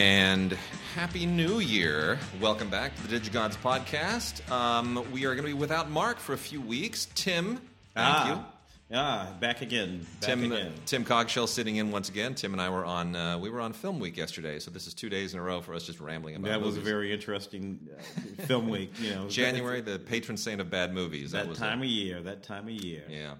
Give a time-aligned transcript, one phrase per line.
[0.00, 0.52] And
[0.94, 2.18] Happy New Year.
[2.40, 4.50] Welcome back to the DigiGods podcast.
[4.50, 7.06] Um, we are going to be without Mark for a few weeks.
[7.14, 7.60] Tim, thank
[7.96, 8.96] ah, you.
[8.96, 9.98] Ah, back again.
[9.98, 10.72] Back Tim, again.
[10.86, 12.34] Tim Cogshell sitting in once again.
[12.34, 14.94] Tim and I were on uh, we were on Film Week yesterday, so this is
[14.94, 16.48] two days in a row for us just rambling about.
[16.48, 18.92] That was a very interesting uh, film week.
[18.98, 21.32] You know, January, the patron saint of bad movies.
[21.32, 22.22] That was time of year.
[22.22, 23.04] That time of year.
[23.06, 23.34] Yeah,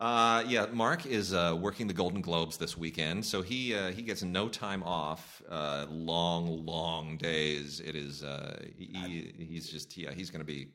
[0.00, 0.66] uh, yeah.
[0.72, 4.48] Mark is uh, working the Golden Globes this weekend, so he uh, he gets no
[4.48, 5.42] time off.
[5.48, 7.80] Uh, long, long days.
[7.80, 8.22] It is.
[8.22, 10.10] Uh, he, he's just yeah.
[10.12, 10.68] He's going to be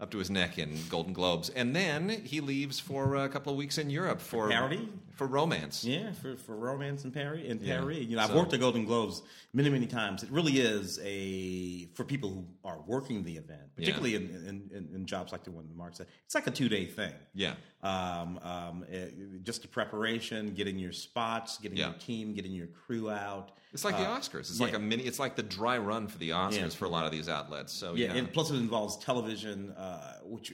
[0.00, 3.58] up to his neck in Golden Globes, and then he leaves for a couple of
[3.58, 4.88] weeks in Europe for parody?
[5.14, 5.84] for romance.
[5.84, 7.80] Yeah, for, for romance and Paris and Yeah.
[7.80, 7.98] Paris.
[7.98, 9.20] You know, I've So- worked the Golden Globes
[9.52, 10.22] many, many times.
[10.22, 14.88] It really is a for people who are working the event, particularly in, in, in,
[14.94, 16.06] in jobs like the one that Mark said.
[16.24, 17.12] It's like a two day thing.
[17.34, 17.54] Yeah.
[17.82, 19.06] Um, um, eh,
[19.42, 21.90] just the preparation, getting your spots, getting Yeah.
[21.90, 23.52] your team, getting your crew out.
[23.72, 24.40] It's like the Uh, Oscars.
[24.50, 24.66] It's yeah.
[24.66, 25.04] like a mini.
[25.04, 26.68] It's like the dry run for the Oscars Yeah.
[26.70, 27.72] for a lot of these outlets.
[27.72, 30.52] So Yeah, yeah, and plus it involves television, uh, which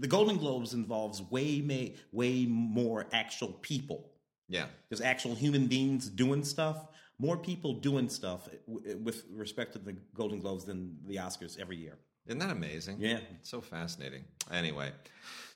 [0.00, 4.10] the Golden Globes involves way may, way more actual people.
[4.48, 6.86] yeah, There's actual human beings doing stuff.
[7.18, 11.76] More people doing stuff w- with respect to the Golden Globes than the Oscars every
[11.76, 11.98] year.
[12.26, 13.00] Isn't that amazing?
[13.00, 13.18] Yeah.
[13.38, 14.24] It's so fascinating.
[14.50, 14.92] Anyway,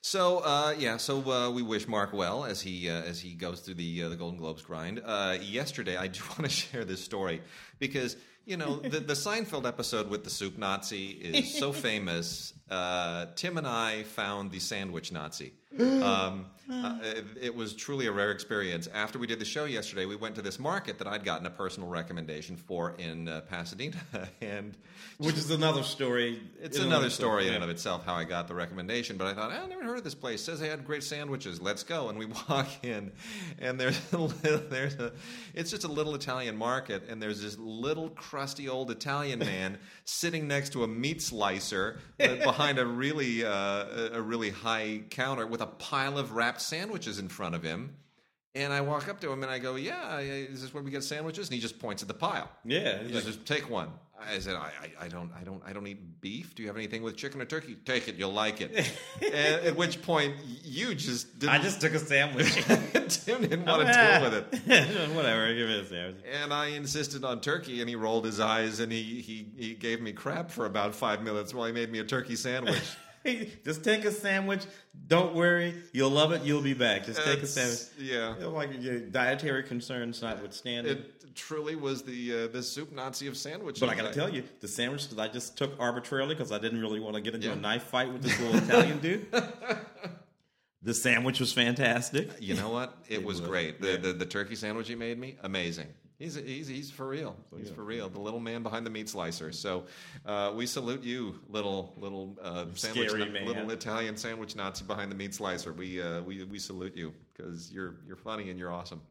[0.01, 3.59] so uh, yeah, so uh, we wish Mark well as he uh, as he goes
[3.59, 5.01] through the uh, the Golden Globes grind.
[5.03, 7.41] Uh, yesterday, I do want to share this story
[7.79, 12.53] because you know the the Seinfeld episode with the soup Nazi is so famous.
[12.69, 15.53] Uh, Tim and I found the sandwich Nazi.
[15.79, 18.87] Um, uh, it, it was truly a rare experience.
[18.93, 21.49] After we did the show yesterday, we went to this market that I'd gotten a
[21.49, 23.97] personal recommendation for in uh, Pasadena,
[24.41, 24.75] and
[25.17, 26.41] Which is another story.
[26.61, 29.51] it's another story in and of itself how I got the recommendation, but I thought,
[29.51, 30.41] "Ah, I never heard of this place.
[30.41, 31.59] It Says they had great sandwiches.
[31.61, 32.09] Let's go.
[32.09, 33.11] And we walk in,
[33.59, 35.11] and there's a little, there's a,
[35.55, 40.47] it's just a little Italian market, and there's this little crusty old Italian man sitting
[40.47, 45.61] next to a meat slicer uh, behind a really uh, a really high counter with
[45.61, 47.95] a pile of wrapped sandwiches in front of him.
[48.55, 51.03] And I walk up to him and I go, "Yeah, is this where we get
[51.03, 52.49] sandwiches?" And he just points at the pile.
[52.65, 53.89] Yeah, He he's like- just take one.
[54.21, 56.55] I said, I, I, I don't, I don't, I don't eat beef.
[56.55, 57.77] Do you have anything with chicken or turkey?
[57.85, 58.71] Take it, you'll like it.
[59.21, 61.53] and at which point, you just didn't.
[61.53, 62.53] I just took a sandwich.
[63.25, 66.23] Tim didn't want to oh, deal with it, Whatever, give me a sandwich.
[66.41, 70.01] and I insisted on turkey, and he rolled his eyes, and he he he gave
[70.01, 72.81] me crap for about five minutes while he made me a turkey sandwich.
[73.65, 74.61] Just take a sandwich.
[75.07, 76.43] Don't worry, you'll love it.
[76.43, 77.05] You'll be back.
[77.05, 77.79] Just take a sandwich.
[77.97, 78.35] Yeah.
[78.35, 80.97] You know, Like your dietary concerns notwithstanding.
[80.97, 83.79] It truly was the uh, the soup Nazi of sandwiches.
[83.79, 86.59] But I got to tell you, the sandwich that I just took arbitrarily because I
[86.59, 87.53] didn't really want to get into Yeah.
[87.53, 89.27] a knife fight with this little Italian dude.
[90.81, 92.29] The sandwich was fantastic.
[92.39, 92.97] You know what?
[93.09, 93.81] It, was, was, great.
[93.81, 93.97] The, yeah.
[93.97, 95.87] the the turkey sandwich he made me, amazing.
[96.19, 97.35] He's he's he's for real.
[97.57, 98.09] He's for real.
[98.09, 99.53] The little man behind the meat slicer.
[99.53, 99.85] So
[100.25, 105.33] uh, we salute you, little little uh, sandwich, little Italian sandwich Nazi behind the meat
[105.33, 105.71] slicer.
[105.71, 109.01] We uh, we we salute you because you're you're funny and you're awesome.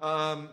[0.00, 0.48] Um,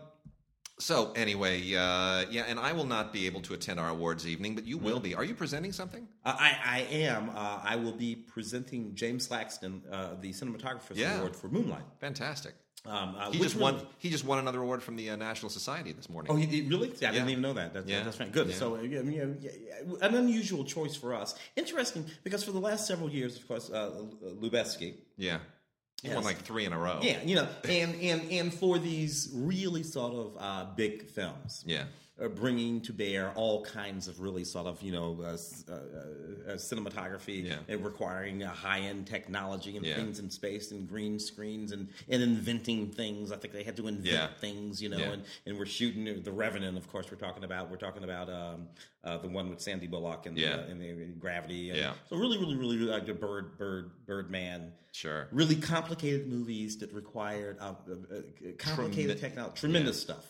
[0.80, 4.56] so anyway, uh, yeah, and I will not be able to attend our awards evening,
[4.56, 5.16] but you will be.
[5.16, 6.08] Are you presenting something?
[6.24, 7.30] Uh, I, I am.
[7.30, 11.18] Uh, I will be presenting James Laxton uh, the Cinematographer's Yeah.
[11.18, 11.84] Award for Moonlight.
[12.00, 12.54] Fantastic.
[12.86, 13.88] Um, uh, He just one- won.
[13.98, 16.32] He just won another award from the uh, National Society this morning.
[16.32, 16.94] Oh, he, he really?
[17.02, 17.74] Yeah, I didn't even know that.
[17.74, 18.04] That's, Yeah.
[18.04, 18.32] that's right.
[18.32, 18.48] Good.
[18.50, 18.56] Yeah.
[18.56, 19.52] So, uh, yeah, yeah, yeah,
[19.90, 21.36] yeah, an unusual choice for us.
[21.56, 24.94] Interesting because for the last several years, of course, uh, Lubezki.
[25.18, 25.40] Yeah.
[26.02, 26.16] He Yes.
[26.16, 27.00] won like three in a row.
[27.02, 31.64] Yeah, you know, and and and for these really sort of uh, big films.
[31.66, 31.86] Yeah.
[32.22, 35.38] Uh, bringing to bear all kinds of really sort of you know uh,
[35.72, 37.58] uh, uh, cinematography Yeah.
[37.68, 39.96] and requiring uh, high end technology and Yeah.
[39.96, 43.32] things in space and green screens and, and inventing things.
[43.32, 44.28] I think they had to invent Yeah.
[44.40, 46.78] things, you know, and, and we're shooting the Revenant.
[46.78, 48.68] Of course, we're talking about we're talking about um,
[49.04, 51.70] uh, the one with Sandy Bullock and uh, and the Gravity.
[51.70, 51.94] And Yeah.
[52.10, 54.72] So really, really, really like the Bird, Bird, Birdman.
[54.92, 55.28] Sure.
[55.32, 58.22] Really complicated movies that required uh, uh, uh,
[58.58, 60.26] complicated Treme- technology, tremendous stuff,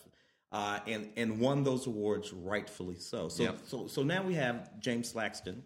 [0.51, 3.29] uh, and and won those awards rightfully so.
[3.29, 3.59] So Yep.
[3.65, 5.61] so so now we have James Laxton,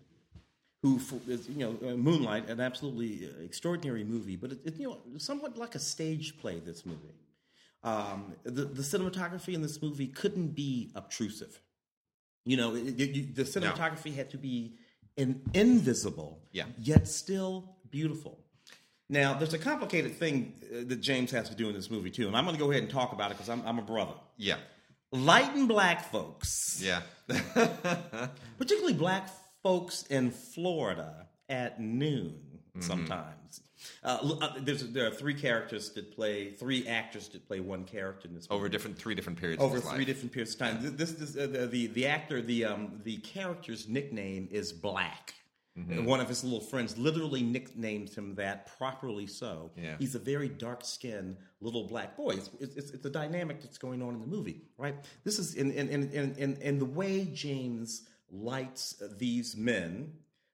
[0.81, 4.87] who is, you know uh, Moonlight, an absolutely uh, extraordinary movie, but it, it, you
[4.89, 6.59] know somewhat like a stage play.
[6.59, 7.13] This movie,
[7.83, 11.61] um, the the cinematography in this movie couldn't be obtrusive.
[12.45, 14.73] You know, it, it- the cinematography had to be
[15.15, 16.65] in, invisible, Yeah.
[16.79, 18.39] yet still beautiful.
[19.11, 22.27] Now, there's a complicated thing uh, that James has to do in this movie too,
[22.27, 24.13] and I'm going to go ahead and talk about it because I'm, I'm a brother.
[24.37, 24.55] Yeah.
[25.11, 27.01] Light and black folks, Yeah.
[28.57, 29.29] particularly black
[29.63, 32.39] folks in Florida at noon
[32.79, 33.61] sometimes.
[34.03, 38.27] Uh, uh, there's there are three characters that play three actors that play one character
[38.27, 38.57] in this movie.
[38.59, 40.05] over different three different periods over three life.
[40.05, 40.79] different periods of time.
[40.81, 45.33] Th- This, this uh, the, the the actor the um the character's nickname is Black.
[45.77, 46.03] Mm-hmm.
[46.03, 49.71] One of his little friends literally nicknamed him that, properly so.
[49.77, 49.95] Yeah.
[49.99, 52.31] He's a very dark skinned little black boy.
[52.31, 54.95] It's, it's, it's a dynamic that's going on in the movie, right?
[55.23, 60.11] This is in in in in, in, the way James lights these men,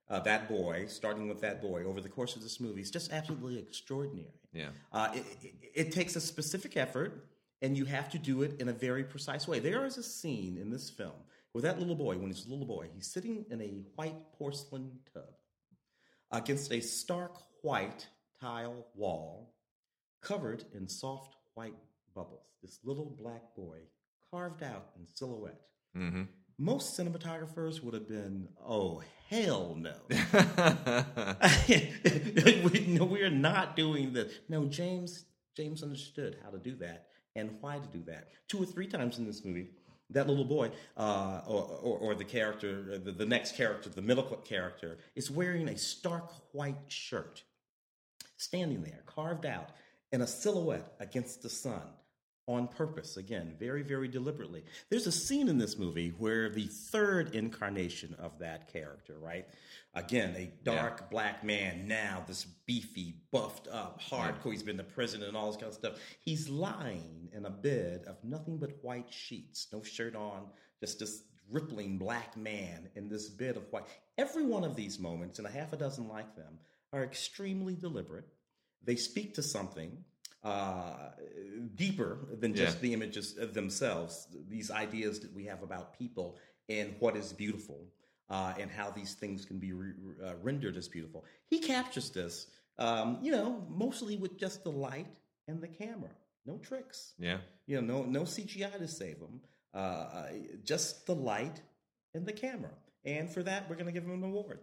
[0.07, 3.11] uh, that boy, starting with that boy over the course of this movie, is just
[3.11, 4.29] absolutely extraordinary.
[4.53, 4.69] Yeah.
[4.93, 7.25] Uh, it, it, it takes a specific effort,
[7.63, 9.59] and you have to do it in a very precise way.
[9.59, 11.15] There is a scene in this film
[11.57, 14.91] where that little boy, when he's a little boy, he's sitting in a white porcelain
[15.11, 15.23] tub
[16.31, 18.05] against a stark white
[18.39, 19.55] tile wall
[20.21, 21.73] covered in soft white
[22.13, 22.45] bubbles.
[22.61, 23.79] This little black boy
[24.29, 25.59] carved out in silhouette.
[25.97, 26.25] Mm-hmm.
[26.59, 29.95] Most cinematographers would have been, oh, hell no.
[32.71, 34.31] we, no, we're not doing this.
[34.47, 35.25] No, James
[35.55, 38.27] James understood how to do that and why to do that.
[38.47, 39.69] Two or three times in this movie,
[40.09, 44.23] that little boy, uh, or, or, or the character, the, the next character, the middle
[44.23, 47.43] character, is wearing a stark white shirt,
[48.37, 49.69] standing there, carved out
[50.11, 51.81] in a silhouette against the sun
[52.47, 54.63] on purpose again very very deliberately.
[54.89, 59.47] There's a scene in this movie where the third incarnation of that character right?
[59.93, 65.23] Again a dark black man now this beefy buffed up hardcore he's been to prison
[65.23, 65.99] and all this kind of stuff.
[66.19, 70.47] He's lying in a bed of nothing but white sheets no shirt on
[70.79, 73.85] just this rippling black man in this bed of white.
[74.17, 76.59] Every one of these moments and a half a dozen like them
[76.93, 78.25] are extremely deliberate.
[78.83, 80.03] They speak to something
[80.51, 81.11] uh,
[81.75, 82.11] deeper
[82.41, 82.81] than just Yeah.
[82.85, 83.27] the images
[83.59, 84.27] themselves.
[84.55, 86.27] These ideas that we have about people
[86.69, 87.79] and what is beautiful,
[88.29, 89.93] uh, and how these things can be re-
[90.25, 91.21] uh, rendered as beautiful.
[91.53, 92.35] He captures this,
[92.77, 93.49] um, you know,
[93.85, 95.07] mostly with just the light
[95.47, 96.11] and the camera.
[96.45, 97.13] No tricks.
[97.29, 97.39] yeah.
[97.69, 99.41] You know, no no CGI to save him.
[99.73, 100.29] Uh,
[100.63, 101.61] just the light
[102.13, 102.71] and the camera.
[103.05, 104.59] And for that, we're going to give him an award.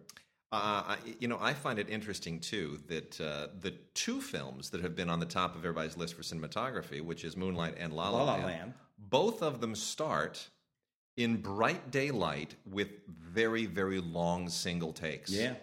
[0.51, 4.95] Uh, you know, I find it interesting too that uh, the two films that have
[4.95, 8.17] been on the top of everybody's list for cinematography, which is Moonlight and La La,
[8.17, 8.73] La La Land, Land.
[8.97, 10.49] both of them start
[11.17, 15.31] in bright daylight with very, very long single takes.
[15.31, 15.55] Yeah.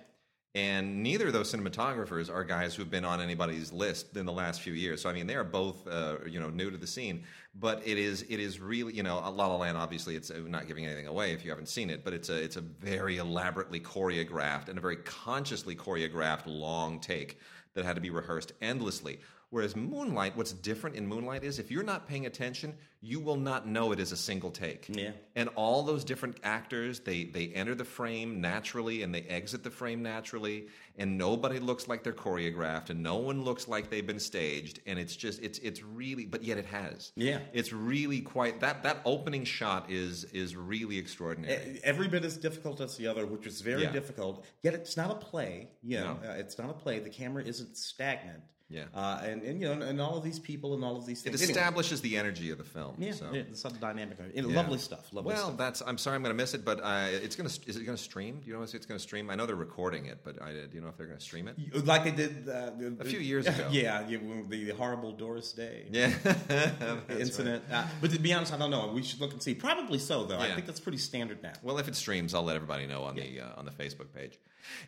[0.55, 4.61] And neither of those cinematographers are guys who've been on anybody's list in the last
[4.61, 5.01] few years.
[5.01, 7.25] So I mean, they are both uh, you know new to the scene.
[7.55, 9.79] But it is it is really you know La La Land.
[9.79, 12.05] Obviously, it's uh, not giving anything away if you haven't seen it.
[12.05, 17.39] But it's a it's a very elaborately choreographed and a very consciously choreographed long take
[17.73, 19.21] that had to be rehearsed endlessly.
[19.53, 23.69] Whereas Moonlight, what's different in Moonlight is if you're not paying attention, you will not
[23.69, 24.87] know it is a single take.
[24.89, 25.11] Yeah.
[25.37, 29.71] And all those different actors, they they enter the frame naturally and they exit the
[29.71, 34.19] frame naturally, and nobody looks like they're choreographed, and no one looks like they've been
[34.21, 37.13] staged, and it's just it's it's really, but yet it has.
[37.15, 37.41] Yeah.
[37.53, 41.79] It's really quite that that opening shot is is really extraordinary.
[41.85, 43.93] every bit as difficult as the other, which is very Yeah.
[43.93, 44.47] difficult.
[44.63, 45.69] Yet it's not a play.
[45.83, 46.31] You know, No.
[46.31, 47.01] uh, it's not a play.
[47.01, 48.43] The camera isn't stagnant.
[48.73, 48.85] Yeah.
[48.95, 51.31] uh, and and you know, and all of these people and all of these It
[51.31, 51.43] things.
[51.43, 52.95] Anyway, establishes the energy of the film.
[52.99, 53.29] yeah, so.
[53.33, 54.19] yeah, it's not dynamic.
[54.19, 54.57] And Yeah.
[54.57, 55.13] Lovely stuff.
[55.13, 55.59] Lovely Well, stuff.
[55.59, 55.83] that's.
[55.87, 57.69] I'm sorry, I'm going to miss it, but uh, it's going to.
[57.69, 58.41] Is it going to stream?
[58.41, 59.29] Do you know if it's going to stream?
[59.31, 61.49] I know they're recording it, but I, do you know if they're going to stream
[61.49, 61.87] it?
[61.87, 63.69] Like they did uh, A few years ago.
[63.71, 65.87] yeah, yeah, the horrible Doris Day.
[65.91, 66.13] Yeah,
[67.11, 67.65] incident.
[67.71, 68.91] Uh, but to be honest, I don't know.
[68.95, 69.55] We should look and see.
[69.55, 70.39] Probably so, though.
[70.39, 71.53] I think that's pretty standard now.
[71.63, 74.39] Well, if it streams, I'll let everybody know on the uh, on the Facebook page.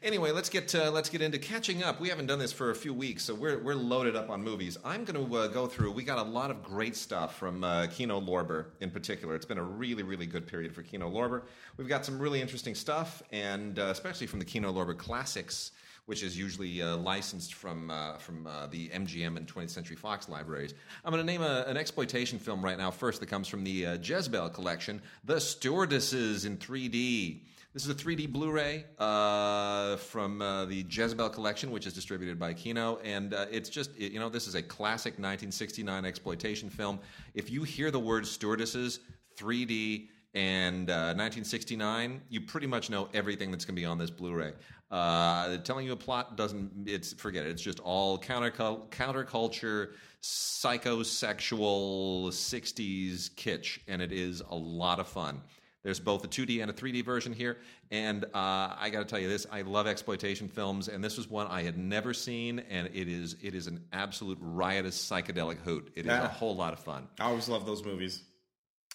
[0.02, 2.00] Anyway, let's get uh, let's get into catching up.
[2.00, 4.78] We haven't done this for a few weeks, so we're we're loaded up on movies.
[4.84, 5.92] I'm going to uh, go through.
[5.92, 9.34] We got a lot of great stuff from uh, Kino Lorber in particular.
[9.34, 11.42] It's been a really really good period for Kino Lorber.
[11.76, 15.72] We've got some really interesting stuff, and uh, especially from the Kino Lorber classics.
[16.06, 20.74] Which is usually uh, licensed from uh, from the MGM and 20th Century Fox libraries.
[21.02, 22.90] I'm going to name a, an exploitation film right now.
[22.90, 27.40] First, that comes from the Jezebel collection, The Stewardesses in 3D.
[27.74, 32.54] This is a 3D Blu-ray uh, from uh, the Jezebel collection, which is distributed by
[32.54, 37.00] Kino, and uh, it's just you know this is a classic 1969 exploitation film.
[37.34, 39.00] If you hear the word stewardesses,
[39.36, 44.10] 3D, and uh, 1969, you pretty much know everything that's going to be on this
[44.10, 44.52] Blu-ray.
[44.92, 47.50] Uh, telling you a plot doesn't it's forget it.
[47.50, 55.40] It's just all counter counterculture, psychosexual 60s kitsch, and it is a lot of fun.
[55.84, 57.58] There's both a 2D and a 3D version here,
[57.90, 61.28] and uh, I got to tell you this: I love exploitation films, and this was
[61.28, 65.92] one I had never seen, and it is it is an absolute riotous psychedelic hoot.
[65.94, 66.28] It is a Ah.
[66.28, 67.06] whole lot of fun.
[67.20, 68.22] I always love those movies.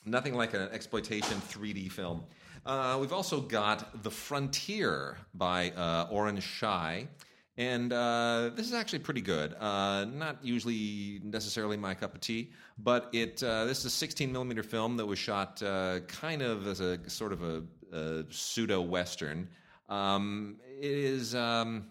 [0.03, 2.24] Nothing like an exploitation 3D film.
[2.65, 7.08] Uh, we've also got The Frontier by uh, Oren Shai.
[7.60, 9.54] And uh, this is actually pretty good.
[9.60, 13.44] Uh, not usually necessarily my cup of tea, but it.
[13.44, 16.98] Uh, this is a 16 millimeter film that was shot uh, kind of as a
[17.10, 17.62] sort of a,
[17.92, 19.50] a pseudo western.
[19.89, 21.36] Um, it is.
[21.36, 21.88] Um,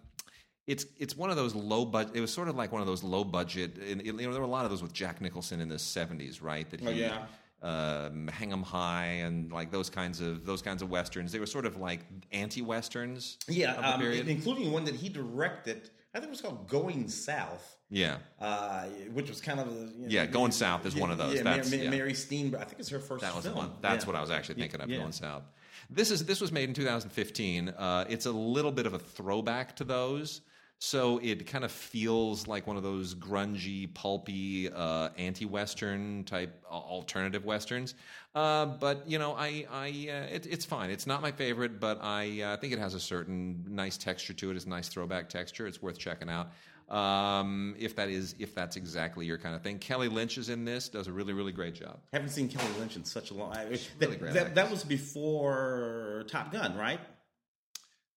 [0.67, 2.17] it's it's one of those low budget.
[2.17, 3.77] It was sort of like one of those low budget.
[3.77, 6.69] You know, there were a lot of those with Jack Nicholson in the '70s, right?
[6.71, 7.27] That he, Oh, yeah.
[7.63, 11.33] Um, Hang 'em High and like those kinds of those kinds of westerns.
[11.33, 12.01] They were sort of like
[12.33, 13.39] anti-westerns.
[13.49, 15.91] Yeah, um, including one that he directed.
[16.15, 17.77] I think it was called Going South.
[17.91, 18.17] yeah.
[18.41, 21.35] uh, which was kind of a, you know, Yeah, Going South is one of those.
[21.37, 21.91] Yeah, That's- Mary, yeah.
[21.91, 22.61] Mary Steenburgen.
[22.61, 23.23] I think it's her first.
[23.23, 23.57] That was film.
[23.57, 23.71] one.
[23.83, 24.07] That's Yeah.
[24.09, 24.99] what I was actually thinking of Yeah.
[24.99, 25.43] going south.
[25.91, 27.69] This is this was made in 2015.
[27.71, 30.41] Uh, it's a little bit of a throwback to those,
[30.81, 36.75] so it kind of feels like one of those grungy, pulpy, uh, anti-western type uh,
[36.75, 37.95] alternative westerns.
[38.35, 40.91] Uh, but you know, I, I, uh, it, it's fine.
[40.91, 44.51] It's not my favorite, but I uh, think it has a certain nice texture to
[44.51, 44.57] it.
[44.57, 45.67] It's a nice throwback texture.
[45.67, 46.53] It's worth checking out.
[46.89, 50.65] Um, if that is, if that's exactly your kind of thing, Kelly Lynch is in
[50.65, 50.89] this.
[50.89, 51.99] Does a really, really great job.
[52.13, 53.55] Haven't seen Kelly Lynch in such a long.
[53.55, 57.01] I, really that, great that, that was before Top Gun, right?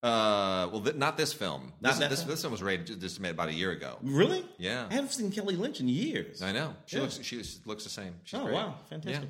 [0.04, 1.74] Uh, well, th- not this film.
[1.80, 2.30] Not this, this, film?
[2.32, 3.98] this film was rated just made about a year ago.
[4.02, 4.44] Really?
[4.58, 4.88] Yeah.
[4.90, 6.42] I haven't seen Kelly Lynch in years.
[6.42, 6.74] I know.
[6.88, 7.04] She Yeah.
[7.04, 8.16] looks she looks the same.
[8.24, 8.56] She's Oh great.
[8.56, 9.24] wow, fantastic!
[9.24, 9.30] Yeah.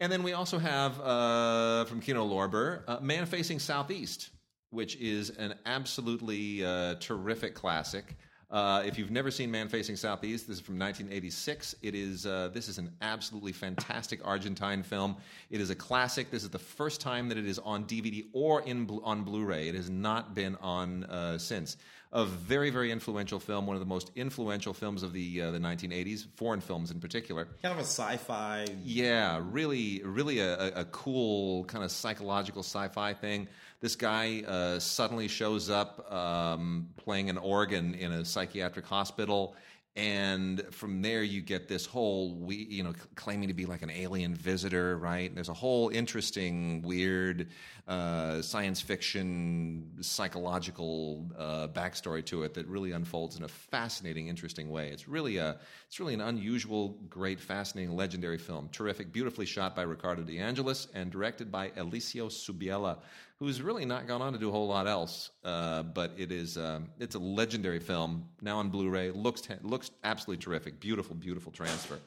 [0.00, 4.30] And then we also have uh, from Kino Lorber, uh, Man Facing Southeast,
[4.70, 8.16] which is an absolutely uh, terrific classic.
[8.52, 11.74] Uh, if you've never seen Man Facing Southeast, this is from 1986.
[11.80, 15.16] It is uh, this is an absolutely fantastic Argentine film.
[15.50, 16.30] It is a classic.
[16.30, 19.68] This is the first time that it is on DVD or in on Blu-ray.
[19.68, 21.78] It has not been on uh, since.
[22.14, 25.58] A very very influential film, one of the most influential films of the uh, the
[25.58, 27.48] 1980s, foreign films in particular.
[27.62, 28.66] Kind of a sci-fi.
[28.84, 33.48] Yeah, really, really a- a cool kind of psychological sci-fi thing.
[33.82, 39.56] This guy uh, suddenly shows up um, playing an organ in a psychiatric hospital,
[39.96, 43.90] and from there you get this whole, we, you know, claiming to be like an
[43.90, 45.28] alien visitor, right?
[45.28, 47.48] And there's a whole interesting, weird
[47.88, 54.70] uh, science fiction psychological uh, backstory to it that really unfolds in a fascinating, interesting
[54.70, 54.90] way.
[54.90, 55.58] It's really a,
[55.88, 58.68] it's really an unusual, great, fascinating, legendary film.
[58.70, 62.98] Terrific, beautifully shot by Ricardo De Angelis and directed by Eliseo Subiela,
[63.42, 65.30] who's really not gone on to do a whole lot else.
[65.42, 69.10] Uh, but it is, um, it's a legendary film now on Blu-ray.
[69.10, 70.78] looks looks absolutely terrific.
[70.78, 71.98] Beautiful, beautiful transfer.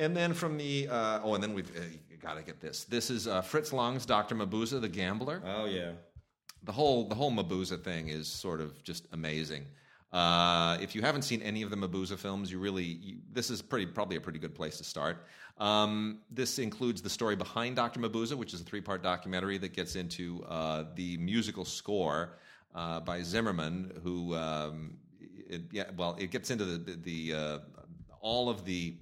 [0.00, 1.82] And then from the uh, oh, and then we've uh,
[2.20, 2.82] got to get this.
[2.82, 5.92] This is uh, Fritz Lang's Doctor Mabuse, the Gambler Oh yeah.
[6.64, 9.64] the whole the whole Mabuse thing is sort of just amazing.
[10.12, 13.62] Uh, if you haven't seen any of the Mabuse films, you really you, this is
[13.62, 15.26] pretty probably a pretty good place to start.
[15.58, 18.00] Um, this includes the story behind Dr.
[18.00, 22.38] Mabuse, which is a three part documentary that gets into uh, the musical score
[22.74, 26.96] uh, by Zimmerman, who um, it, yeah, well, it gets into the the,
[27.30, 27.58] the uh,
[28.20, 28.96] all of the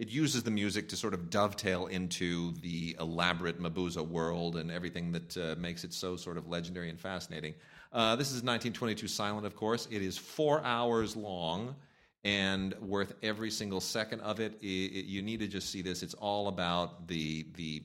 [0.00, 5.12] it uses the music to sort of dovetail into the elaborate Mabuse world and everything
[5.12, 7.52] that uh, makes it so sort of legendary and fascinating.
[7.92, 9.88] Uh, this is 1922 silent, of course.
[9.90, 11.74] It is four hours long
[12.22, 14.52] and worth every single second of it.
[14.62, 16.02] I- I- you need to just see this.
[16.02, 17.82] It's all about the the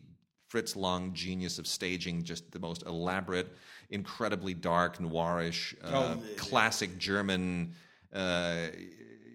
[0.47, 3.47] Fritz Lang genius of staging just the most elaborate,
[3.89, 7.73] incredibly dark, noirish, uh, Oh, classic German.
[8.13, 8.67] Uh,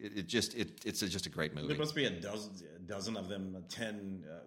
[0.02, 1.66] it, it just it, it's a, just a great movie.
[1.68, 2.52] There must be a dozen,
[2.90, 3.54] dozen of them.
[3.56, 4.24] uh, Ten.
[4.28, 4.38] Uh,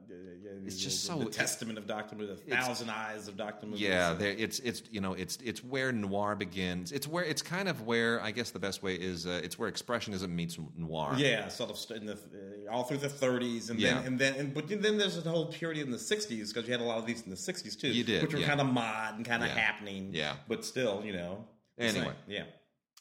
[0.66, 3.66] It's the- just the, so- The Testament of Doctor Moon, a thousand eyes of Doctor
[3.66, 3.78] Moon.
[3.80, 6.92] Yeah, there, it's it's you know it's it's where noir begins.
[6.92, 9.72] It's where it's kind of where I guess the best way is uh, it's where
[9.72, 11.14] expressionism meets noir.
[11.18, 13.96] Yeah, sort of in the uh, all through the 30s, and Yeah.
[13.96, 16.72] then and then and, but then there's a whole period in the 60s because you
[16.74, 17.88] had a lot of these in the 60s too.
[17.90, 18.48] You did, which were yeah.
[18.48, 19.56] kind of mod and kind of Yeah.
[19.58, 20.10] happening.
[20.14, 20.36] Yeah.
[20.48, 21.46] but still, you know.
[21.80, 22.14] Anyway.
[22.28, 22.44] yeah.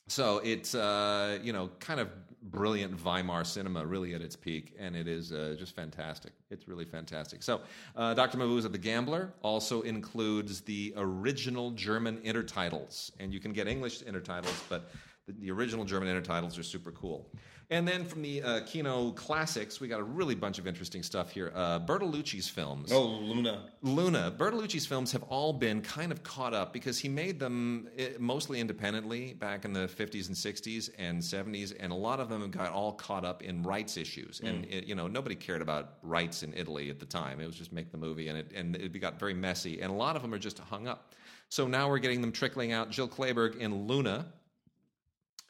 [0.09, 2.09] So it's uh, you know kind of
[2.43, 6.33] brilliant Weimar cinema, really at its peak, and it is uh, just fantastic.
[6.51, 7.43] It's really fantastic.
[7.43, 7.61] So
[7.97, 8.39] uh, Dr.
[8.39, 14.61] Mabuse the Gambler also includes the original German intertitles, and you can get English intertitles,
[14.69, 14.91] but
[15.27, 17.29] the, the original German intertitles are super cool.
[17.73, 21.31] And then from the uh, Kino classics, we got a really bunch of interesting stuff
[21.31, 21.51] here.
[21.55, 22.93] Uh, Bertolucci's films.
[22.93, 23.63] Oh, Luna.
[23.81, 28.11] Luna, Bertolucci's films have all been kind of caught up because he made them eh,
[28.19, 32.51] mostly independently back in the 50s and 60s and 70s, and a lot of them
[32.51, 34.41] got all caught up in rights issues.
[34.45, 37.41] And it, you know, nobody cared about rights in Italy at the time.
[37.41, 39.81] It was just make the movie, and it and it got very messy.
[39.81, 41.15] And a lot of them are just hung up.
[41.49, 42.91] So now we're getting them trickling out.
[42.91, 44.27] Jill Clayburgh in Luna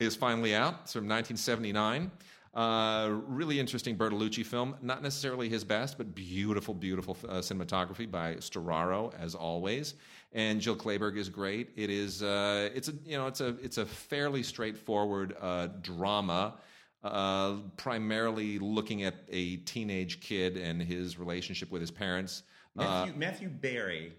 [0.00, 0.80] is finally out.
[0.82, 2.10] It's from 1979.
[2.54, 4.76] Uh, really interesting Bertolucci film.
[4.82, 9.94] Not necessarily his best, but beautiful, beautiful uh, cinematography by Storaro, as always.
[10.32, 11.70] And Jill Clayburgh is great.
[11.76, 12.22] It is.
[12.22, 12.94] Uh, it's a.
[13.06, 13.26] You know.
[13.26, 13.56] It's a.
[13.62, 16.54] It's a fairly straightforward uh, drama.
[17.02, 22.44] Uh, primarily looking at a teenage kid and his relationship with his parents.
[22.78, 24.12] Uh, Matthew, Matthew Barry.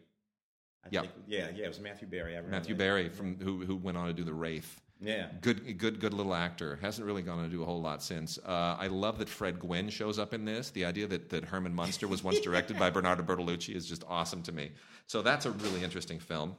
[0.83, 1.01] I Yeah.
[1.01, 1.65] think, yeah, yeah.
[1.65, 2.33] It was Matthew Barry.
[2.33, 2.79] I remember Matthew that.
[2.79, 4.81] Barry from who who went on to do the Wraith.
[5.03, 5.27] Yeah.
[5.41, 6.79] Good, good, good little actor.
[6.81, 8.37] Hasn't really gone on to do a whole lot since.
[8.37, 10.69] Uh, I love that Fred Gwynne shows up in this.
[10.69, 14.41] The idea that, that Herman Munster was once directed by Bernardo Bertolucci is just awesome
[14.43, 14.71] to me.
[15.07, 16.55] So that's a really interesting film.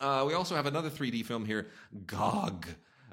[0.00, 1.68] Uh, we also have another 3D film here,
[2.06, 2.66] Gog,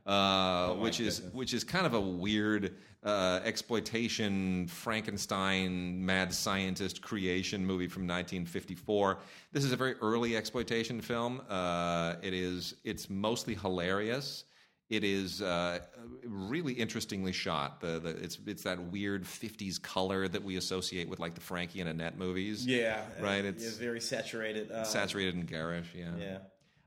[0.05, 1.35] uh, which is goodness.
[1.35, 9.19] which is kind of a weird uh, exploitation Frankenstein mad scientist creation movie from 1954.
[9.51, 11.41] This is a very early exploitation film.
[11.49, 14.45] Uh, it is it's mostly hilarious.
[14.89, 15.79] It is uh,
[16.25, 17.79] really interestingly shot.
[17.79, 21.79] The, the it's it's that weird 50s color that we associate with like the Frankie
[21.79, 22.65] and Annette movies.
[22.65, 23.03] Yeah.
[23.21, 24.71] Right, It's, it's- very saturated.
[24.71, 26.09] Uh, Saturated and garish, yeah.
[26.19, 26.37] Yeah.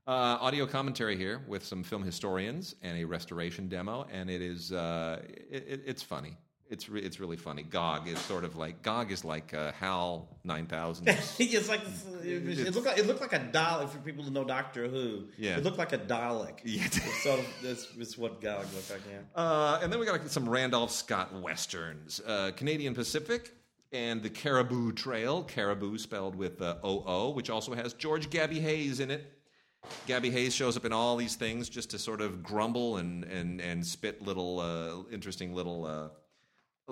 [0.05, 4.73] Uh, audio commentary here with some film historians and a restoration demo, and it is
[4.73, 6.37] uh, it, it, it's funny.
[6.69, 7.63] It's re- it's really funny.
[7.63, 11.07] Gog is sort of like Gog is like uh, Hal nine thousand.
[11.39, 11.83] it's like
[12.25, 15.27] it, it looked like it looked like a Dalek for people who know Doctor Who.
[15.39, 15.57] Yeah.
[15.59, 16.59] it looked like a Dalek.
[16.65, 16.85] Yeah.
[16.87, 19.03] It's sort of that's, that's what Gog looked like.
[19.09, 23.53] Yeah, Uh, and then we got some Randolph Scott westerns, uh, Canadian Pacific,
[23.93, 25.45] and the Cariboo Trail.
[25.45, 29.33] Cariboo spelled with uh, O O, which also has George Gabby Hayes in it.
[30.07, 33.61] Gabby Hayes shows up in all these things just to sort of grumble and and
[33.61, 36.09] and spit little uh, interesting little uh,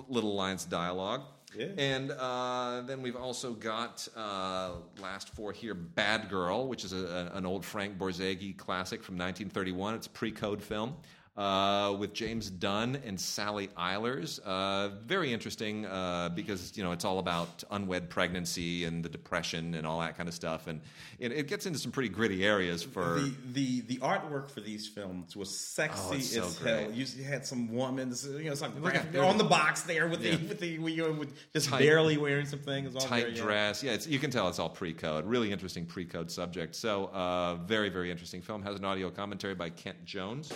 [0.08, 1.22] little lines of dialogue.
[1.56, 1.66] Yeah.
[1.78, 7.32] And uh, then we've also got uh, last four here, Bad Girl, which is a,
[7.34, 9.94] an old Frank Borzage classic from 1931.
[9.94, 10.94] It's a pre-code film.
[11.36, 17.04] Uh, with James Dunn and Sally Eilers, uh, very interesting uh, because you know it's
[17.04, 20.80] all about unwed pregnancy and the depression and all that kind of stuff, and
[21.18, 24.88] it, it gets into some pretty gritty areas for the, the the artwork for these
[24.88, 26.80] films was sexy Oh, so as great.
[26.82, 26.92] hell.
[26.92, 30.08] You had some woman, you know, it's like Look at- graphic- on the box there
[30.08, 30.32] with Yeah.
[30.36, 32.94] the with the with, you with just Tight- barely wearing some things.
[32.94, 33.42] All tight very, yeah.
[33.42, 33.82] dress.
[33.84, 35.24] Yeah, it's, you can tell it's all pre-code.
[35.26, 36.74] Really interesting pre-code subject.
[36.74, 38.62] So, uh, very very interesting film.
[38.64, 40.52] Has an audio commentary by Kent Jones.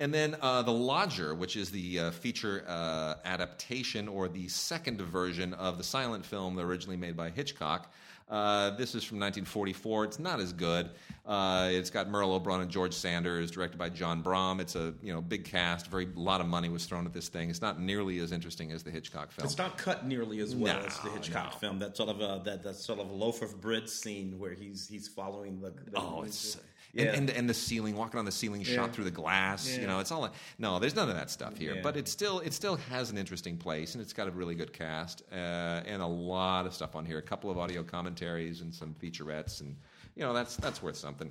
[0.00, 5.00] And then uh, The Lodger, which is the uh, feature uh, adaptation or the second
[5.00, 7.92] version of the silent film originally made by Hitchcock.
[8.30, 10.04] Uh, this is from 1944.
[10.04, 10.90] It's not as good.
[11.26, 14.60] Uh, it's got Merle Oberon and George Sanders, directed by John Brahm.
[14.60, 15.86] It's a you know big cast.
[15.86, 17.48] Very a lot of money was thrown at this thing.
[17.48, 19.46] It's not nearly as interesting as the Hitchcock film.
[19.46, 21.58] It's not cut nearly as well No, as the Hitchcock no.
[21.58, 21.78] film.
[21.78, 25.08] That sort of uh, that that sort of loaf of bread scene where he's he's
[25.08, 25.70] following the.
[25.70, 26.58] the Oh, it's.
[26.96, 29.76] And, and and the ceiling, walking on the ceiling, shot through the glass.
[29.76, 30.78] You know, it's all no.
[30.78, 31.82] There's none of that stuff here, Yeah.
[31.82, 34.72] but it still it still has an interesting place, and it's got a really good
[34.72, 35.34] cast uh,
[35.86, 37.18] and a lot of stuff on here.
[37.18, 39.76] A couple of audio commentaries and some featurettes, and
[40.14, 41.30] you know that's that's worth something.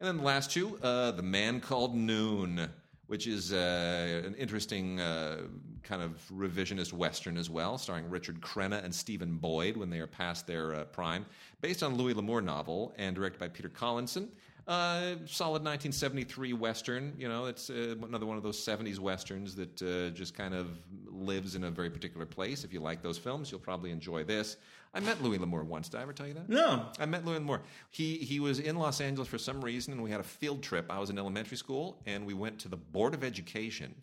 [0.00, 2.68] And then the last two, uh, the Man Called Noon,
[3.06, 5.42] which is uh, an interesting uh,
[5.82, 10.06] kind of revisionist western as well, starring Richard Crenna and Stephen Boyd when they are
[10.06, 11.26] past their uh, prime,
[11.60, 14.30] based on Louis L'Amour novel and directed by Peter Collinson.
[14.66, 17.12] Uh, solid 1973 western.
[17.18, 20.68] You know, it's uh, another one of those 70s westerns that uh, just kind of
[21.06, 22.64] lives in a very particular place.
[22.64, 24.56] If you like those films, you'll probably enjoy this.
[24.92, 25.88] I met Louis L'Amour once.
[25.88, 26.48] Did I ever tell you that?
[26.48, 27.62] No, I met Louis L'Amour.
[27.90, 30.86] He he was in Los Angeles for some reason, and we had a field trip.
[30.90, 33.94] I was in elementary school, and we went to the Board of Education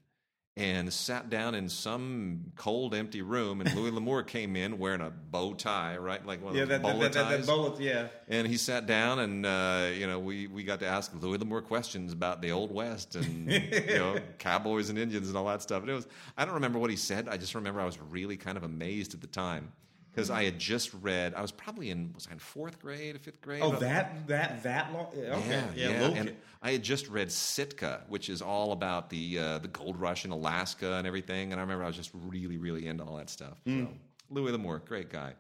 [0.58, 3.62] and sat down in some cold, empty room.
[3.62, 6.70] And Louis L'Amour came in wearing a bow tie, right, like one of yeah, those
[6.70, 7.46] that that, bowler that, that, ties.
[7.46, 8.08] that bullet, yeah.
[8.28, 11.62] And he sat down, and uh, you know, we, we got to ask Louis L'Amour
[11.62, 15.82] questions about the Old West and you know, cowboys and Indians and all that stuff.
[15.82, 17.30] And it was I don't remember what he said.
[17.30, 19.72] I just remember I was really kind of amazed at the time
[20.18, 21.36] because I had just read.
[21.36, 23.62] I was probably in was I in fourth grade, fifth grade?
[23.62, 25.06] Oh, that that that long.
[25.14, 26.08] Okay, yeah, yeah, yeah.
[26.08, 30.26] And I had just read Sitka, which is all about the uh, the gold rush
[30.26, 31.52] in Alaska and everything.
[31.52, 33.62] And I remember I was just really, really into all that stuff.
[33.68, 33.90] So,
[34.32, 35.36] Louis L'Amour, great guy.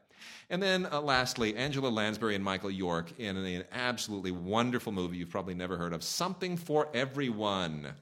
[0.51, 5.31] And then uh, lastly, Angela Lansbury and Michael York in an absolutely wonderful movie you've
[5.31, 7.95] probably never heard of, Something for Everyone,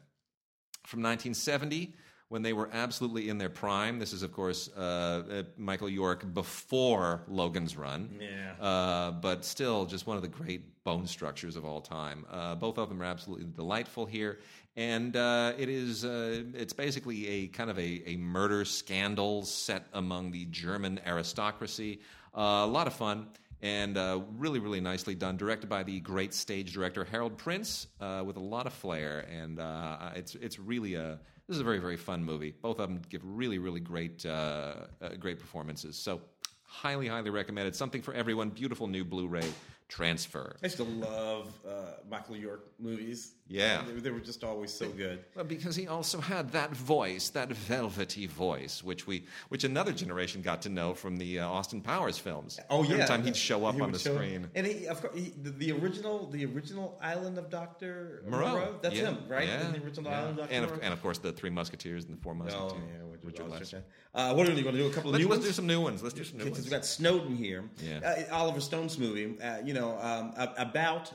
[0.85, 1.93] from 1970
[2.29, 3.99] when they were absolutely in their prime.
[3.99, 8.19] This is, of course, uh, uh, Michael York before Logan's Run.
[8.19, 8.63] Yeah.
[8.63, 12.25] Uh, but still, just one of the great bone structures of all time.
[12.31, 14.39] Uh, both of them are absolutely delightful here,
[14.75, 19.87] and uh, it is uh, it's basically a kind of a, a murder scandal set
[19.93, 21.99] among the German aristocracy.
[22.35, 23.27] Uh, a lot of fun,
[23.61, 25.37] and uh, really, really nicely done.
[25.37, 29.59] Directed by the great stage director Harold Prince, uh, with a lot of flair, and
[29.59, 32.53] uh, it's it's really a this is a very very fun movie.
[32.61, 35.95] Both of them give really really great uh, uh, great performances.
[35.95, 36.21] So
[36.63, 37.75] highly highly recommended.
[37.75, 38.49] Something for everyone.
[38.49, 39.49] Beautiful new Blu-ray
[39.87, 40.55] transfer.
[40.61, 41.71] I used to love uh,
[42.09, 43.33] Michael York movies.
[43.47, 43.83] Yeah.
[43.85, 45.23] They, they were just always so good.
[45.35, 50.41] Well, because he also had that voice, that velvety voice, which we, which another generation
[50.41, 52.59] got to know from the uh, Austin Powers films.
[52.71, 54.01] Oh yeah, every time he'd show up He on the up.
[54.01, 54.49] screen.
[54.55, 58.95] and he, of course, he, the, the original, the original Island of Doctor Moreau, That's
[58.95, 59.47] yeah, him, right?
[59.47, 60.17] Yeah, the original yeah.
[60.21, 62.71] Island of Doctor and of, and of course the Three Musketeers and the Four Musketeers.
[62.73, 63.83] Oh yeah, Richard Lester.
[64.13, 64.87] Uh, what are we going to do?
[64.87, 65.49] A couple of Let's, new let's ones.
[65.49, 66.01] do some new ones.
[66.01, 66.65] Let's do some new Because ones.
[66.65, 67.63] we've got Snowden here.
[67.83, 68.25] Yeah.
[68.31, 71.11] Uh, Oliver Stone's movie, uh, you know, um, about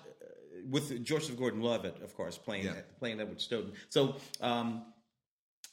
[0.69, 2.83] with Joseph Gordon-Levitt, of course, playing Yeah.
[2.99, 3.73] playing Edward Snowden.
[3.89, 4.17] So.
[4.41, 4.85] Um,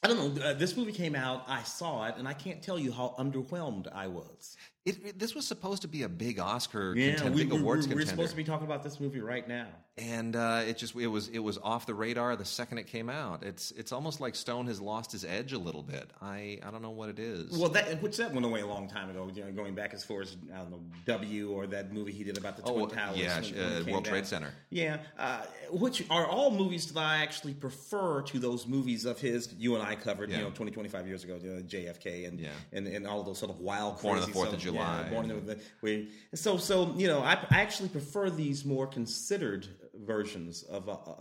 [0.03, 0.43] I don't know.
[0.43, 1.43] Uh, this movie came out.
[1.47, 4.55] I saw it, and I can't tell you how underwhelmed I was.
[4.87, 7.59] It, it- this was supposed to be a big Oscar Yeah, contender, we, big we,
[7.59, 9.67] awards we, we're supposed to be talking about this movie right now.
[9.97, 13.09] and uh, it just it was it was off the radar the second it came
[13.09, 13.43] out.
[13.43, 16.11] It's it's almost like Stone has lost his edge a little bit.
[16.21, 17.57] I I don't know what it is.
[17.57, 19.29] Well, that which that went away a long time ago.
[19.33, 22.23] You know, going back as far as I don't know W or that movie he
[22.23, 23.17] did about the oh Twin Towers.
[23.17, 24.03] yeah, uh, World down.
[24.03, 24.53] Trade Center.
[24.69, 29.51] Yeah, uh, which are all movies that I actually prefer to those movies of his
[29.57, 30.37] you and I covered, Yeah.
[30.37, 32.49] you know, 20, 25 years ago, you know, JFK and, Yeah.
[32.71, 34.59] and and all those sort of wild, Born on crazy the 4th of.
[34.59, 34.76] July.
[34.77, 38.87] Yeah, born on the, we, so so you know, I, I actually prefer these more
[38.87, 39.67] considered
[40.05, 41.13] versions of uh, uh,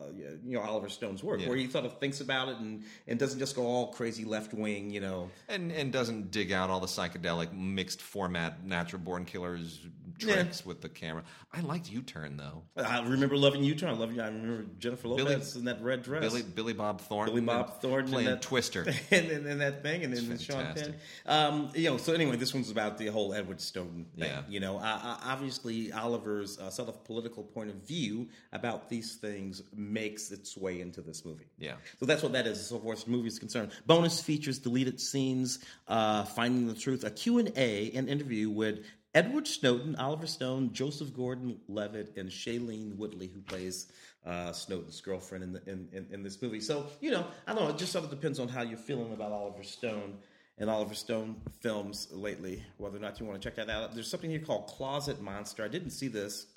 [0.45, 1.49] you know Oliver Stone's work, Yeah.
[1.49, 4.53] where he sort of thinks about it and and doesn't just go all crazy left
[4.55, 5.31] wing, you know.
[5.49, 9.81] and and doesn't dig out all the psychedelic mixed format natural born killers
[10.19, 11.23] tricks with the camera.
[11.53, 12.63] I liked U Turn though.
[12.77, 13.91] I remember loving U Turn.
[13.91, 14.21] I love you.
[14.21, 16.23] I remember Jennifer Billy- Lopez in that red dress.
[16.23, 18.83] Billy Billy Bob Thornton, Billy Bob Thornton playing and that, Twister.
[19.11, 20.95] and, and, and that thing, and then Sean fantastic.
[21.25, 21.35] Penn.
[21.35, 24.29] Um, you know, so anyway, this one's about the whole Edward Snowden thing.
[24.29, 24.43] Yeah.
[24.49, 29.17] You know, uh, uh, obviously Oliver's uh, sort of political point of view about these
[29.17, 31.47] things makes its way into this movie.
[31.59, 31.75] Yeah.
[31.99, 33.73] So that's what that is, so far as the movie is concerned.
[33.87, 38.85] Bonus features, deleted scenes, uh, finding the truth, a Q&A, an interview with
[39.17, 43.91] Edward Snowden, Oliver Stone, Joseph Gordon-Levitt, and Shailene Woodley, who plays
[44.27, 46.61] uh, Snowden's girlfriend in, the, in, in, in this movie.
[46.61, 49.15] So, you know, I don't know, it just sort of depends on how you're feeling
[49.15, 50.19] about Oliver Stone
[50.59, 53.95] and Oliver Stone films lately, whether or not you want to check that out.
[53.95, 55.65] There's something here called Closet Monster.
[55.65, 56.49] I didn't see this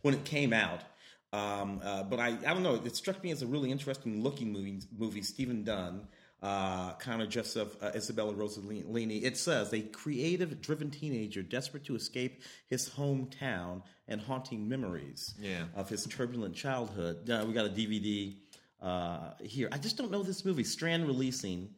[0.00, 0.80] when it came out.
[1.34, 2.80] Um, uh, but I, I don't know.
[2.82, 4.80] It struck me as a really interesting looking movie.
[4.96, 6.08] Movie Stephen Dunn,
[6.42, 9.22] uh, Connor Jessup, uh, Isabella Rossellini.
[9.24, 15.64] It says a creative-driven teenager desperate to escape his hometown and haunting memories Yeah.
[15.74, 17.28] of his turbulent childhood.
[17.28, 18.36] Uh, we got a DVD
[18.82, 19.68] uh, here.
[19.72, 20.64] I just don't know this movie.
[20.64, 21.70] Strand releasing.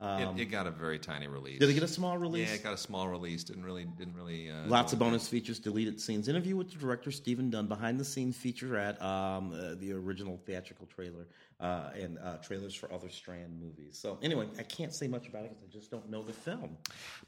[0.00, 1.60] Um, it, it got a very tiny release.
[1.60, 2.48] did it get a small release?
[2.48, 3.44] Yeah, it got a small release.
[3.44, 4.50] Didn't really, didn't really.
[4.50, 8.04] Uh, Lots of bonus features, deleted scenes, interview with the director Stephen Dunn, behind the
[8.04, 11.26] scenes featurette, um, uh, the original theatrical trailer,
[11.60, 13.96] uh, and uh, trailers for other Strand movies.
[13.96, 16.76] So anyway, I can't say much about it because I just don't know the film.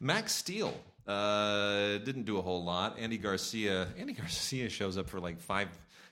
[0.00, 0.74] Max Steel
[1.06, 2.98] uh, didn't do a whole lot.
[2.98, 3.88] Andy Garcia.
[3.96, 5.68] Andy Garcia shows up for like five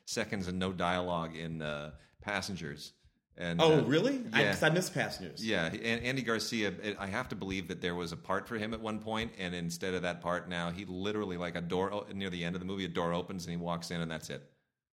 [0.06, 1.90] seconds and no dialogue in uh,
[2.20, 2.92] Passengers.
[3.36, 4.20] And Oh, uh, really?
[4.32, 4.52] I, Yeah.
[4.52, 5.44] 'cause I miss Passengers.
[5.44, 6.72] Yeah, and Andy Garcia.
[6.98, 9.54] I have to believe that there was a part for him at one point, and
[9.54, 12.66] instead of that part, now he literally like a door near the end of the
[12.66, 14.42] movie, a door opens and he walks in, and that's it.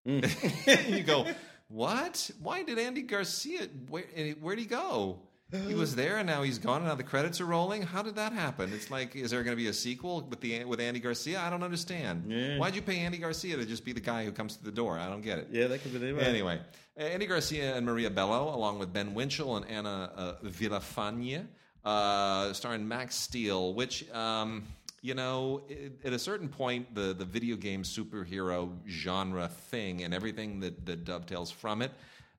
[0.07, 0.89] Mm.
[0.97, 1.27] you go,
[1.67, 2.31] what?
[2.41, 3.67] Why did Andy Garcia?
[3.89, 4.03] Where
[4.39, 5.19] where'd he go?
[5.67, 6.77] He was there, and now he's gone.
[6.77, 7.81] And now the credits are rolling.
[7.81, 8.71] How did that happen?
[8.73, 11.41] It's like, is there going to be a sequel with the with Andy Garcia?
[11.41, 12.23] I don't understand.
[12.29, 12.57] Yeah.
[12.57, 14.97] Why'd you pay Andy Garcia to just be the guy who comes to the door?
[14.97, 15.49] I don't get it.
[15.51, 16.61] Yeah, that could be the Anyway,
[16.97, 21.45] Andy Garcia and Maria Bello, along with Ben Winchell and Anna uh, Villafañe,
[21.85, 24.63] uh, starring Max Steel, which, um,
[25.01, 30.13] you know, i- at a certain point, the, the video game superhero genre thing and
[30.13, 31.91] everything that, that dovetails from it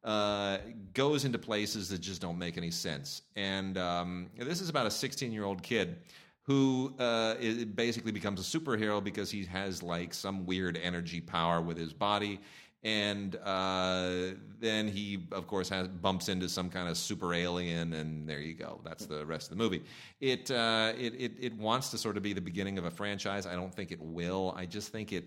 [0.05, 0.59] uh,
[0.95, 3.23] goes into places that just don't make any sense.
[3.37, 5.97] And um, this is about a 16 year old kid
[6.45, 7.37] who uh,
[7.75, 12.41] basically becomes a superhero because he has like some weird energy power with his body.
[12.85, 18.29] And uh, then he, of course, has bumps into some kind of super alien, and
[18.29, 18.81] there you go.
[18.85, 19.85] That's the rest of the movie.
[20.21, 23.47] It, uh, it it it wants to sort of be the beginning of a franchise.
[23.47, 24.53] I don't think it will.
[24.57, 25.27] I just think it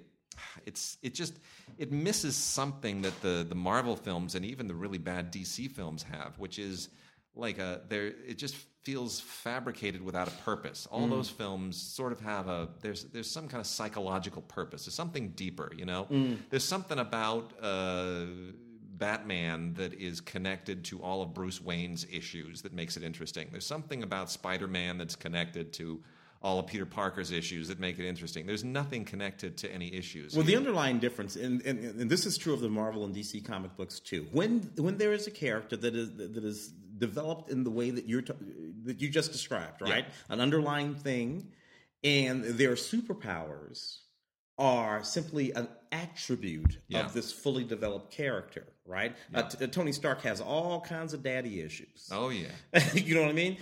[0.65, 1.39] it's it just
[1.77, 6.03] it misses something that the the Marvel films and even the really bad DC films
[6.03, 6.89] have, which is
[7.35, 10.87] like a there it just feels fabricated without a purpose.
[10.91, 11.09] All mm.
[11.09, 14.85] those films sort of have a there's there's some kind of psychological purpose.
[14.85, 16.05] There's something deeper, you know.
[16.11, 16.37] Mm.
[16.49, 18.25] There's something about uh
[18.97, 23.47] Batman that is connected to all of Bruce Wayne's issues that makes it interesting.
[23.51, 26.01] There's something about Spider-Man that's connected to
[26.41, 28.45] all of Peter Parker's issues that make it interesting.
[28.45, 30.35] There's nothing connected to any issues.
[30.35, 33.43] Well, the underlying difference, and, and, and this is true of the Marvel and DC
[33.43, 34.27] comic books too.
[34.31, 38.08] When when there is a character that is that is developed in the way that
[38.08, 38.34] you're t-
[38.86, 40.05] that you just described, right?
[40.29, 41.51] An underlying thing,
[42.03, 43.97] and their superpowers
[44.58, 47.05] are simply an attribute Yeah.
[47.05, 49.15] of this fully developed character, right?
[49.34, 52.08] Uh, t- Tony Stark has all kinds of daddy issues.
[52.12, 52.47] oh yeah,
[52.93, 53.58] you know what I mean?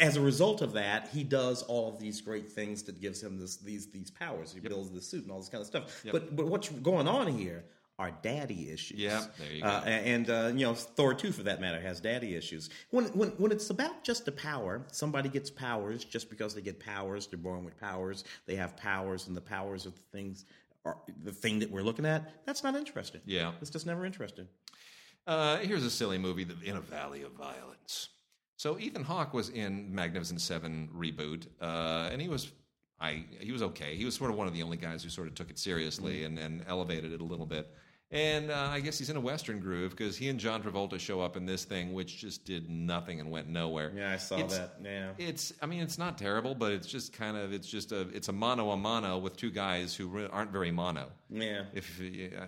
[0.00, 3.38] As a result of that, he does all of these great things that gives him
[3.38, 4.52] this, these these powers.
[4.52, 6.04] He builds the suit and all this kind of stuff.
[6.10, 7.64] But but what's going on here
[7.98, 8.98] are daddy issues.
[8.98, 9.68] Yeah, there you go.
[9.68, 12.70] Uh, and uh, you know, Thor too, for that matter, has daddy issues.
[12.90, 16.80] When when when it's about just the power, somebody gets powers just because they get
[16.80, 17.26] powers.
[17.26, 18.24] They're born with powers.
[18.46, 20.44] They have powers, and the powers of the things
[20.84, 22.44] are the thing that we're looking at.
[22.46, 23.20] That's not interesting.
[23.24, 23.52] Yeah.
[23.60, 24.48] it's just never interesting.
[25.26, 28.10] Uh, here's a silly movie, In a Valley of Violence.
[28.58, 32.52] So Ethan Hawke was in Magnificent Seven reboot, uh, and he was,
[33.00, 33.96] I, he was okay.
[33.96, 36.20] He was sort of one of the only guys who sort of took it seriously
[36.20, 36.26] Mm.
[36.26, 37.66] and, and elevated it a little bit.
[38.14, 41.20] And uh, I guess he's in a Western groove because he and John Travolta show
[41.20, 43.92] up in this thing, which just did nothing and went nowhere.
[43.94, 44.76] Yeah, I saw It's- that.
[44.84, 45.10] Yeah.
[45.18, 48.28] It's, I mean, it's not terrible, but it's just kind of, it's just a, it's
[48.28, 51.10] a mono a mono with two guys who re- aren't very mono.
[51.28, 51.64] Yeah.
[51.74, 52.00] If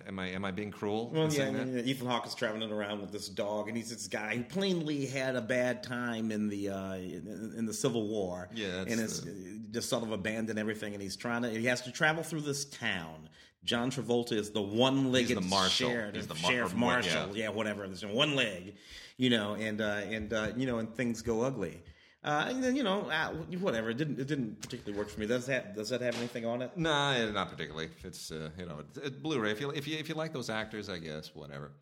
[0.07, 1.11] am I am I being cruel?
[1.12, 1.66] Well, yeah, I that?
[1.66, 5.07] mean, Ethan Hawke is traveling around with this dog, and he's this guy who plainly
[5.07, 8.48] had a bad time in the uh, in, in the Civil War.
[8.55, 9.31] Yeah, that's and it's uh,
[9.72, 11.50] just sort of abandoned everything, and he's trying to.
[11.50, 13.29] He has to travel through this town.
[13.66, 15.90] John Travolta is the one-legged He's the marshal.
[15.90, 17.44] sheriff, He's the mar- sheriff marshal, yeah.
[17.44, 17.48] yeah.
[17.50, 17.87] whatever.
[17.87, 18.76] There's one leg,
[19.18, 21.83] you know, and uh, and uh, you know, and things go ugly.
[22.24, 23.29] Uh, and then you know, uh,
[23.61, 23.90] whatever.
[23.90, 25.26] It didn't it didn't particularly work for me.
[25.26, 26.76] Does that does that have anything on it?
[26.76, 27.90] Nah, not particularly.
[28.02, 29.50] It's uh, you know, it's, it's Blu-ray.
[29.50, 31.72] If you if you if you like those actors, I guess whatever.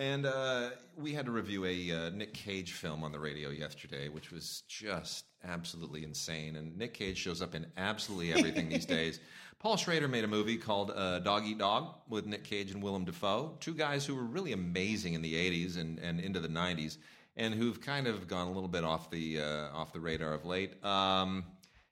[0.00, 4.08] And uh, we had to review a uh, Nick Cage film on the radio yesterday,
[4.08, 6.54] which was just absolutely insane.
[6.54, 9.18] And Nick Cage shows up in absolutely everything these days.
[9.58, 13.04] Paul Schrader made a movie called uh, Dog Eat Dog with Nick Cage and Willem
[13.04, 16.98] Dafoe, two guys who were really amazing in the '80s and, and into the '90s,
[17.36, 20.44] and who've kind of gone a little bit off the uh, off the radar of
[20.44, 20.82] late.
[20.84, 21.44] Um,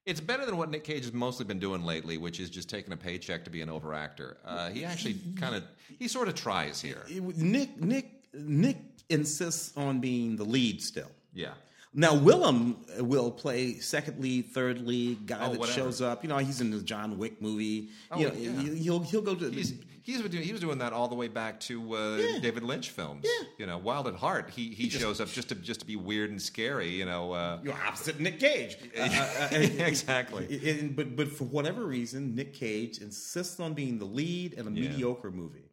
[0.05, 2.93] it's better than what Nick Cage has mostly been doing lately, which is just taking
[2.93, 4.37] a paycheck to be an overactor.
[4.45, 5.65] Uh, he actually kind of,
[5.99, 7.03] he sort of tries here.
[7.09, 8.77] Nick Nick Nick
[9.09, 11.11] insists on being the lead still.
[11.35, 11.55] Yeah.
[11.99, 15.77] Now Willem will play second lead, third lead guy Oh, that whatever.
[15.81, 16.23] shows up.
[16.23, 17.89] You know, he's in the John Wick movie.
[18.11, 18.51] Oh, you know, yeah.
[18.61, 19.73] he- he'll he'll go to He's,
[20.23, 23.25] doing, he was doing that all the way back to uh, David Lynch films.
[23.25, 23.47] Yeah.
[23.59, 24.51] You know, Wild at Heart.
[24.51, 26.91] He he, shows up just to just to be weird and scary.
[26.91, 27.33] You know.
[27.33, 28.77] Uh, you're opposite Nick Cage.
[28.97, 30.93] Uh, exactly.
[30.95, 34.91] but but for whatever reason, Nick Cage insists on being the lead in a Yeah.
[34.91, 35.66] mediocre movie.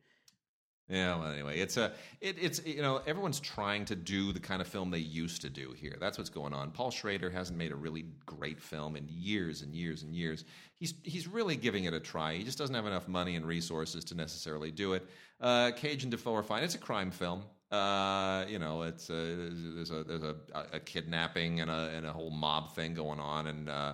[0.89, 4.61] Yeah, well, anyway, it's a, it, it's you know, everyone's trying to do the kind
[4.61, 5.95] of film they used to do here.
[5.99, 6.71] That's what's going on.
[6.71, 10.43] Paul Schrader hasn't made a really great film in years and years and years.
[10.75, 12.35] He's he's really giving it a try.
[12.35, 15.07] He just doesn't have enough money and resources to necessarily do it.
[15.39, 16.63] Uh, Cage and Dafoe are fine.
[16.63, 17.43] It's a crime film.
[17.71, 20.35] Uh, you know, it's a, there's a there's a,
[20.73, 23.93] a kidnapping and a and a whole mob thing going on, and uh,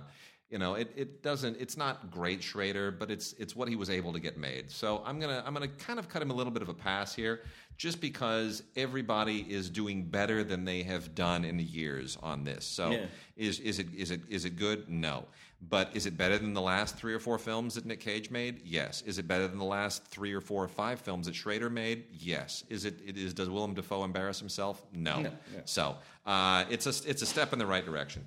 [0.50, 1.56] you know, it, it doesn't.
[1.60, 4.70] It's not great Schrader, but it's it's what he was able to get made.
[4.70, 7.14] So I'm gonna I'm gonna kind of cut him a little bit of a pass
[7.14, 7.42] here,
[7.76, 12.64] just because everybody is doing better than they have done in the years on this.
[12.64, 13.06] So Yeah.
[13.36, 14.88] is is it is it is it good?
[14.88, 15.24] No.
[15.68, 18.62] But is it better than the last three or four films that Nick Cage made?
[18.64, 19.02] Yes.
[19.02, 22.06] Is it better than the last three or four or five films that Schrader made?
[22.18, 22.64] Yes.
[22.70, 22.98] Is it?
[23.06, 23.34] It is.
[23.34, 24.82] Does Willem Dafoe embarrass himself?
[24.94, 25.20] No.
[25.20, 25.30] No.
[25.54, 25.60] Yeah.
[25.66, 28.26] So uh, it's a it's a step in the right direction.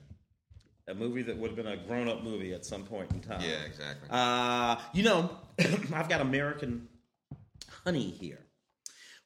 [0.88, 3.41] A movie that would have been a grown up movie at some point in time.
[3.41, 3.63] Yeah.
[3.65, 4.10] Exactly.
[4.10, 5.30] Uh, you know,
[5.93, 6.89] I've got American
[7.86, 8.39] Honey here,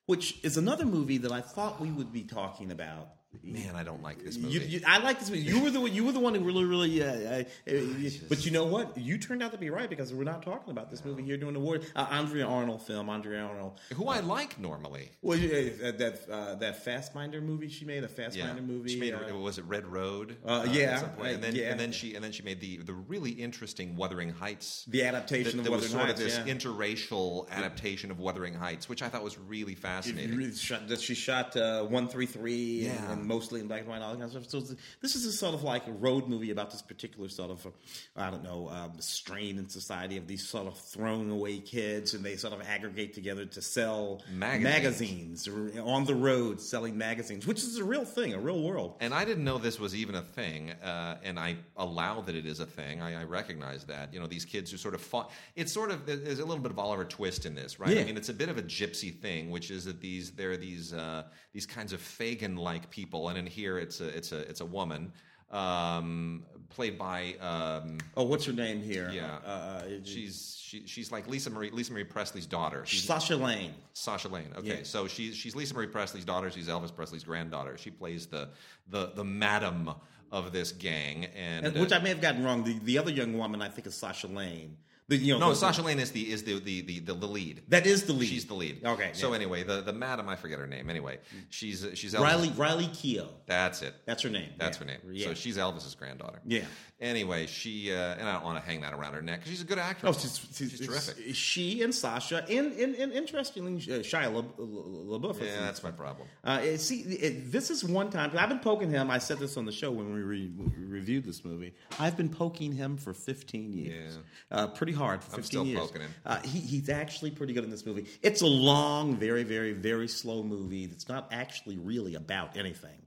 [0.06, 3.10] which is another movie that I thought we would be talking about.
[3.44, 4.54] Man, I don't like this movie.
[4.54, 5.42] You, you, I like this movie.
[5.44, 7.04] You were the one- you were the one who really really.
[7.04, 8.98] Uh, uh, uh, but you know what?
[8.98, 11.54] You turned out to be right because we're not talking about this movie here during
[11.54, 11.86] the award.
[11.96, 13.10] Uh, Andrea Arnold film.
[13.10, 13.80] Andrea Arnold.
[13.96, 15.12] who I like normally.
[15.22, 18.90] Well, yeah, that uh, that Fastminder movie she made a Fastminder movie.
[18.90, 20.38] She made uh, was it Red Road?
[20.46, 21.34] Uh, yeah, some point.
[21.36, 21.72] and then yeah.
[21.72, 24.86] and then she and then she made the the really interesting Wuthering Heights.
[24.88, 26.54] the adaptation that, of that was Wuthering sort Heights, of this yeah.
[26.54, 30.36] interracial adaptation of Wuthering Heights, which I thought was really fascinating.
[30.38, 33.12] really shot, that she shot uh, one three three Yeah.
[33.12, 34.68] and mostly in black and white, all that kind of stuff.
[34.68, 37.68] So this is a sort of like a road movie about this particular sort of,
[38.16, 42.24] I don't know, um, strain in society of these sort of thrown away kids, and
[42.24, 45.48] they sort of aggregate together to sell Magazines.
[45.48, 48.96] magazines on the road selling magazines, which is a real thing, a real world.
[49.00, 52.46] And I didn't know this was even a thing, uh, and I allow that it
[52.46, 53.02] is a thing.
[53.02, 54.14] I, I recognize that.
[54.14, 55.32] You know, these kids who sort of fought.
[55.56, 57.98] It's sort of there's a little bit of Oliver Twist in this, right?
[57.98, 60.58] I mean, it's a bit of a gypsy thing, which is that these there are
[60.58, 64.62] these uh, these kinds of Fagin-like people, and in here it's a it's a it's
[64.62, 65.12] a woman.
[65.52, 69.10] Um, played by um, Oh, what's her name here?
[69.14, 69.38] Yeah.
[69.46, 72.84] Uh, uh, she's she, she's like Lisa Marie Lisa Marie Presley's daughter.
[72.86, 73.74] She's Sasha Lane.
[73.94, 74.50] Sasha Lane.
[74.58, 74.84] Okay, Yeah.
[74.84, 76.52] so she's she's Lisa Marie Presley's daughter.
[76.52, 77.78] She's Elvis Presley's granddaughter.
[77.78, 78.50] She plays the
[78.90, 79.92] the the madam
[80.32, 82.64] of this gang, and, And, uh, which I may have gotten wrong.
[82.66, 84.76] The the other young woman I think is Sasha Lane.
[85.10, 87.64] The, you know, no, the- Sasha Lane is the is the the the, the, lead.
[87.70, 88.28] That is the lead.
[88.28, 88.84] She's the lead.
[88.84, 89.36] Okay, So yeah.
[89.36, 90.90] anyway, the the madam I forget her name.
[90.90, 92.22] Anyway, she's she's Elvis.
[92.24, 93.30] Riley Riley Keough.
[93.46, 93.94] That's it.
[94.06, 94.50] That's her name.
[94.58, 94.84] That's Yeah.
[94.84, 95.00] her name.
[95.14, 95.28] Yeah.
[95.28, 96.42] So she's Elvis's granddaughter.
[96.46, 96.66] Yeah.
[97.00, 99.62] Anyway, she uh, and I don't want to hang that around her neck because she's
[99.62, 100.20] a good Oh, actress.
[100.22, 101.36] she's, she's terrific.
[101.36, 105.40] She and Sasha, and and, and interestingly, uh, Shia La- La- LaBeouf.
[105.40, 106.28] Yeah, that's my problem.
[106.44, 109.10] Uh, see, it, this is one time I've been poking him.
[109.12, 111.74] I said this on the show when we, re, reviewed this movie.
[112.00, 114.18] I've been poking him for 15 years,
[114.52, 115.80] uh, pretty hard for 15 I'm still years.
[115.80, 116.14] poking him.
[116.26, 118.08] Uh, he, he's actually pretty good in this movie.
[118.22, 122.98] It's a long, very, very, very slow movie that's not actually really about anything.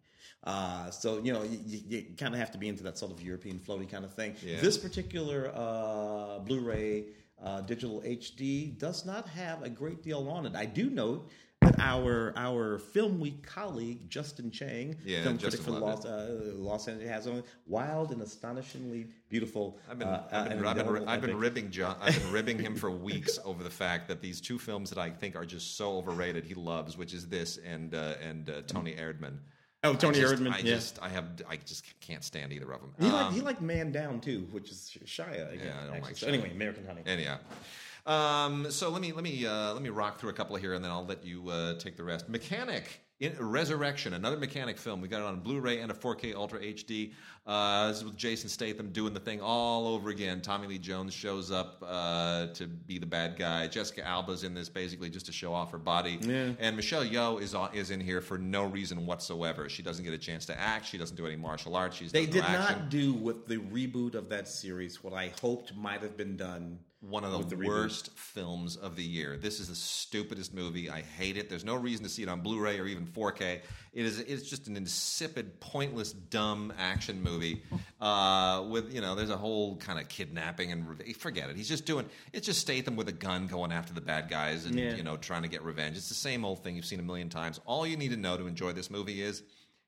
[0.43, 3.21] Uh, so you know, you, you, kind of have to be into that sort of
[3.21, 4.35] European floaty kind of thing.
[4.43, 4.61] Yeah.
[4.61, 7.05] This particular uh, Blu-ray
[7.43, 10.55] uh, digital HD does not have a great deal on it.
[10.57, 11.31] I do note
[11.79, 16.89] our our film week colleague Justin Chang, Yeah, film Justin critic for Los, uh, Los
[16.89, 19.79] Angeles, has on wild and astonishingly beautiful.
[19.91, 22.77] I've been, uh, I've been, I've been, I've been ribbing John, I've been ribbing him
[22.77, 25.97] for weeks over the fact that these two films that I think are just so
[25.99, 29.39] overrated he loves, which is this and uh, and uh, Toni Erdmann.
[29.83, 30.75] Oh, Toni I just, Erdmann, I yeah.
[30.75, 32.93] just, I have, I just can't stand either of them.
[33.01, 35.53] He Um, liked he liked Man Down too, which is Shia.
[35.55, 36.01] Again, Yeah, I don't actually.
[36.03, 37.01] like So anyway, American Honey.
[37.07, 37.39] Anyhow.
[38.07, 40.85] Um, so let me let me uh, let me rock through a couple here, and
[40.85, 42.29] then I'll let you uh, take the rest.
[42.29, 45.03] Mechanic in Resurrection, another Mechanic film.
[45.03, 47.13] We got it on Blu-ray and a 4K Ultra HD.
[47.47, 50.41] Uh, this is with Jason Statham doing the thing all over again.
[50.41, 53.67] Tommy Lee Jones shows up uh, to be the bad guy.
[53.67, 56.19] Jessica Alba's in this basically just to show off her body.
[56.23, 56.53] Yeah.
[56.59, 59.69] And Michelle Yeoh is on, is in here for no reason whatsoever.
[59.69, 60.87] She doesn't get a chance to act.
[60.87, 61.97] She doesn't do any martial arts.
[61.97, 65.77] She's They did no not do with the reboot of that series what I hoped
[65.77, 66.79] might have been done.
[67.01, 67.67] One of the, the reboot.
[67.69, 69.39] worst films of the year.
[69.39, 70.91] This is the stupidest movie.
[70.91, 71.49] I hate it.
[71.49, 73.61] There's no reason to see it on Blu-ray or even 4K.
[73.95, 77.63] It is it's just an insipid, pointless, dumb action movie.
[78.01, 81.57] Uh, with you know, there's a whole kind of kidnapping and re- forget it.
[81.57, 84.75] He's just doing it's just Statham with a gun going after the bad guys and
[84.75, 84.95] Yeah.
[84.95, 85.99] you know trying to get revenge.
[85.99, 87.61] It's the same old thing you've seen a million times.
[87.67, 89.43] All you need to know to enjoy this movie is.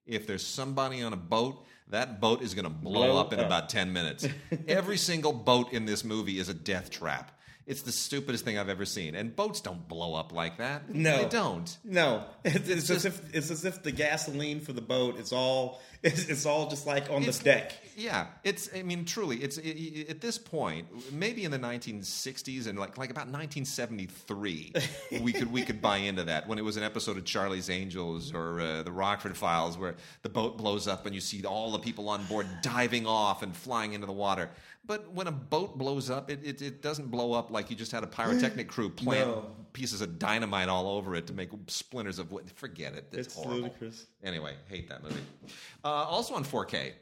[0.07, 3.41] If there's somebody on a boat, that boat is going to blow, Blow up in
[3.41, 3.47] up.
[3.47, 4.27] about 10 minutes.
[4.69, 7.39] Every single boat in this movie is a death trap.
[7.65, 9.15] It's the stupidest thing I've ever seen.
[9.15, 10.93] And boats don't blow up like that.
[10.93, 11.23] No.
[11.23, 11.79] They don't.
[11.85, 15.81] No, it's, it's as if it's as if the gasoline for the boat is all
[16.03, 17.73] it's, it's all just like on It's- the deck.
[17.95, 18.71] Yeah, it's.
[18.75, 22.97] I mean, truly, it's it, it- at this point, maybe in the 1960s and like
[22.97, 24.73] like about 1973,
[25.21, 28.33] we could we could buy into that when it was an episode of Charlie's Angels
[28.33, 31.79] or uh, the Rockford Files where the boat blows up and you see all the
[31.79, 34.49] people on board diving off and flying into the water.
[34.85, 37.93] But when a boat blows up, it, it, it doesn't blow up like you just
[37.93, 39.47] had a pyrotechnic crew plant No.
[39.73, 42.51] pieces of dynamite all over it to make splinters of wood.
[42.57, 43.07] Forget it.
[43.13, 43.57] It's, It's horrible.
[43.65, 44.07] ludicrous.
[44.25, 45.21] Anyway, hate that movie.
[45.85, 46.93] Uh, also on 4K.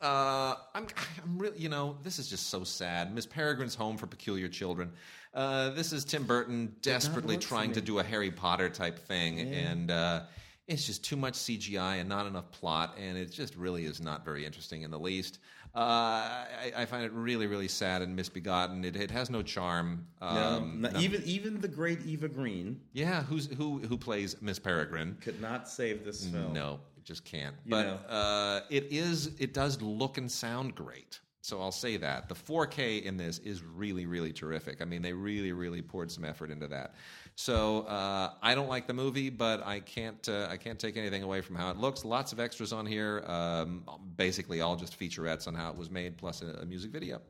[0.00, 0.86] Uh, I'm,
[1.22, 3.14] I'm really, you know, this is just so sad.
[3.14, 4.92] Miss Peregrine's Home for Peculiar Children.
[5.32, 7.86] Uh, this is Tim Burton desperately trying to me.
[7.86, 10.22] do a Harry Potter type thing, and uh,
[10.66, 14.24] it's just too much CGI and not enough plot, and it just really is not
[14.24, 15.38] very interesting in the least.
[15.74, 18.84] Uh, I, I find it really, really sad and misbegotten.
[18.84, 20.06] It, it has no charm.
[20.20, 23.78] Um, No, not- even even the great Eva Green yeah, who's who?
[23.78, 25.16] Who plays Miss Peregrine?
[25.22, 26.52] could not save this film.
[26.52, 27.56] No, it just can't.
[27.64, 29.32] You but uh, it is.
[29.38, 31.18] It does look and sound great.
[31.44, 34.80] So I'll say that the 4K in this is really, really terrific.
[34.80, 36.94] I mean, they really, really poured some effort into that.
[37.34, 40.28] So uh, I don't like the movie, but I can't.
[40.28, 42.04] Uh, I can't take anything away from how it looks.
[42.04, 43.24] Lots of extras on here.
[43.26, 43.84] Um,
[44.16, 47.20] basically, all just featurettes on how it was made, plus a, a music video.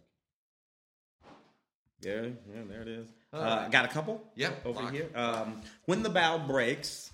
[2.03, 3.09] Yeah, yeah, there it is.
[3.33, 4.23] Uh, got a couple.
[4.35, 4.93] Yeah, over lock.
[4.93, 5.09] here.
[5.15, 7.13] Um, when the bough breaks.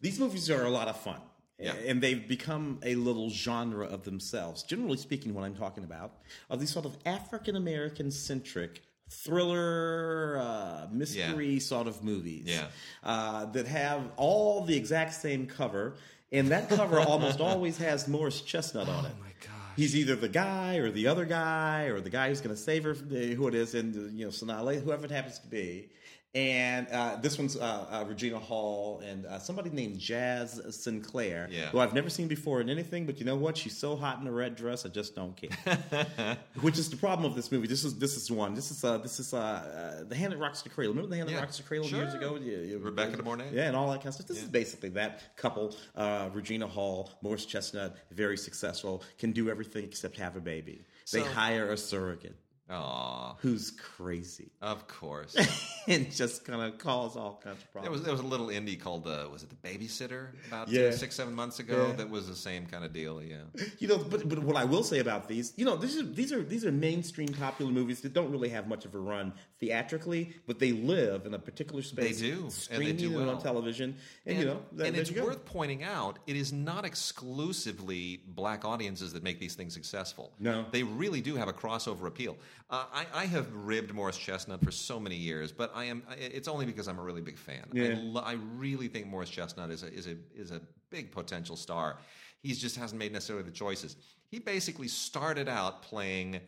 [0.00, 1.20] These movies are a lot of fun.
[1.58, 1.72] Yeah.
[1.72, 4.62] And they've become a little genre of themselves.
[4.62, 6.12] Generally speaking, what I'm talking about
[6.50, 12.44] are these sort of African American centric thriller, uh, mystery sort of movies.
[12.46, 12.66] Yeah.
[13.02, 15.94] Uh, that have all the exact same cover.
[16.32, 19.12] And that cover almost always has Morris Chestnut on it.
[19.16, 19.50] Oh my gosh.
[19.76, 22.84] He's either the guy or the other guy or the guy who's going to save
[22.84, 25.90] her, from the- who it is, and you know Sonale, whoever it happens to be.
[26.36, 31.68] And uh, this one's uh, uh, Regina Hall and uh, somebody named Jaz Sinclair, Yeah.
[31.70, 33.06] who I've never seen before in anything.
[33.06, 33.56] But you know what?
[33.56, 36.36] She's so hot in a red dress, I just don't care.
[36.60, 37.66] Which is the problem of this movie.
[37.66, 38.52] This is this is one.
[38.54, 40.92] This is uh, this is uh, uh, the hand that rocks the cradle.
[40.92, 41.40] Remember the hand that Yeah.
[41.40, 42.00] rocks the cradle Sure.
[42.00, 42.36] years ago?
[42.36, 43.50] Yeah, yeah, Rebecca de Mornay?
[43.54, 44.26] Yeah, and all that kind of stuff.
[44.26, 45.74] This is basically that couple.
[45.94, 50.84] Uh, Regina Hall, Morris Chestnut, very successful, can do everything except have a baby.
[51.12, 52.34] They So- hire a surrogate
[52.68, 55.36] Aw, who's crazy of course.
[55.88, 57.90] and just kind of cause all kinds of There problems.
[57.98, 60.86] was there was a little indie called uh, was it the Babysitter about Yeah.
[60.88, 61.96] uh, six seven months ago Yeah.
[61.96, 63.22] that was the same kind of deal.
[63.22, 63.36] Yeah,
[63.78, 66.32] You know, but, but what I will say about these, you know, these are these
[66.32, 70.34] are these are mainstream popular movies that don't really have much of a run theatrically,
[70.48, 72.20] but they live in a particular space.
[72.20, 73.36] They do, and they streaming do and well.
[73.36, 73.96] on television,
[74.26, 75.24] and, you know, that, and there it's you go.
[75.26, 80.32] worth pointing out it is not exclusively black audiences that make these things successful.
[80.40, 80.66] No.
[80.72, 82.36] they really do have a crossover appeal.
[82.68, 86.02] Uh, I, I have ribbed Morris Chestnut for so many years, but I am.
[86.18, 87.62] It's only because I'm a really big fan.
[87.72, 90.60] I, lo- I really think Morris Chestnut is a is a is a
[90.90, 91.98] big potential star.
[92.42, 93.96] He just hasn't made necessarily the choices.
[94.30, 96.40] He basically started out playing.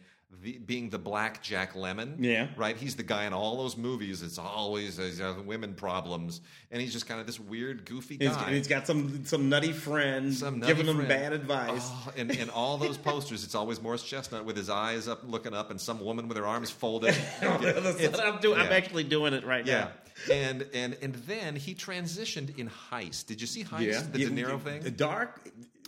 [0.42, 2.48] The, being the black Jack Lemmon, Yeah.
[2.56, 2.76] right?
[2.76, 4.22] He's the guy in all those movies.
[4.22, 8.44] It's always uh, women problems, and he's just kind of this weird, goofy he's, guy.
[8.46, 11.80] and he's got some some nutty friend Some nutty giving him bad advice.
[11.90, 15.54] Oh, and, and all those posters, it's always Morris Chestnut with his eyes up, looking
[15.54, 17.16] up, and some woman with her arms folded.
[17.42, 19.88] I'm, doing, I'm actually doing it right Yeah,
[20.28, 20.34] now.
[20.34, 23.26] and and and then he transitioned in Heist.
[23.26, 23.80] Did you see Heist?
[23.86, 24.92] Yeah, The Yeah, De Niro yeah, thing.
[24.94, 25.40] Dark,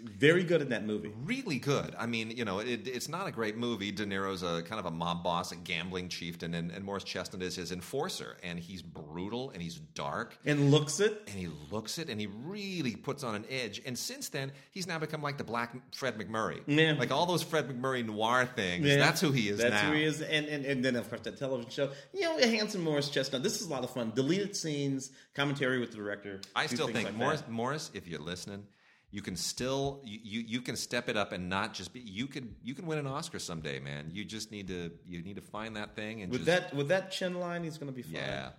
[0.04, 1.12] very good in that movie.
[1.24, 1.94] Really good.
[1.98, 3.92] I mean, you know, it, it's not a great movie.
[3.92, 7.42] De Niro's a kind of a mob boss, a gambling chieftain, and, and Morris Chestnut
[7.42, 10.38] is his enforcer, and he's brutal and he's dark.
[10.44, 11.22] And looks it.
[11.26, 13.80] and he looks it and he really puts on an edge.
[13.84, 16.60] And since then, he's now become like the black Fred MacMurray.
[16.66, 16.94] Yeah.
[16.98, 18.86] Like all those Fred MacMurray noir things.
[18.86, 18.96] Yeah.
[18.96, 19.90] That's who he is That's now.
[19.90, 20.22] who he is.
[20.22, 21.90] And, and and then of course that television show.
[22.12, 23.42] You know, handsome Morris Chestnut.
[23.42, 24.12] This is a lot of fun.
[24.14, 26.40] Deleted scenes, commentary with the director.
[26.54, 27.50] I still think like Morris, that.
[27.50, 28.64] Morris, if you're listening,
[29.12, 32.26] you can still you, you you can step it up and not just be you
[32.26, 34.10] could you can win an Oscar someday, man.
[34.12, 36.88] You just need to you need to find that thing and with just that with
[36.88, 38.14] that chin line, he's going to be fine.
[38.14, 38.50] yeah.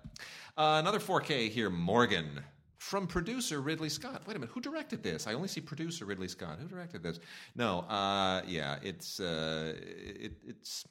[0.58, 2.43] Uh, another 4K here, Morgan.
[2.78, 4.24] From producer Ridley Scott.
[4.26, 5.28] Wait a minute, who directed this?
[5.28, 6.58] I only see producer Ridley Scott.
[6.60, 7.20] Who directed this?
[7.56, 10.88] No, uh, yeah, it's uh, it, it's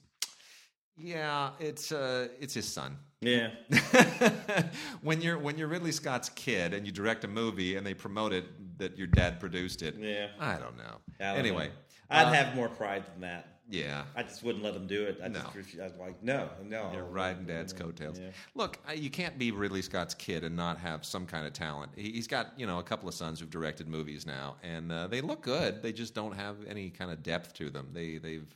[0.96, 2.96] yeah, it's uh, it's his son.
[3.22, 3.50] Yeah.
[5.02, 8.32] when you're when you're Ridley Scott's kid and you direct a movie and they promote
[8.32, 8.46] it
[8.78, 9.94] that your dad produced it.
[9.98, 10.28] Yeah.
[10.38, 10.96] I don't know.
[11.20, 11.72] I don't anyway, know.
[12.10, 13.58] I'd uh, have more pride than that.
[13.68, 14.04] yeah.
[14.16, 15.20] I just wouldn't let him do it.
[15.22, 15.50] I just No.
[15.54, 15.80] refuse.
[15.80, 16.90] I was like, no, no.
[16.94, 18.18] You're riding dad's coattails.
[18.18, 18.28] Yeah.
[18.54, 21.92] Look, you can't be Ridley Scott's kid and not have some kind of talent.
[21.96, 25.06] He- He's got you know a couple of sons who've directed movies now, and uh,
[25.08, 25.82] they look good.
[25.82, 27.90] They just don't have any kind of depth to them.
[27.92, 28.46] They they've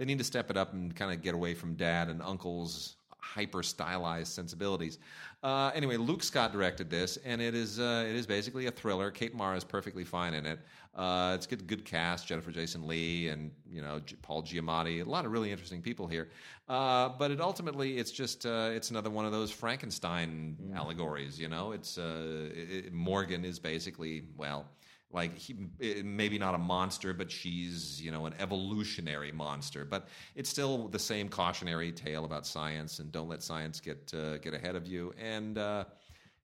[0.00, 2.96] they need to step it up and kind of get away from dad and uncle's
[3.18, 4.98] hyper stylized sensibilities.
[5.42, 9.10] Uh, anyway, Luke Scott directed this, and it is uh, it is basically a thriller.
[9.10, 10.58] Kate Mara is perfectly fine in it.
[10.94, 15.04] Uh, it's good good cast: Jennifer Jason Lee and you know G- Paul Giamatti.
[15.06, 16.30] A lot of really interesting people here.
[16.66, 21.38] Uh, but it ultimately it's just uh, it's another one of those Frankenstein allegories.
[21.38, 24.64] You know, it's uh, it- Morgan is basically well
[25.12, 25.56] like he,
[26.04, 29.84] maybe not a monster, but she's you know an evolutionary monster.
[29.84, 34.38] But it's still the same cautionary tale about science and don't let science get uh,
[34.38, 35.12] get ahead of you.
[35.18, 35.84] And uh,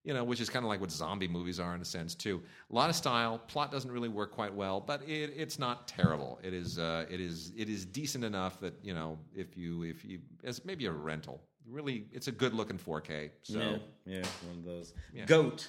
[0.06, 2.40] you know, which is kind of like what zombie movies are in a sense too.
[2.70, 3.38] A lot of style.
[3.48, 6.38] Plot doesn't really work quite well, but it, it's not terrible.
[6.42, 10.04] It is uh, it is it is decent enough that you know if you if
[10.04, 11.42] you as maybe a rental.
[11.68, 13.30] Really, it's a good looking 4K.
[13.42, 13.58] So.
[13.58, 14.94] yeah, yeah, one of those.
[15.12, 15.24] Yeah.
[15.24, 15.68] Goat.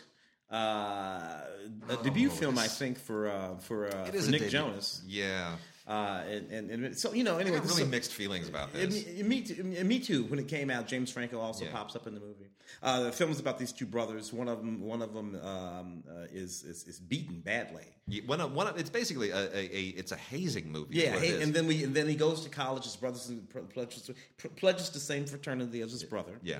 [0.49, 1.41] Uh,
[1.89, 4.49] a debut Oh, film, I think, for uh, for, uh, It for Nick.
[4.49, 5.01] Jonas.
[5.05, 5.55] Yeah,
[5.87, 9.05] Uh, and, and, and so you know, anyway, really mixed feelings about this.
[9.05, 9.63] Me, me too.
[9.63, 10.23] Me too.
[10.25, 11.71] When it came out, James Franco also Yeah.
[11.71, 12.47] pops up in the movie.
[12.83, 14.31] Uh, the film is about these two brothers.
[14.33, 17.85] One of them, one of them um, uh, is, is is beaten badly.
[18.09, 20.95] Yeah, One of, one of, it's basically a, a, a it's a hazing movie.
[20.97, 21.43] Yeah, it is.
[21.43, 22.83] and then we and then he goes to college.
[22.83, 24.09] His brothers and pledges
[24.57, 26.33] pledges the same fraternity as his brother.
[26.43, 26.59] yeah,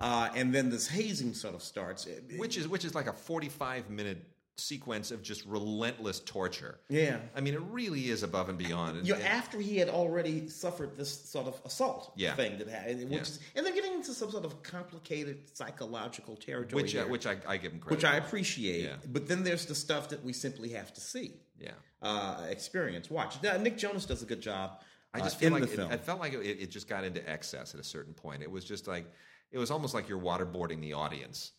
[0.00, 2.06] Uh, and then this hazing sort of starts.
[2.36, 4.24] which is which is like a forty five minute
[4.56, 6.80] sequence of just relentless torture.
[6.88, 7.18] Yeah.
[7.36, 8.98] I mean, it really is above and beyond.
[8.98, 12.34] And- you know, and- after he had already suffered this sort of assault Yeah.
[12.34, 13.20] thing that happened, which Yeah.
[13.22, 17.36] is, and they're getting into some sort of complicated psychological territory, which uh, which I,
[17.46, 17.96] I give him credit.
[17.98, 18.82] which I appreciate.
[18.84, 18.96] Yeah.
[19.06, 21.70] But then there's the stuff that we simply have to see, yeah.
[22.02, 23.40] uh, experience, watch.
[23.42, 24.80] Now, Nick Jonas does a good job.
[25.14, 25.92] I just uh, feel in like the it, film.
[25.92, 28.42] I felt like it, it just got into excess at a certain point.
[28.42, 29.06] It was just like
[29.50, 31.52] it was almost like you're waterboarding the audience,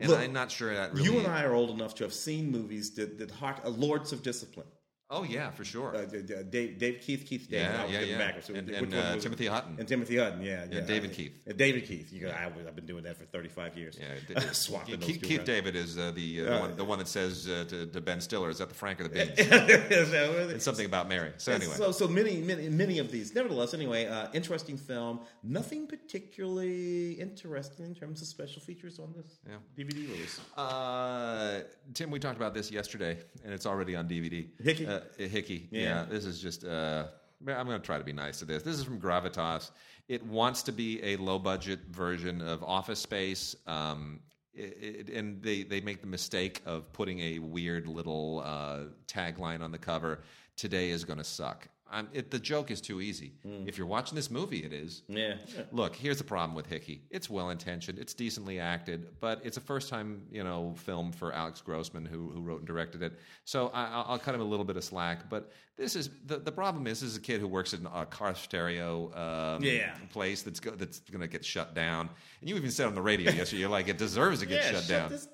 [0.00, 1.04] and Look, I'm not sure that really.
[1.04, 4.12] You and I are old enough to have seen movies that that heart, uh, Lords
[4.12, 4.66] of Discipline.
[5.10, 5.96] Oh yeah, for sure.
[5.96, 7.72] Uh, Dave, Dave Keith, Keith David.
[7.72, 8.18] Yeah, yeah, yeah.
[8.18, 8.46] backwards.
[8.46, 9.16] So And- and, uh.
[9.16, 9.76] Timothy Hutton.
[9.78, 10.66] And Timothy Hutton, yeah.
[10.70, 11.40] Yeah, David I- Keith.
[11.48, 12.12] uh, David Keith.
[12.12, 13.98] You go, I, have been doing that for 35 years.
[13.98, 15.44] Yeah, Swapping those Keith, Keith.
[15.44, 18.00] David is uh, the, uh, the, Uh, one, the one that says uh, to, to
[18.02, 21.32] Ben Stiller, "Is that the Frank or the Beans?" it's something about Mary.
[21.38, 23.34] So anyway, so, so many, many, many of these.
[23.34, 25.20] Nevertheless, anyway, uh, interesting film.
[25.42, 29.38] Nothing particularly interesting in terms of special features on this
[29.74, 30.38] DVD release.
[30.54, 31.60] Uh,
[31.94, 34.48] Tim, we talked about this yesterday, and it's already on DVD.
[34.62, 34.86] Hickey?
[35.18, 35.68] Uh, Hickey.
[35.70, 35.80] Yeah.
[35.80, 36.06] Yeah.
[36.08, 36.64] This is just.
[36.64, 37.06] Uh,
[37.46, 38.64] I'm going to try to be nice to this.
[38.64, 39.70] This is from Gravitas.
[40.08, 43.54] It wants to be a low budget version of Office Space.
[43.66, 44.18] Um,
[44.54, 49.60] it, it, and they, they make the mistake of putting a weird little uh, tagline
[49.62, 50.20] on the cover
[50.56, 51.68] today is going to suck.
[51.90, 53.32] I'm, it, the joke is too easy.
[53.66, 55.02] If you're watching this movie, it is.
[55.08, 55.36] Yeah.
[55.72, 57.02] Look, here's the problem with Hickey.
[57.10, 57.98] It's well intentioned.
[57.98, 62.30] It's decently acted, but it's a first time, you know, film for Alex Grossman, who
[62.30, 63.18] who wrote and directed it.
[63.44, 65.28] So I, I'll I'll cut him a little bit of slack.
[65.30, 68.04] But this is the the problem is this is a kid who works in a
[68.04, 69.12] car stereo
[69.56, 69.94] um, Yeah.
[70.10, 72.10] place that's go, that's going to get shut down.
[72.40, 74.70] And you even said on the radio yesterday, you're like, it deserves to get yeah,
[74.72, 75.10] shut shut down.
[75.10, 75.28] This,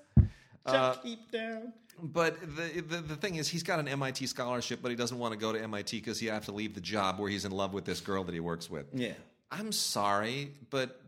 [0.67, 1.73] Uh, keep down.
[2.03, 5.33] But the, the the thing is, he's got an MIT scholarship, but he doesn't want
[5.33, 7.73] to go to MIT because he has to leave the job where he's in love
[7.73, 8.87] with this girl that he works with.
[8.93, 9.13] Yeah.
[9.51, 11.01] I'm sorry, but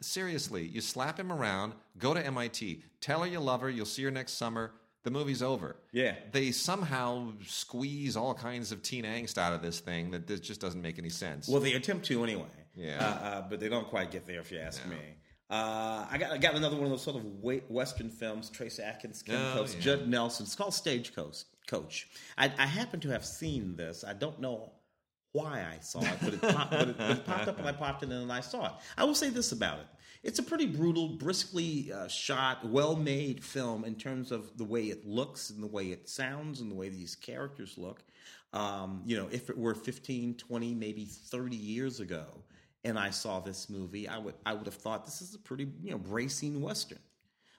[0.00, 4.02] seriously, you slap him around, go to MIT, tell her you love her, you'll see
[4.04, 4.72] her next summer.
[5.04, 5.74] The movie's over.
[5.90, 6.14] Yeah.
[6.30, 10.60] They somehow squeeze all kinds of teen angst out of this thing that this just
[10.60, 11.48] doesn't make any sense.
[11.48, 12.46] Well, they attempt to anyway.
[12.76, 12.98] Yeah.
[12.98, 14.96] Uh, uh, but they don't quite get there, if you ask me.
[15.52, 17.24] Uh, I got I got another one of those sort of
[17.68, 18.48] Western films.
[18.48, 19.80] Trace Atkins, Kim Oh, Coates, yeah.
[19.82, 20.44] Judd Nelson.
[20.44, 21.44] It's called Stagecoach.
[21.66, 22.08] Coach.
[22.38, 24.02] I, I happen to have seen this.
[24.02, 24.72] I don't know
[25.32, 27.72] why I saw it, but it, popped, but it, but it popped up and I
[27.72, 28.72] popped it in and I saw it.
[28.96, 29.86] I will say this about it.
[30.22, 34.84] It's a pretty brutal, briskly uh, shot, well made film in terms of the way
[34.84, 38.02] it looks and the way it sounds and the way these characters look.
[38.54, 42.24] Um, you know, if it were 15, 20, maybe 30 years ago,
[42.84, 45.68] and I saw this movie, I would I would have thought this is a pretty
[45.82, 46.98] you know bracing western.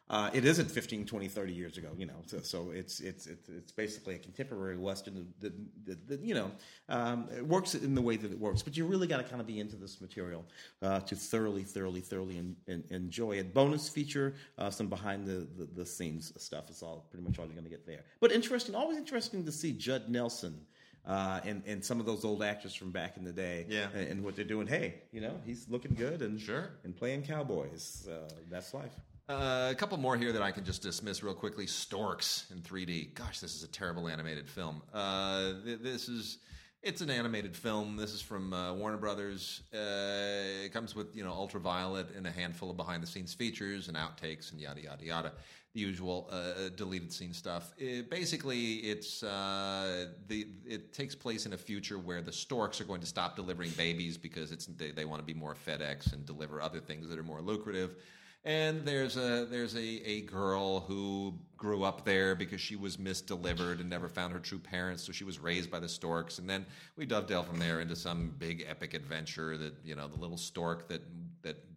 [0.09, 2.21] Uh, it isn't 15, 20, 30 years ago, you know.
[2.25, 5.53] So, so it's, it's it's it's basically a contemporary western that,
[5.85, 6.51] that, that you know
[6.89, 8.61] um, it works in the way that it works.
[8.61, 10.45] But you really got to kind of be into this material
[10.81, 13.53] uh, to thoroughly, thoroughly, thoroughly en- en- enjoy it.
[13.53, 16.69] Bonus feature, uh, some behind the, the the scenes stuff.
[16.69, 18.03] Is all pretty much all you're going to get there.
[18.19, 20.59] But interesting, always interesting to see Judd Nelson.
[21.05, 23.87] Uh, and, and some of those old actors from back in the day, Yeah.
[23.93, 24.67] and, and what they're doing.
[24.67, 26.69] Hey, you know, he's looking good and Sure.
[26.85, 28.07] and playing cowboys.
[28.09, 28.93] Uh, that's life.
[29.27, 31.67] Uh, a couple more here that I can just dismiss real quickly.
[31.67, 33.13] Storks in 3D.
[33.15, 34.81] Gosh, this is a terrible animated film.
[34.93, 36.37] Uh, th- this is
[36.81, 37.95] it's an animated film.
[37.95, 39.61] This is from uh, Warner Brothers.
[39.73, 43.87] Uh, it comes with you know Ultraviolet and a handful of behind the scenes features
[43.87, 45.31] and outtakes and yada yada yada.
[45.73, 47.73] The usual uh, deleted scene stuff.
[47.77, 52.83] It, basically, it's uh, the it takes place in a future where the storks are
[52.83, 56.25] going to stop delivering babies because it's they, they want to be more FedEx and
[56.25, 57.95] deliver other things that are more lucrative.
[58.45, 63.79] And there's a there's a, a girl who grew up there because she was misdelivered
[63.79, 66.39] and never found her true parents, so she was raised by the storks.
[66.39, 66.65] And then
[66.97, 70.89] we dovetail from there into some big epic adventure that you know the little stork
[70.89, 71.01] that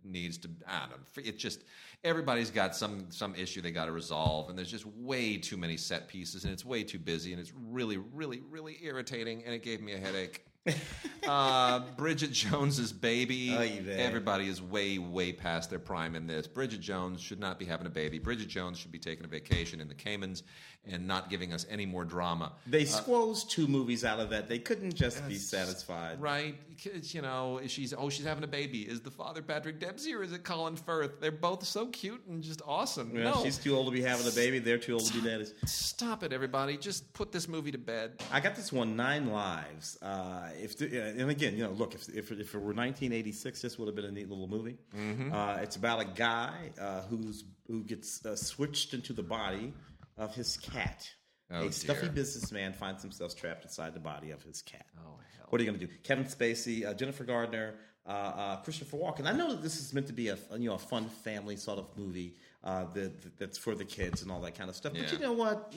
[0.07, 1.23] needs to I don't know.
[1.25, 1.65] It just
[2.05, 5.77] everybody's got some some issue they got to resolve, and there's just way too many
[5.77, 9.63] set pieces, and it's way too busy, and it's really really really irritating, and it
[9.63, 10.45] gave me a headache.
[11.29, 13.51] uh, Bridget Jones's baby.
[13.51, 13.97] Vey.
[13.99, 16.47] Everybody is way, way past their prime in this.
[16.47, 18.19] Bridget Jones should not be having a baby.
[18.19, 20.43] Bridget Jones should be taking a vacation in the Caymans
[20.91, 22.53] and not giving us any more drama.
[22.67, 24.49] They squoze two movies out of that.
[24.49, 26.21] They couldn't just be satisfied.
[26.21, 26.57] Right?
[26.83, 28.83] 'Cause, you know, she's oh, she's having a baby.
[28.83, 31.21] Is the father Patrick Dempsey or is it Colin Firth?
[31.21, 33.15] They're both so cute and just awesome.
[33.15, 34.59] No, She's too old to be having a baby.
[34.59, 35.55] They're too old to be daddies.
[35.65, 36.77] stop it, everybody.
[36.77, 38.21] Just put this movie to bed.
[38.31, 39.97] I got this one, Nine Lives.
[40.03, 43.63] Uh, if the, uh, and again, you know, look, if, if, if it were 1986,
[43.63, 44.77] this would have been a neat little movie.
[44.95, 45.33] Mm-hmm.
[45.33, 49.73] Uh, it's about a guy uh, who's who gets uh, switched into the body
[50.17, 51.09] of his cat.
[51.51, 52.11] Oh, a stuffy dear.
[52.11, 54.87] businessman finds himself trapped inside the body of his cat.
[54.99, 55.47] Oh, hell.
[55.49, 55.93] What are you going to do?
[56.03, 59.27] Kevin Spacey, uh, Jennifer Gardner, uh, uh, Christopher Walken.
[59.27, 61.79] I know that this is meant to be a you know a fun family sort
[61.79, 64.93] of movie uh, that, that's for the kids and all that kind of stuff.
[64.95, 65.73] But you know what?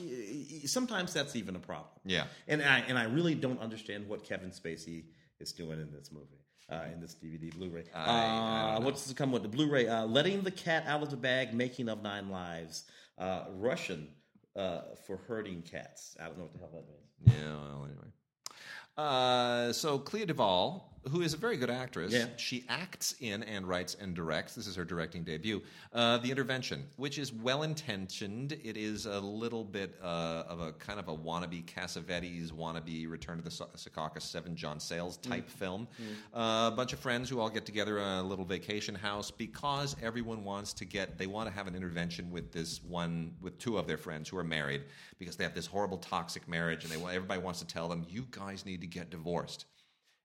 [0.66, 1.88] Sometimes that's even a problem.
[2.04, 2.24] Yeah.
[2.48, 5.04] And I and I really don't understand what Kevin Spacey
[5.38, 6.26] is doing in this movie.
[6.68, 9.88] Uh, in this DVD Blu-ray, I- I uh, what's to come with the Blu-ray?
[9.88, 12.84] Uh, Letting the cat out of the bag, making of nine lives.
[13.18, 14.06] Uh, Russian
[14.56, 16.16] uh, for herding cats.
[16.20, 17.40] I don't know what the hell that means.
[17.40, 18.10] Yeah, well, anyway.
[18.96, 22.12] Uh, so Clea Duvall who is a very good actress.
[22.12, 22.26] Yeah.
[22.36, 24.54] She acts in and writes and directs.
[24.54, 25.62] This is her directing debut.
[25.92, 28.52] Uh, the Intervention, which is well intentioned.
[28.62, 33.38] It is a little bit uh, of a kind of a wannabe Cassavetes, wannabe Return
[33.38, 35.88] to the Secaucus Seven John Sayles type film.
[36.34, 39.96] Uh, a bunch of friends who all get together in a little vacation house because
[40.02, 43.78] everyone wants to get, they want to have an intervention with this one, with two
[43.78, 44.82] of their friends who are married
[45.18, 48.26] because they have this horrible toxic marriage and they everybody wants to tell them, you
[48.30, 49.66] guys need to get divorced.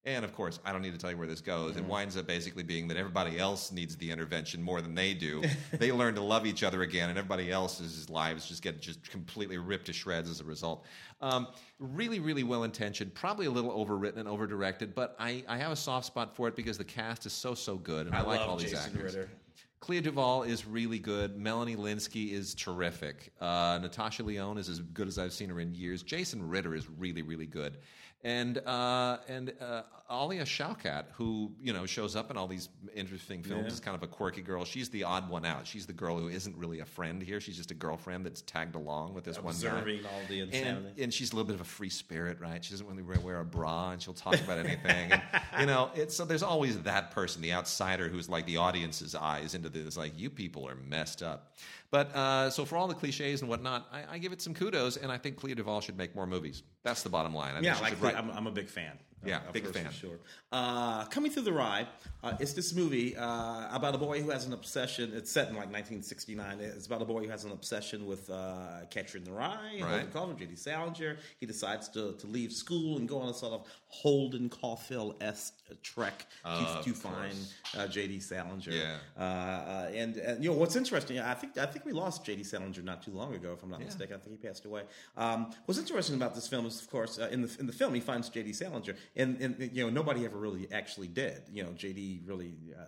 [0.05, 1.77] And of course, I don't need to tell you where this goes.
[1.77, 5.43] It winds up basically being that everybody else needs the intervention more than they do.
[5.73, 9.57] they learn to love each other again, and everybody else's lives just get just completely
[9.57, 10.85] ripped to shreds as a result.
[11.21, 11.47] Um,
[11.79, 15.75] really, really well intentioned, probably a little overwritten and overdirected, but I, I have a
[15.75, 18.49] soft spot for it because the cast is so so good, and I, like love
[18.49, 19.15] all these Jason actors.
[19.15, 19.29] Ritter.
[19.79, 21.37] Clea Duvall is really good.
[21.37, 23.31] Melanie Lynskey is terrific.
[23.39, 26.01] Uh, Natasha Lyonne is as good as I've seen her in years.
[26.01, 27.77] Jason Ritter is really, really good.
[28.25, 33.43] And uh, and uh, Alia Shawkat, who you know shows up in all these interesting
[33.43, 33.71] films, Yeah.
[33.73, 34.65] is kind of a quirky girl.
[34.65, 35.67] She's the odd one out.
[35.67, 37.39] She's the girl who isn't really a friend here.
[37.39, 39.67] She's just a girlfriend that's tagged along with this one guy.
[39.69, 41.03] Observing all the And, insanity.
[41.03, 42.65] and she's a little bit of a free spirit, right?
[42.65, 45.11] She doesn't really wear- wear a bra, and she'll talk about anything.
[45.11, 45.21] And,
[45.59, 49.53] you know, it's so there's always that person, the outsider, who's like the audience's eyes
[49.53, 49.97] into this.
[49.97, 51.53] Like, you people are messed up.
[51.95, 54.97] But uh, so for all the cliches and whatnot, I, I give it some kudos,
[54.97, 56.61] and I think Clea Duvall should make more movies.
[56.83, 57.55] That's the bottom line.
[57.55, 58.99] I yeah, like write- I'm, I'm a big fan.
[59.23, 59.91] Yeah, of big fan.
[59.91, 60.19] Sure.
[60.51, 61.87] Uh, Coming through the Rye,
[62.21, 65.13] uh, it's this movie uh, about a boy who has an obsession.
[65.15, 66.59] It's set in like 1969.
[66.59, 69.81] It's about a boy who has an obsession with uh, Catcher in the Rye, Right.
[69.81, 70.55] Holden Caulfield, J.D.
[70.57, 71.17] Salinger.
[71.39, 75.55] He decides to, to leave school and go on a sort of Holden Caulfield esque
[75.81, 77.35] trek to, Of to find
[77.77, 78.19] uh, J.D.
[78.19, 78.71] Salinger.
[78.71, 78.97] Yeah.
[79.17, 81.19] Uh, uh, and, and you know what's interesting?
[81.19, 82.43] I think I think we lost J.D.
[82.43, 84.15] Salinger not too long ago, if I'm not mistaken.
[84.15, 84.83] I think he passed away.
[85.17, 87.93] Um, what's interesting about this film is, of course, uh, in the in the film
[87.93, 88.53] he finds J.D.
[88.53, 91.41] Salinger, and, and you know nobody ever really actually did.
[91.51, 92.21] You know, J.D.
[92.25, 92.83] really uh,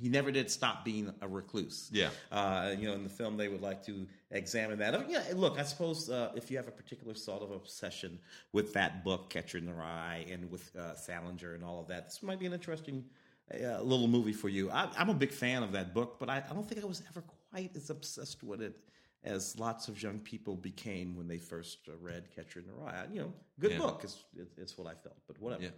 [0.00, 1.90] he never did stop being a recluse.
[1.92, 2.10] Yeah.
[2.30, 4.06] Uh, you know, in the film they would like to
[4.36, 4.94] examine that.
[4.94, 8.18] I mean, yeah, look, I suppose uh, if you have a particular sort of obsession
[8.52, 12.06] with that book, Catcher in the Rye, and with uh, Salinger and all of that,
[12.06, 13.04] this might be an interesting
[13.52, 14.70] uh, little movie for you.
[14.70, 17.02] I, I'm a big fan of that book, but I, I don't think I was
[17.10, 18.76] ever quite as obsessed with it
[19.24, 23.06] as lots of young people became when they first uh, read Catcher in the Rye.
[23.12, 23.78] You know, good Yeah.
[23.78, 24.24] book is,
[24.56, 25.62] is what I felt, but whatever.
[25.64, 25.70] Yeah.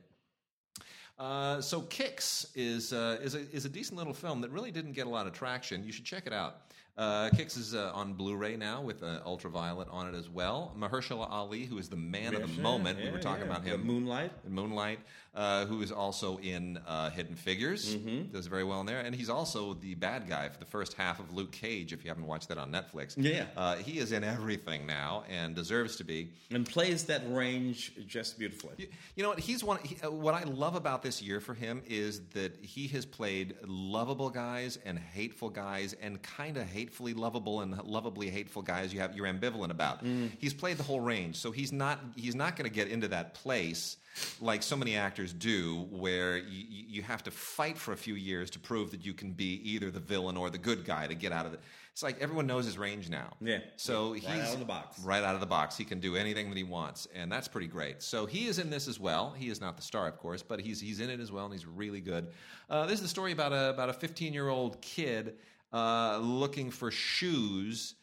[1.18, 4.92] Uh, so Kicks is uh, is a is a decent little film that really didn't
[4.92, 5.82] get a lot of traction.
[5.84, 6.72] You should check it out.
[6.99, 10.74] Uh, Kicks is uh, on Blu-ray now with uh, Ultraviolet on it as well.
[10.76, 13.51] Mahershala Ali, who is the man of the Yeah, moment, we were talking yeah.
[13.53, 13.86] about The him.
[13.86, 14.32] Moonlight.
[14.49, 14.99] Moonlight,
[15.32, 18.32] uh, who is also in uh, Hidden Figures, Mm-hmm.
[18.32, 21.20] does very well in there, and he's also the bad guy for the first half
[21.20, 21.92] of Luke Cage.
[21.92, 23.44] If you haven't watched that on Netflix, Yeah.
[23.57, 26.32] uh, he is in everything now and deserves to be.
[26.51, 28.72] And plays that range just beautifully.
[28.76, 29.38] You, you know what?
[29.38, 29.78] He's one.
[29.84, 34.30] He, what I love about this year for him is that he has played lovable
[34.30, 38.95] guys and hateful guys, and kind of hatefully lovable and lovably hateful guys.
[38.95, 40.03] You have you're ambivalent about.
[40.39, 43.34] He's played the whole range, so he's not he's not going to get into that
[43.34, 43.99] place
[44.41, 48.51] like so many actors do, where you, you have to fight for a few years
[48.51, 51.30] to prove that you can be either the villain or the good guy to get
[51.30, 51.61] out of it.
[51.93, 53.34] It's like everyone knows his range now.
[53.41, 53.59] Yeah.
[53.76, 54.99] So Right he's out of the box.
[55.05, 55.76] right out of the box.
[55.76, 58.03] He can do anything that he wants, and that's pretty great.
[58.03, 59.34] So he is in this as well.
[59.39, 61.53] He is not the star, of course, but he's he's in it as well, and
[61.53, 62.28] he's really good.
[62.70, 65.34] Uh, this is the story about a about a 15 year old kid
[65.73, 67.95] uh, looking for shoes.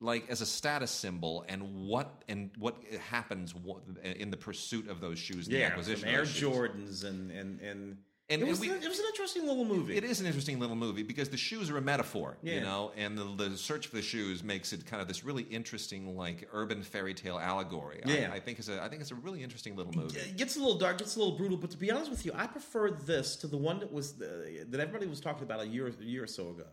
[0.00, 2.76] Like as a status symbol, and what and what
[3.08, 3.54] happens
[4.02, 6.22] in the pursuit of those shoes, and the acquisition Air.
[6.24, 7.96] Jordans and and and,
[8.28, 9.96] And- it, was, we- it was an interesting little movie.
[9.96, 13.16] It is an interesting little movie because the shoes are a metaphor, you know, and
[13.16, 16.82] the, the search for the shoes makes it kind of this really interesting, like urban
[16.82, 18.02] fairy tale allegory.
[18.04, 18.30] I- Yeah.
[18.32, 20.18] I, think it's a I think it's a really interesting little movie.
[20.18, 22.32] It gets a little dark, gets a little brutal, but to be honest with you,
[22.34, 25.66] I prefer this to the one that was the, that everybody was talking about a
[25.66, 26.66] year a year or so ago.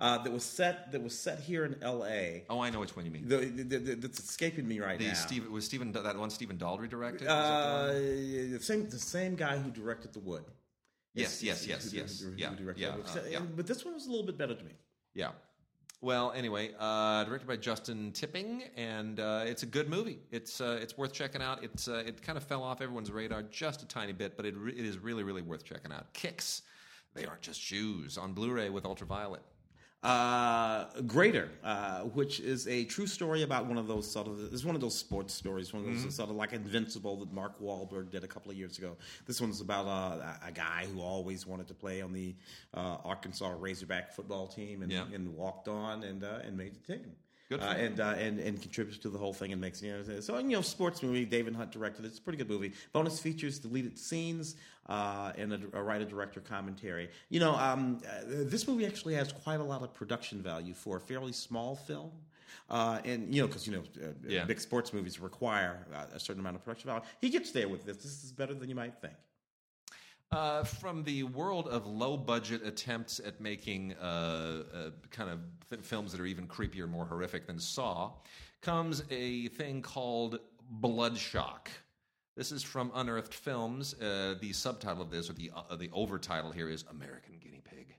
[0.00, 2.44] Uh, that was set that was set here in L.A.
[2.48, 3.28] Oh, I know which one you mean.
[3.28, 5.12] The, the, the, that's escaping me right The now.
[5.14, 7.26] Steve was Stephen that one Stephen Daldry directed.
[7.28, 10.44] The uh, the same the same guy who directed The Wood.
[11.12, 12.20] Yes, yes, yes, who- yes.
[12.20, 13.40] who- who Yeah, directed yeah, uh, yeah.
[13.40, 14.72] But this one was a little bit better to me.
[15.12, 15.32] Yeah.
[16.02, 20.20] Well, anyway, uh, directed by Justin Tipping, and uh, it's a good movie.
[20.30, 21.62] It's uh, it's worth checking out.
[21.62, 24.56] It's uh, it kind of fell off everyone's radar just a tiny bit, but it
[24.56, 26.10] re- it is really really worth checking out.
[26.14, 26.62] Kicks,
[27.12, 29.42] they aren't just shoes on Blu-ray with ultraviolet.
[30.02, 34.64] Uh, Greater, uh, which is a true story about one of those sort of it's
[34.64, 38.10] one of those sports stories, one of those sort of like Invincible that Mark Wahlberg
[38.10, 38.96] did a couple of years ago.
[39.26, 42.34] This one's about uh, a guy who always wanted to play on the
[42.74, 45.04] uh, Arkansas Razorback football team and, Yeah.
[45.12, 47.12] and walked on and uh, and made the team.
[47.50, 50.20] Good uh, and, uh, and and contributes to the whole thing and makes you know
[50.20, 51.24] so you know sports movie.
[51.24, 52.08] David Hunt directed it.
[52.08, 52.72] It's a pretty good movie.
[52.92, 54.54] Bonus features, deleted scenes,
[54.88, 57.10] uh, and a, a writer director commentary.
[57.28, 60.96] You know, um, uh, this movie actually has quite a lot of production value for
[60.98, 62.12] a fairly small film.
[62.68, 64.44] Uh, and you know, because you know, uh, Yeah.
[64.44, 67.02] big sports movies require uh, a certain amount of production value.
[67.20, 67.96] He gets there with this.
[67.96, 69.14] This is better than you might think.
[70.32, 75.82] Uh, from the world of low budget attempts at making uh, uh, kind of th-
[75.82, 78.12] films that are even creepier, more horrific than Saw,
[78.60, 80.38] comes a thing called
[80.80, 81.66] Bloodshock.
[82.36, 83.94] This is from Unearthed Films.
[83.94, 87.96] Uh, the subtitle of this, or the uh, the overtitle here, is American Guinea Pig.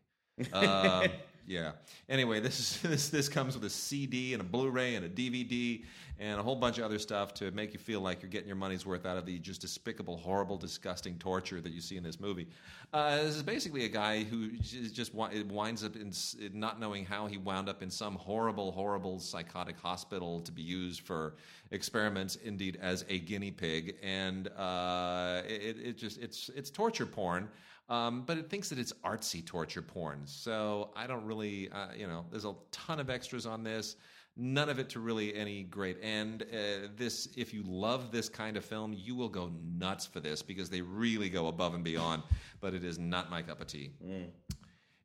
[1.47, 1.71] Yeah.
[2.09, 5.83] Anyway, this is this this comes with a CD and a Blu-ray and a DVD
[6.19, 8.55] and a whole bunch of other stuff to make you feel like you're getting your
[8.55, 12.19] money's worth out of the just despicable, horrible, disgusting torture that you see in this
[12.19, 12.47] movie.
[12.93, 16.13] Uh, this is basically a guy who just wi- winds up in
[16.53, 21.01] not knowing how he wound up in some horrible, horrible psychotic hospital to be used
[21.01, 21.33] for
[21.71, 27.49] experiments, indeed as a guinea pig, and uh, it, it just it's it's torture porn.
[27.91, 30.21] Um, but it thinks that it's artsy torture porn.
[30.23, 33.97] So I don't really, uh, you know, there's a ton of extras on this.
[34.37, 36.43] None of it to really any great end.
[36.43, 40.41] Uh, this, if you love this kind of film, you will go nuts for this
[40.41, 42.23] because they really go above and beyond.
[42.61, 43.91] But it is not my cup of tea.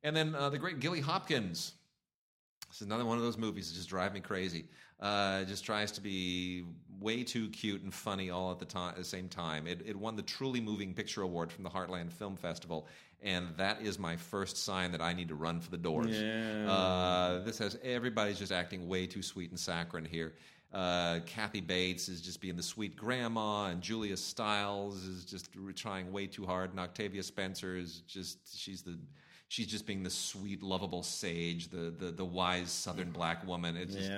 [0.04, 1.72] And then uh, the great Gilly Hopkins.
[2.68, 4.66] This is another one of those movies that just drive me crazy.
[5.00, 6.64] Uh, just tries to be
[7.00, 9.66] way too cute and funny all at the, time, at the same time.
[9.66, 12.86] It, it won the Truly Moving Picture Award from the Heartland Film Festival,
[13.22, 16.18] and that is my first sign that I need to run for the doors.
[16.18, 16.70] Yeah.
[16.70, 20.32] Uh, this has everybody's just acting way too sweet and saccharine here.
[20.72, 26.10] Uh, Kathy Bates is just being the sweet grandma, and Julia Stiles is just trying
[26.10, 28.98] way too hard, and Octavia Spencer is just she's the
[29.48, 33.76] she's just being the sweet, lovable sage, the the, the wise Southern black woman.
[33.76, 34.10] It's just,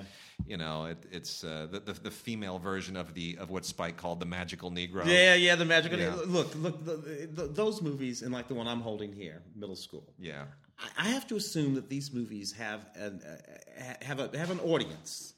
[0.47, 3.97] you know, it, it's uh, the, the the female version of the of what Spike
[3.97, 5.05] called the magical Negro.
[5.07, 5.99] Yeah, yeah, the magical.
[5.99, 6.15] Yeah.
[6.27, 10.13] Look, look, the, the, those movies, and like the one I'm holding here, middle school.
[10.19, 10.45] yeah.
[10.81, 14.61] I- I have to assume that these movies have an uh, have a have an
[14.61, 15.35] audience,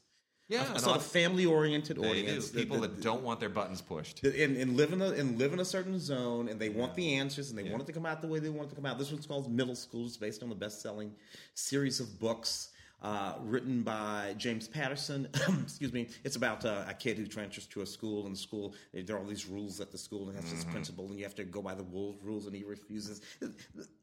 [0.51, 2.09] Yeah, a sort of family oriented they do.
[2.09, 2.49] audience.
[2.49, 4.21] People that don't want their buttons pushed.
[4.23, 7.13] and, and live in a and live in a certain zone, and they want the
[7.13, 8.85] answers, and they want it to come out the way they want it to come
[8.85, 8.99] out.
[8.99, 10.05] This one's called Middle School.
[10.05, 11.13] It's based on the best selling
[11.53, 12.70] series of books.
[13.01, 15.27] Uh, written by James Patterson.
[15.63, 16.07] Excuse me.
[16.23, 19.19] It's about uh, a kid who transfers to a school, and the school there are
[19.19, 21.63] all these rules at the school, and has this principal, and you have to go
[21.63, 23.21] by the rules, rules and he refuses.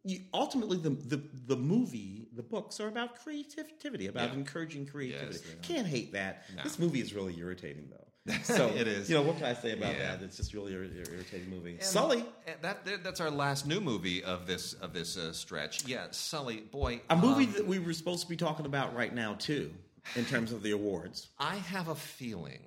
[0.03, 4.39] You, ultimately, the, the the movie, the books are about creativity, about Yeah.
[4.39, 5.39] encouraging creativity.
[5.49, 5.63] are.
[5.63, 6.43] Can't hate that.
[6.57, 6.65] No.
[6.65, 8.05] This movie is really irritating, though.
[8.43, 9.09] So It is.
[9.09, 10.17] You know what can I say about Yeah.
[10.17, 10.23] that?
[10.23, 11.73] It's just really ir- ir- irritating movie.
[11.75, 12.25] And- Sully,
[12.63, 15.85] that, that- that's our last new movie of this of this uh, stretch.
[15.87, 19.15] Yeah, Sully, boy, a movie um, that we were supposed to be talking about right
[19.15, 19.73] now too,
[20.17, 21.29] in terms of the awards.
[21.39, 22.61] I have a feeling,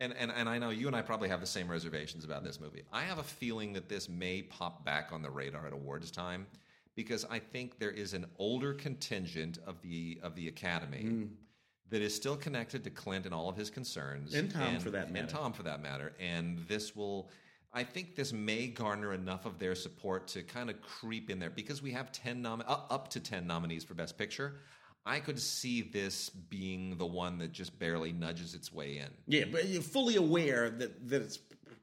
[0.00, 2.60] and, and and I know you and I probably have the same reservations about this
[2.60, 2.82] movie.
[2.92, 6.46] I have a feeling that this may pop back on the radar at awards time
[6.94, 11.04] because I think there is an older contingent of the of the Academy.
[11.04, 11.28] Mm.
[11.92, 15.04] That is still connected to Clint and all of his concerns, And Tom, for that
[15.04, 15.26] and matter.
[15.26, 16.14] Tom for that matter.
[16.18, 17.28] And this will,
[17.74, 21.50] I think, this may garner enough of their support to kind of creep in there
[21.50, 24.54] because we have ten nom- uh, up to ten nominees for Best Picture.
[25.04, 29.08] I could see this being the one that just barely nudges its way in.
[29.26, 31.40] Yeah, but you're fully aware that that it's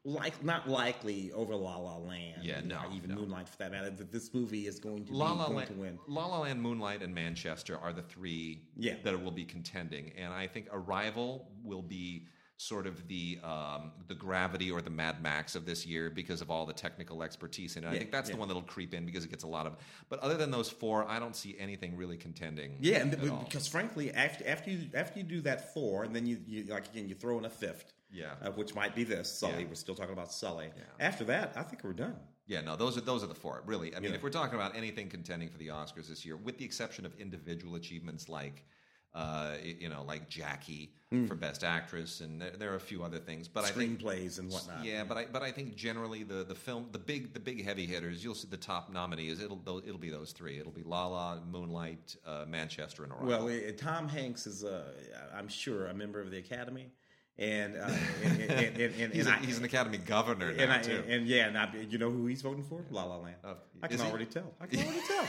[0.10, 2.44] like not likely over La La Land.
[2.44, 3.18] Yeah, no, or even no.
[3.18, 3.90] Moonlight for that matter.
[3.90, 6.00] That this movie is going to La be La, going Land, to win.
[6.08, 8.96] La La Land, Moonlight, and Manchester are the three Yeah.
[9.04, 14.14] that will be contending, and I think Arrival will be sort of the um, the
[14.14, 17.86] gravity or the Mad Max of this year because of all the technical expertise in
[17.86, 17.88] it.
[17.88, 18.36] I think that's yeah.
[18.36, 19.78] the one that'll creep in because it gets a lot of.
[20.10, 22.76] But other than those four, I don't see anything really contending.
[22.82, 23.44] Yeah, and at th- all.
[23.44, 26.88] because frankly, after after you after you do that four, and then you, you like
[26.88, 27.94] again you throw in a fifth.
[28.12, 28.34] Yeah.
[28.42, 29.62] uh, which might be this Sully.
[29.64, 29.68] Yeah.
[29.70, 30.70] We're still talking about Sully.
[30.76, 30.84] Yeah.
[31.08, 32.16] After that, I think we're done.
[32.48, 33.62] Yeah, no, those are those are the four.
[33.66, 34.18] Really, I mean, Yeah.
[34.18, 37.14] if we're talking about anything contending for the Oscars this year, with the exception of
[37.20, 38.66] individual achievements like,
[39.14, 40.92] uh, you know, like Jackie
[41.28, 43.48] for Best Actress, and there, there are a few other things.
[43.48, 44.84] But I think, Screenplays and whatnot.
[44.84, 47.86] yeah, but I but I think generally the the film, the big the big heavy
[47.86, 49.40] hitters, you'll see the top nominees.
[49.40, 50.58] It'll it'll be those three.
[50.60, 53.46] It'll be La La, Moonlight, uh, Manchester, and Arrival.
[53.46, 54.92] Well, Tom Hanks is, uh,
[55.36, 56.92] I'm sure, a member of the Academy,
[57.40, 57.90] and uh,
[58.24, 60.82] and, and, and, and, he's, and a, I- he's an Academy governor now and, I,
[60.82, 61.04] too.
[61.08, 62.84] and, yeah, and I, you know who he's voting for?
[62.92, 63.36] La La Land.
[63.44, 64.10] Oh, I can is he?
[64.10, 64.54] already tell.
[64.62, 65.26] I can already tell.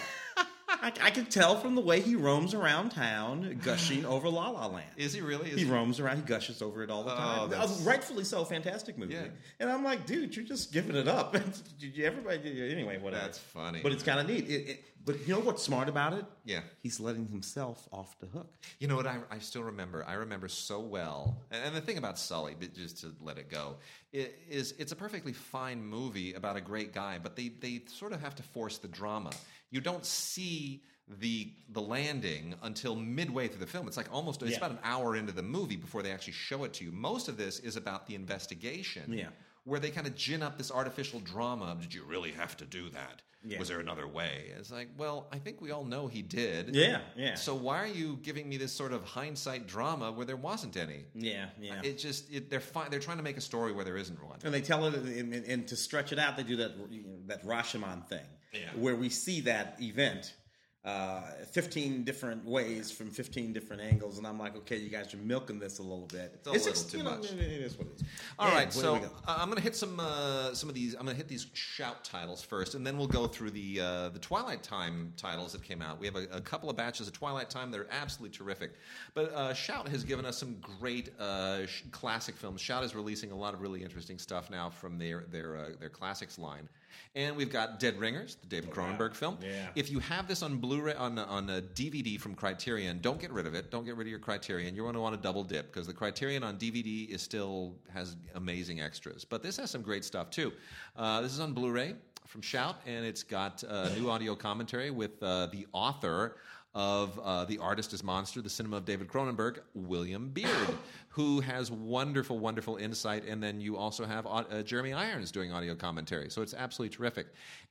[0.82, 4.66] I, I can tell from the way he roams around town, gushing over La La
[4.66, 4.86] Land.
[4.96, 5.50] is he really?
[5.50, 6.16] Is He he- roams around.
[6.16, 7.50] He gushes over it all the Oh, time.
[7.50, 8.44] That's- rightfully so.
[8.44, 9.14] Fantastic movie.
[9.14, 9.26] Yeah.
[9.58, 11.36] And I'm like, dude, you're just giving it up.
[12.02, 13.22] Everybody, anyway, whatever.
[13.24, 13.80] That's funny.
[13.82, 14.48] But it's kind of neat.
[14.48, 16.24] It, it, But you know what's smart about it?
[16.44, 16.61] Yeah.
[16.82, 18.53] He's letting himself off the hook.
[18.78, 19.07] You know what?
[19.07, 20.05] I, I still remember.
[20.07, 21.38] I remember so well.
[21.51, 23.76] And, and the thing about Sully, but just to let it go,
[24.12, 28.20] is it's a perfectly fine movie about a great guy, but they, they sort of
[28.20, 29.30] have to force the drama.
[29.70, 30.82] You don't see
[31.20, 33.88] the the landing until midway through the film.
[33.88, 34.59] It's like almost it's Yeah.
[34.59, 36.92] about an hour into the movie before they actually show it to you.
[36.92, 39.12] Most of this is about the investigation.
[39.12, 39.30] Yeah.
[39.70, 41.66] Where they kind of gin up this artificial drama.
[41.66, 43.22] of, Did you really have to do that?
[43.42, 43.58] Yeah.
[43.58, 44.50] Was there another way?
[44.58, 46.74] It's like, well, I think we all know he did.
[46.74, 47.36] Yeah, yeah.
[47.36, 51.04] So why are you giving me this sort of hindsight drama where there wasn't any?
[51.14, 51.80] Yeah, yeah.
[51.82, 54.40] It just it, they're fi- they're trying to make a story where there isn't one.
[54.44, 57.00] and they tell it, and, and, and to stretch it out, they do that you
[57.02, 58.60] know, that Rashomon thing, Yeah.
[58.76, 60.34] where we see that event
[60.83, 61.20] uh,
[61.53, 65.59] 15 different ways from 15 different angles, and I'm like, okay, you guys are milking
[65.59, 66.33] this a little bit.
[66.37, 67.33] It's a little ex- too you know, much.
[67.33, 68.05] It is what it is.
[68.39, 69.11] All And right, so go?
[69.28, 70.95] I'm going to hit some uh, some of these.
[70.95, 74.09] I'm going to hit these shout titles first, and then we'll go through the uh,
[74.09, 76.01] the Twilight Time titles that came out.
[76.01, 78.72] We have a, a couple of batches of Twilight Time that are absolutely terrific.
[79.12, 82.62] But uh, Shout has given us some great uh, sh- classic films.
[82.62, 85.91] Shout is releasing a lot of really interesting stuff now from their their uh, their
[85.91, 86.70] classics line.
[87.14, 89.38] And we've got Dead Ringers, the David Cronenberg film.
[89.43, 89.68] Yeah.
[89.74, 93.47] If you have this on Blu-ray on on a DVD from Criterion, don't get rid
[93.47, 93.70] of it.
[93.70, 94.74] Don't get rid of your Criterion.
[94.74, 98.16] You're going to want to double dip because the Criterion on DVD is still has
[98.34, 99.24] amazing extras.
[99.24, 100.53] But this has some great stuff too.
[100.97, 101.95] Uh, this is on Blu-ray
[102.26, 106.36] from Shout, and it's got uh, new audio commentary with uh, the author
[106.74, 110.68] of uh, The Artist is Monster, the cinema of David Cronenberg, William Beard,
[111.12, 113.24] who has wonderful, wonderful insight.
[113.26, 116.30] And then you also have uh, Jeremy Irons doing audio commentary.
[116.30, 117.26] So it's absolutely terrific.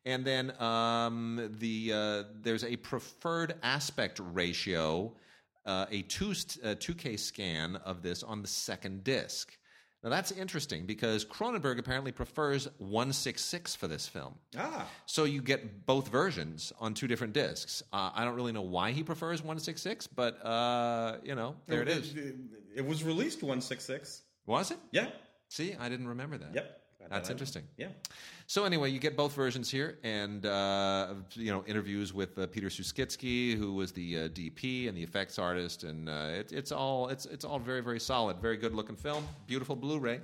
[0.06, 5.14] And then um, the uh, there's a preferred aspect ratio,
[5.66, 9.58] uh, a two, uh, 2K scan of this on the second disc.
[10.04, 14.36] Now that's interesting because Cronenberg apparently prefers 166 for this film.
[14.58, 17.84] ah, So you get both versions on two different discs.
[17.92, 21.90] Uh, I don't really know why he prefers 166, but uh, you know, there it
[21.90, 22.14] is.
[22.16, 22.36] It,
[22.76, 24.22] it was released 166.
[24.46, 24.78] Was it?
[24.92, 25.08] Yeah.
[25.48, 26.54] See, I didn't remember that.
[26.54, 26.80] Yep.
[27.10, 27.64] That's interesting.
[27.78, 27.88] Yeah.
[28.46, 32.68] So anyway, you get both versions here, and uh, you know interviews with uh, Peter
[32.68, 37.08] Suschitzky, who was the uh, DP and the effects artist, and uh, it, it's all
[37.08, 40.20] it's it's all very very solid, very good looking film, beautiful Blu-ray.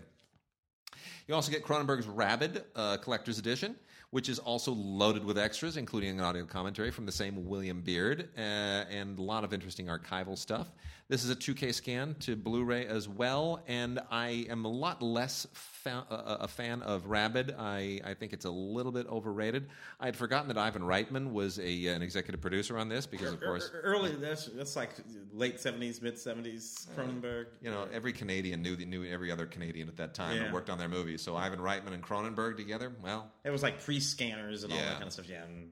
[1.27, 3.75] You also get Cronenberg's Rabid uh, Collector's Edition,
[4.15, 8.29] which is also loaded with extras, including an audio commentary from the same William Beard
[8.37, 10.71] uh, and a lot of interesting archival stuff.
[11.09, 15.01] This is a 2K scan to Blu ray as well, and I am a lot
[15.01, 15.45] less
[15.89, 16.05] fa-
[16.41, 17.55] a fan of Rabid.
[17.57, 19.67] I, I think it's a little bit overrated.
[19.99, 23.39] I had forgotten that Ivan Reitman was a, an executive producer on this because, of
[23.39, 24.89] course, Early, that's that's like
[25.33, 27.45] late 70s, mid 70s Cronenberg.
[27.61, 30.43] you know, every Canadian knew knew every other Canadian at that time Yeah.
[30.45, 31.21] and worked on their movies.
[31.21, 35.03] So Ivan Reitman and Cronenberg together, well, It was like pre-scanners and all that kind
[35.05, 35.29] of stuff.
[35.29, 35.43] Yeah.
[35.43, 35.71] And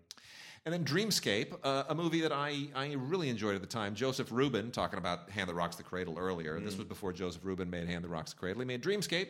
[0.65, 3.95] And then Dreamscape, uh, a movie that I, I really enjoyed at the time.
[3.95, 6.57] Joseph Ruben, talking about Hand That Rocks the Cradle earlier.
[6.61, 8.61] This was before Joseph Ruben made Hand That Rocks the Cradle.
[8.61, 9.27] He made Dreamscape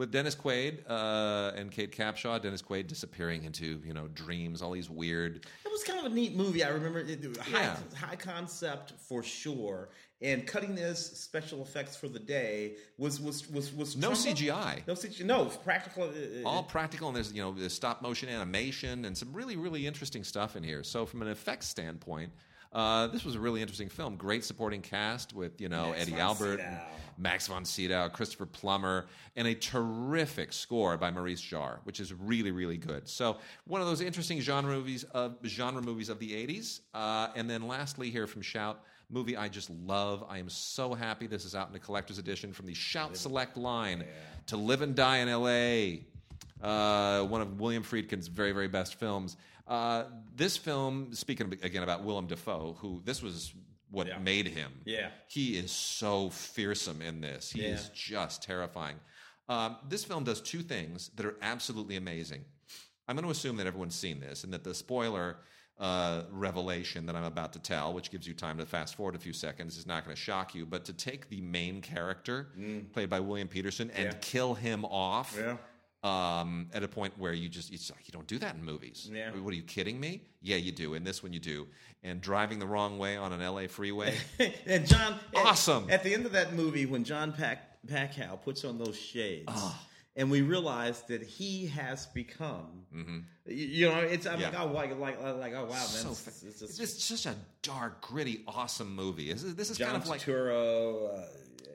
[0.00, 2.40] with Dennis Quaid uh, and Kate Capshaw.
[2.40, 5.44] Dennis Quaid disappearing into, you know, dreams, all these weird.
[5.66, 6.64] It was kind of a neat movie.
[6.64, 7.76] I remember it, high, Yeah.
[7.98, 9.90] high concept for sure,
[10.22, 14.48] and cutting this special effects for the day was was was was No Trumbo?
[14.48, 14.86] CGI.
[14.86, 15.24] No CGI.
[15.26, 16.04] No practical.
[16.04, 16.06] uh,
[16.44, 19.86] uh, All practical, and there's you know there's stop motion animation and some really really
[19.86, 20.82] interesting stuff in here.
[20.82, 22.32] So from an effects standpoint,
[22.72, 24.16] uh, this was a really interesting film.
[24.16, 26.60] Great supporting cast with you know Max Eddie von Albert.
[27.18, 29.06] Max von Sydow, Christopher Plummer,
[29.36, 33.06] and a terrific score by Maurice Jarre, which is really really good.
[33.08, 36.80] So one of those interesting genre movies of genre movies of the '80s.
[36.94, 38.82] Uh, and then lastly here from Shout.
[39.12, 40.24] Movie I just love.
[40.28, 43.56] I am so happy this is out in a collector's edition from the Shout Select
[43.56, 44.04] line
[44.46, 46.04] to Live and Die in L.A
[46.62, 49.36] uh, one of William Friedkin's very, very best films.
[49.70, 50.04] Uh,
[50.34, 53.54] this film, speaking again about Willem Dafoe, who this was
[53.92, 54.18] what Yeah.
[54.18, 54.72] made him.
[54.84, 55.10] Yeah.
[55.28, 57.50] He is so fearsome in this.
[57.52, 57.74] He Yeah.
[57.74, 58.98] is just terrifying.
[59.48, 62.44] Um, this film does two things that are absolutely amazing.
[63.08, 65.38] I'm going to assume that everyone's seen this and that the spoiler
[65.78, 69.18] uh, revelation that I'm about to tell, which gives you time to fast forward a
[69.18, 70.66] few seconds, is not going to shock you.
[70.66, 72.52] But to take the main character,
[72.92, 74.12] played by William Petersen, and Mm.
[74.12, 74.18] Yeah.
[74.20, 75.56] kill him off Yeah.
[76.02, 79.10] Um, at a point where you just it's like you don't do that in movies.
[79.12, 79.32] Yeah.
[79.32, 80.22] What are you kidding me?
[80.40, 80.94] Yeah, you do.
[80.94, 81.66] In this one, you do.
[82.02, 84.16] And driving the wrong way on an LA freeway.
[84.66, 85.90] and John, Awesome.
[85.90, 89.78] At, the end of that movie, when John Pack Pankow puts on those shades, Ah.
[90.16, 92.86] and we realize that he has become,
[93.46, 94.62] you, you know, it's I'm like, Mm-hmm.
[94.62, 97.36] Oh, like, like, like, oh, wow, man, so it's, it's it's, just just such a
[97.60, 99.30] dark, gritty, awesome movie.
[99.30, 101.18] This is, this is John kind of like Turturro.
[101.18, 101.26] Uh,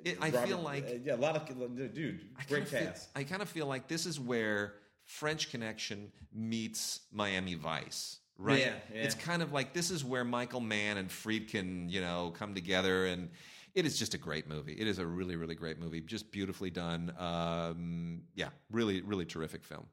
[0.06, 1.46] It- I Robert- feel like- uh, yeah, a lot of
[1.94, 3.10] dude, I kind great of feel- cast.
[3.16, 8.20] I kind of feel like this is where French Connection meets Miami Vice.
[8.38, 8.60] right?
[8.60, 9.04] Yeah, yeah.
[9.04, 13.06] It's kind of like this is where Michael Mann and Friedkin, you know, come together,
[13.06, 13.30] and
[13.74, 14.74] it is just a great movie.
[14.74, 17.14] It is a really, really great movie, just beautifully done.
[17.18, 19.86] Um, yeah, really, really terrific film.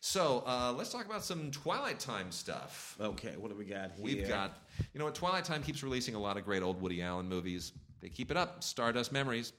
[0.00, 2.96] So uh, let's talk about some Twilight Time stuff.
[3.00, 4.02] Okay, what do we got here?
[4.04, 4.56] We've got,
[4.94, 7.72] you know Twilight Time keeps releasing a lot of great old Woody Allen movies.
[8.02, 8.62] They keep it up.
[8.62, 9.52] Stardust Memories.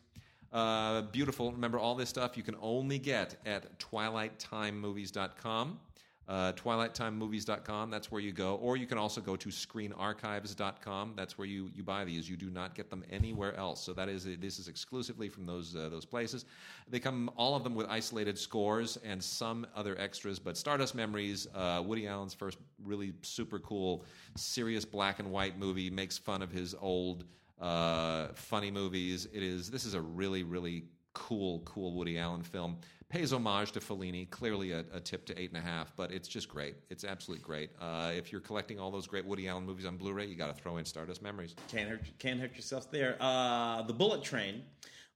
[0.51, 1.51] Uh, beautiful.
[1.51, 5.79] Remember, all this stuff you can only get at twilighttimemovies.com.
[6.25, 8.55] Uh, twilighttimemovies.com, that's where you go.
[8.55, 11.13] Or you can also go to screenarchives.com.
[11.17, 12.29] That's where you, you buy these.
[12.29, 13.83] You do not get them anywhere else.
[13.83, 16.45] So that is this is exclusively from those uh, those places.
[16.89, 20.39] They come all of them with isolated scores and some other extras.
[20.39, 24.05] But Stardust Memories, uh, Woody Allen's first really super cool,
[24.37, 27.25] serious black and white movie, makes fun of his old
[27.59, 29.27] uh, funny movies.
[29.31, 32.77] It is this is a really really cool cool Woody Allen film.
[33.09, 36.27] Pays homage to Fellini, clearly a, a tip to eight and a half, but it's
[36.27, 36.75] just great.
[36.89, 37.69] It's absolutely great.
[37.79, 40.59] Uh, if you're collecting all those great Woody Allen movies on Blu-ray, you got to
[40.59, 41.53] throw in Stardust Memories.
[41.67, 43.15] Can't hurt, can't hurt yourself there.
[43.19, 44.63] Uh, the Bullet Train,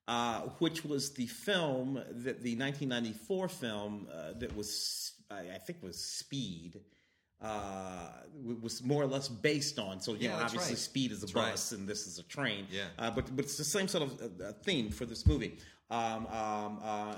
[0.07, 5.81] uh, which was the film that the 1994 film uh, that was, I, I think,
[5.81, 6.79] was Speed.
[7.41, 8.09] Uh,
[8.61, 9.99] was more or less based on.
[10.01, 10.77] So, you Yeah, know, obviously, right.
[10.77, 11.51] Speed is a That's right.
[11.51, 12.65] bus and this is a train.
[12.71, 12.85] Yeah.
[12.97, 15.57] Uh, but but it's the same sort of uh, uh, theme for this movie.
[15.89, 17.15] Um, um, uh,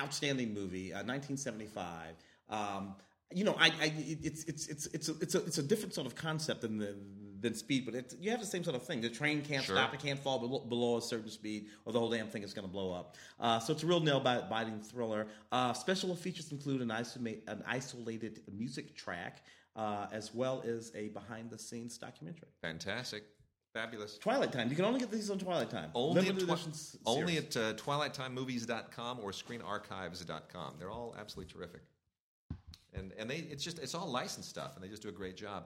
[0.00, 2.14] outstanding movie, uh, 1975.
[2.48, 2.94] Um,
[3.32, 6.06] you know, I, I it's it's it's it's a, it's a it's a different sort
[6.06, 6.96] of concept than the
[7.40, 9.00] than speed, but it's, you have the same sort of thing.
[9.00, 9.76] The train can't Sure.
[9.76, 12.52] stop; it can't fall below, below a certain speed, or the whole damn thing is
[12.54, 13.16] going to blow up.
[13.38, 15.26] Uh, so it's a real nail-biting thriller.
[15.52, 19.44] Uh, special features include an, isolate, an isolated music track,
[19.76, 22.48] uh, as well as a behind-the-scenes documentary.
[22.62, 23.24] Fantastic,
[23.74, 24.16] fabulous.
[24.18, 24.70] Twilight Time.
[24.70, 25.90] You can only get these on Twilight Time.
[25.94, 30.76] Only at, Limited twi- editions only at uh, twilighttimemovies.com or screenarchives.com.
[30.78, 31.82] They're all absolutely terrific.
[32.96, 35.36] And, and they it's just it's all licensed stuff and they just do a great
[35.36, 35.64] job.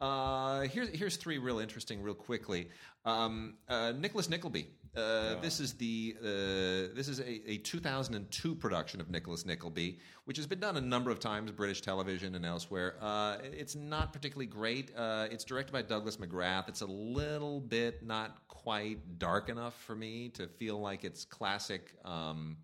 [0.00, 2.68] Uh, here's here's three real interesting real quickly.
[3.04, 4.68] Um, uh, Nicholas Nickleby.
[4.96, 10.36] Uh, This is the uh, this is a, a 2002 production of Nicholas Nickleby, which
[10.36, 12.96] has been done a number of times, British television and elsewhere.
[13.00, 14.90] Uh, it's not particularly great.
[14.96, 16.68] Uh, it's directed by Douglas McGrath.
[16.68, 21.94] It's a little bit not quite dark enough for me to feel like it's classic.
[22.04, 22.56] Um,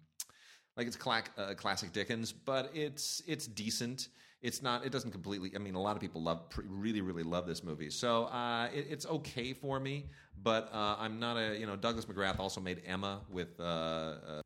[0.77, 4.09] like it's uh, classic Dickens, but it's it's decent.
[4.43, 4.85] It's not.
[4.85, 5.53] It doesn't completely.
[5.55, 7.89] I mean, a lot of people love, really, really love this movie.
[7.89, 10.11] So uh, it, it's okay for me,
[10.43, 11.59] but uh, I'm not a.
[11.59, 13.59] You know, Douglas McGrath also made Emma with.
[13.59, 14.41] Uh, uh,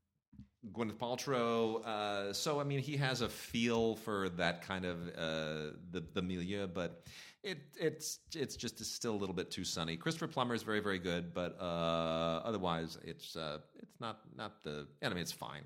[0.72, 1.84] Gwyneth Paltrow.
[1.84, 6.22] Uh, so I mean, he has a feel for that kind of uh, the the
[6.22, 7.04] milieu, but
[7.42, 9.96] it it's it's just still a little bit too sunny.
[9.96, 14.86] Christopher Plummer is very very good, but uh, otherwise it's uh, it's not not the.
[15.02, 15.62] I mean, it's fine.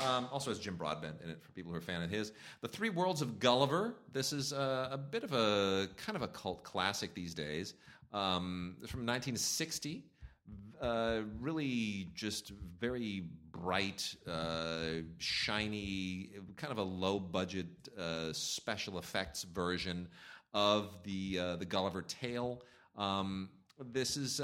[0.00, 2.32] Um, also has Jim Broadbent in it for people who are a fan of his.
[2.62, 3.94] The Three Worlds of Gulliver.
[4.12, 7.74] This is uh, a bit of a kind of a cult classic these days.
[8.12, 10.04] Um, from 1960
[10.80, 17.66] uh, really just very bright, uh, shiny, kind of a low budget
[17.98, 20.08] uh, special effects version
[20.54, 22.62] of the uh, the Gulliver Tale.
[22.96, 23.50] Um,
[23.92, 24.40] this is.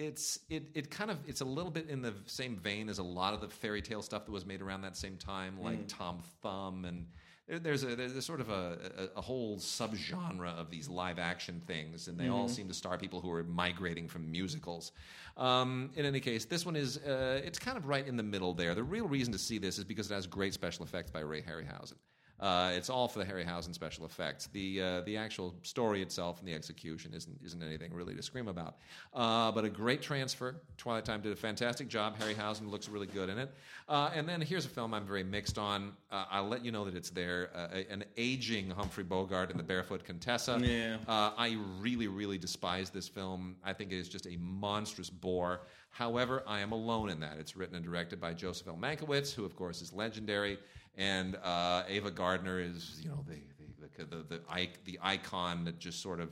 [0.00, 3.02] It's it, it kind of it's a little bit in the same vein as a
[3.02, 6.22] lot of the fairy tale stuff that was made around that same time, like Tom
[6.42, 7.06] Thumb and
[7.50, 11.60] there, there's a there's sort of a, a, a whole subgenre of these live action
[11.66, 14.92] things, and they all seem to star people who are migrating from musicals.
[15.36, 18.54] Um, in any case, this one is uh, it's kind of right in the middle
[18.54, 18.74] there.
[18.74, 21.42] The real reason to see this is because it has great special effects by Ray
[21.42, 21.94] Harryhausen.
[22.40, 24.48] Uh, it's all for the Harryhausen special effects.
[24.52, 28.48] The uh, the actual story itself and the execution isn't isn't anything really to scream
[28.48, 28.76] about.
[29.12, 30.56] Uh, but a great transfer.
[30.78, 32.18] Twilight Time did a fantastic job.
[32.18, 33.52] Harryhausen looks really good in it.
[33.88, 35.92] Uh, and then here's a film I'm very mixed on.
[36.10, 37.50] Uh, I'll let you know that it's there.
[37.54, 40.58] Uh, an aging Humphrey Bogart in The Barefoot Contessa.
[40.62, 40.96] Yeah.
[41.06, 43.56] Uh, I really, really despise this film.
[43.64, 45.60] I think it is just a monstrous bore.
[45.90, 47.36] However, I am alone in that.
[47.38, 48.78] It's written and directed by Joseph L.
[48.80, 50.58] Mankiewicz, who, of course, is legendary,
[50.96, 53.36] and uh, Ava Gardner is, you know, the
[53.78, 56.30] the the, the, the, the icon that just sort of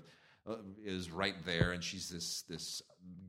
[0.49, 2.83] uh, is right there, and she's this this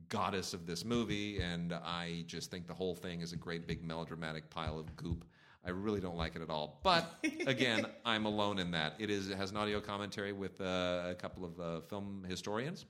[0.08, 3.82] goddess of this movie, and I just think the whole thing is a great big
[3.82, 5.24] melodramatic pile of goop.
[5.64, 6.80] I really don't like it at all.
[6.82, 7.14] But
[7.46, 8.94] again, I'm alone in that.
[8.98, 12.86] It is it has an audio commentary with uh, a couple of uh, film historians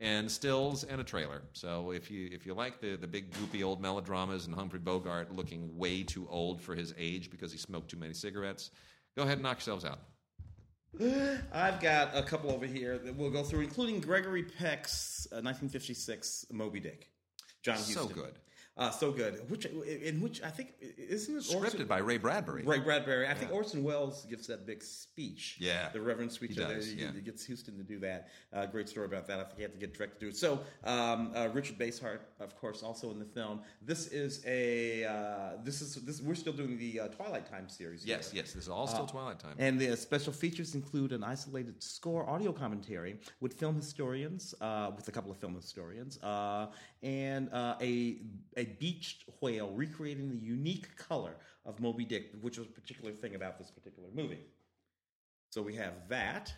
[0.00, 1.42] and stills and a trailer.
[1.52, 5.34] So if you if you like the the big goopy old melodramas and Humphrey Bogart
[5.34, 8.70] looking way too old for his age because he smoked too many cigarettes,
[9.16, 10.00] go ahead and knock yourselves out.
[11.52, 16.46] I've got a couple over here that we'll go through, including Gregory Peck's uh, 1956
[16.50, 17.10] Moby Dick.
[17.62, 17.94] John Huston.
[17.94, 18.38] So good.
[18.78, 19.48] Uh, so good.
[19.50, 22.62] Which in which I think isn't it Scripted Orson, by Ray Bradbury.
[22.62, 23.26] Ray Bradbury?
[23.26, 25.56] I think Orson Welles gives that big speech.
[25.58, 25.88] Yeah.
[25.92, 26.52] the Reverend speech.
[26.54, 27.12] He uh, does, he, yeah.
[27.12, 28.28] he gets Huston to do that.
[28.52, 29.40] Uh, great story about that.
[29.40, 30.36] I think he had to get directed to do it.
[30.36, 33.60] So um, uh, Richard Basehart, of course, also in the film.
[33.82, 38.04] This is a uh, this is this we're still doing the uh, Twilight Time series.
[38.04, 38.16] here.
[38.16, 38.52] Yes, yes.
[38.52, 39.54] This is all still Twilight Time.
[39.58, 45.08] And the special features include an isolated score audio commentary with film historians, uh, with
[45.08, 46.66] a couple of film historians, uh,
[47.02, 48.18] and uh, a
[48.56, 53.34] a beached whale recreating the unique color of Moby Dick, which was a particular thing
[53.34, 54.40] about this particular movie.
[55.50, 56.52] So we have that.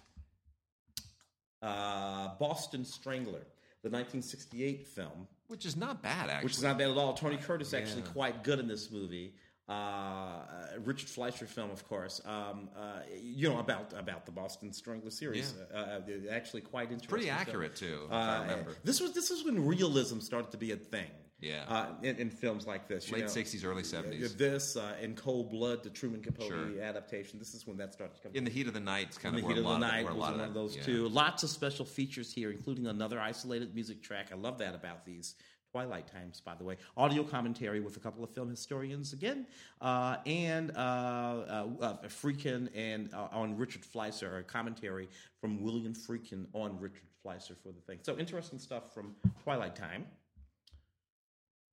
[1.62, 3.45] Uh, Boston Strangler,
[3.82, 6.45] the 1968 film, Which is not bad, actually.
[6.45, 7.12] which is not bad at all.
[7.12, 9.34] Tony Curtis actually quite good in this movie.
[9.70, 12.20] Uh, uh, Richard Fleischer film, of course.
[12.24, 15.54] Um, uh, you know about about the Boston Strangler series.
[15.72, 16.00] Uh, uh,
[16.30, 17.08] actually quite interesting.
[17.08, 17.38] pretty film.
[17.38, 18.72] accurate, too, if Uh, I remember.
[18.82, 21.10] This was this was when realism started to be a thing.
[21.40, 21.64] Yeah.
[21.68, 24.36] uh, in, in films like this, Late 60s, early 70s.
[24.36, 26.82] This uh, in Cold Blood, the Truman Capote Sure.
[26.82, 27.38] adaptation.
[27.38, 28.32] This is when that started to come.
[28.34, 30.04] In the heat of the night, it's kind the of the Heat of the Night
[30.04, 30.82] a was one of of those yeah.
[30.82, 31.08] two.
[31.08, 34.26] Lots of special features here, including another isolated music track.
[34.32, 35.34] I love that about these
[35.72, 36.76] Twilight Times, by the way.
[36.96, 39.46] Audio commentary with a couple of film historians again,
[39.80, 45.08] uh, and uh, uh, uh, Friedkin and uh, on Richard Fleischer, a commentary
[45.40, 47.98] from William Friedkin on Richard Fleischer for the thing.
[48.02, 49.14] So interesting stuff from
[49.44, 50.06] Twilight Time.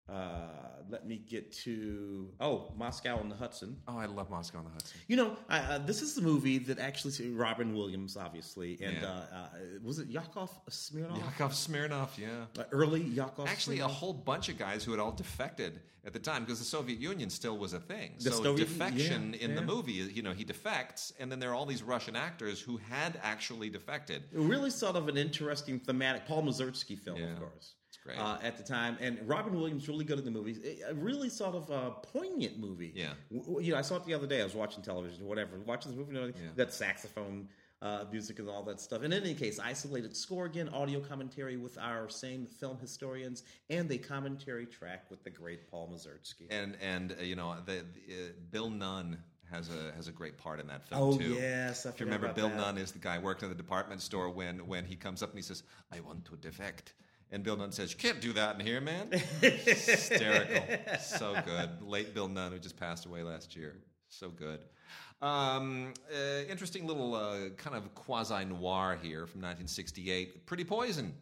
[0.09, 0.47] Uh,
[0.89, 3.75] let me get to oh Moscow on the Hudson.
[3.89, 4.97] Oh, I love Moscow on the Hudson.
[5.07, 9.05] You know, I, uh, this is the movie that actually Robin Williams, obviously, and Yeah.
[9.05, 9.47] uh, uh,
[9.83, 11.17] was it Yakov Smirnoff?
[11.17, 12.45] Yakov Smirnoff, yeah.
[12.57, 13.49] Uh, early Yakov.
[13.49, 16.65] Actually, a whole bunch of guys who had all defected at the time because the
[16.65, 18.13] Soviet Union still was a thing.
[18.19, 21.49] The so Soviet- defection yeah, in the movie, you know, he defects, and then there
[21.51, 24.23] are all these Russian actors who had actually defected.
[24.31, 27.33] really sort of an interesting thematic Paul Mazursky film, Yeah.
[27.33, 27.73] of course.
[28.17, 30.59] Uh, at the time, and Robin Williams really good in the movies.
[30.63, 32.91] A a really sort of a poignant movie.
[32.95, 33.13] Yeah.
[33.35, 34.41] W- you know, I saw it the other day.
[34.41, 36.13] I was watching television, or whatever, watching this movie.
[36.15, 36.33] You know, Yeah.
[36.55, 37.49] That saxophone
[37.81, 39.03] uh, music and all that stuff.
[39.03, 43.91] And in any case, isolated score again, audio commentary with our same film historians, and
[43.91, 46.47] a commentary track with the great Paul Mazursky.
[46.49, 49.17] And and uh, you know, the, the, uh, Bill Nunn
[49.51, 51.33] has a has a great part in that film Oh, too.
[51.35, 52.57] yes, I if you remember, Bill that.
[52.57, 55.37] Nunn is the guy working in the department store when when he comes up and
[55.37, 56.93] he says, "I want to defect."
[57.31, 59.11] And Bill Nunn says, "You can't do that in here, man."
[59.41, 60.63] Hysterical,
[61.01, 61.81] so good.
[61.81, 63.75] Late Bill Nunn, who just passed away last year,
[64.07, 64.59] so good.
[65.21, 70.45] Um, uh, interesting little uh, kind of quasi noir here from 1968.
[70.45, 71.13] Pretty Poison.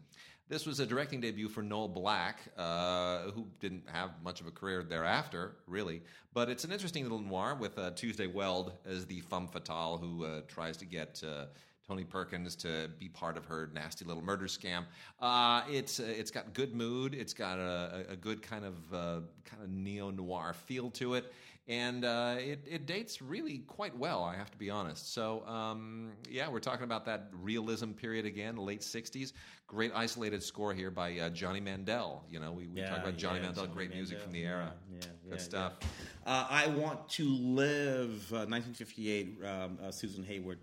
[0.48, 4.52] This was a directing debut for Noel Black, uh, who didn't have much of a
[4.52, 6.02] career thereafter, really.
[6.34, 10.24] But it's an interesting little noir with uh, Tuesday Weld as the femme fatale who
[10.24, 11.46] uh, tries to get uh,
[11.88, 14.84] Tony Perkins to be part of her nasty little murder scam.
[15.20, 17.14] Uh, it's uh, it's got good mood.
[17.14, 21.32] It's got a, a good kind of uh, kind of neo noir feel to it,
[21.68, 24.24] and uh, it it dates really quite well.
[24.24, 25.14] I have to be honest.
[25.14, 29.32] So um, yeah, we're talking about that realism period again, late '60s.
[29.68, 32.24] Great isolated score here by uh, Johnny Mandel.
[32.28, 34.72] You know, we, we talk about Johnny yeah, Mandel, Johnny great music from the era.
[34.88, 35.72] Yeah, yeah, good yeah, stuff.
[35.80, 36.32] yeah.
[36.32, 38.32] Uh, I want to live.
[38.32, 39.38] Uh, 1958.
[39.44, 40.58] Um, uh, Susan Hayward.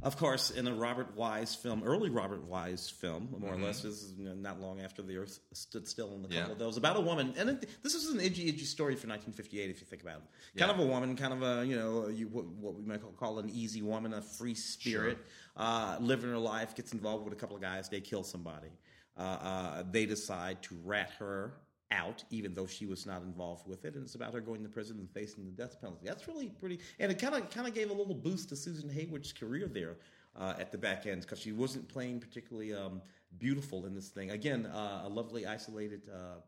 [0.00, 3.94] Of course, in a Robert Wise film, early Robert Wise film, more or less, this
[3.94, 6.52] is not long after the Earth stood still in the couple Yeah.
[6.52, 9.70] of those, about a woman, and it, this is an edgy, edgy story for 1958,
[9.70, 10.58] if you think about it.
[10.58, 10.74] Kind Yeah.
[10.74, 13.38] of a woman, kind of a you know, you, what, what we might call, call
[13.40, 15.18] an easy woman, a free spirit,
[15.56, 18.70] uh, living her life, gets involved with a couple of guys, they kill somebody.
[19.16, 21.54] Uh, uh, they decide to rat her
[21.90, 24.68] out, even though she was not involved with it, and it's about her going to
[24.68, 26.06] prison and facing the death penalty.
[26.06, 28.88] That's really pretty, and it kind of kind of gave a little boost to Susan
[28.88, 29.96] Hayward's career there
[30.36, 33.00] uh, at the back end because she wasn't playing particularly um,
[33.38, 34.30] beautiful in this thing.
[34.30, 36.40] Again, uh, a lovely isolated uh,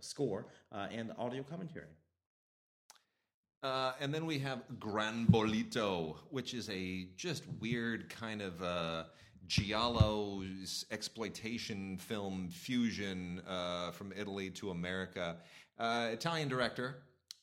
[0.00, 1.86] score uh, and audio commentary.
[3.62, 9.06] Uh, and then we have Gran Bollito, which is a just weird kind of
[9.46, 15.36] giallo's exploitation film fusion uh, from Italy to America.
[15.78, 16.96] Uh, Italian director.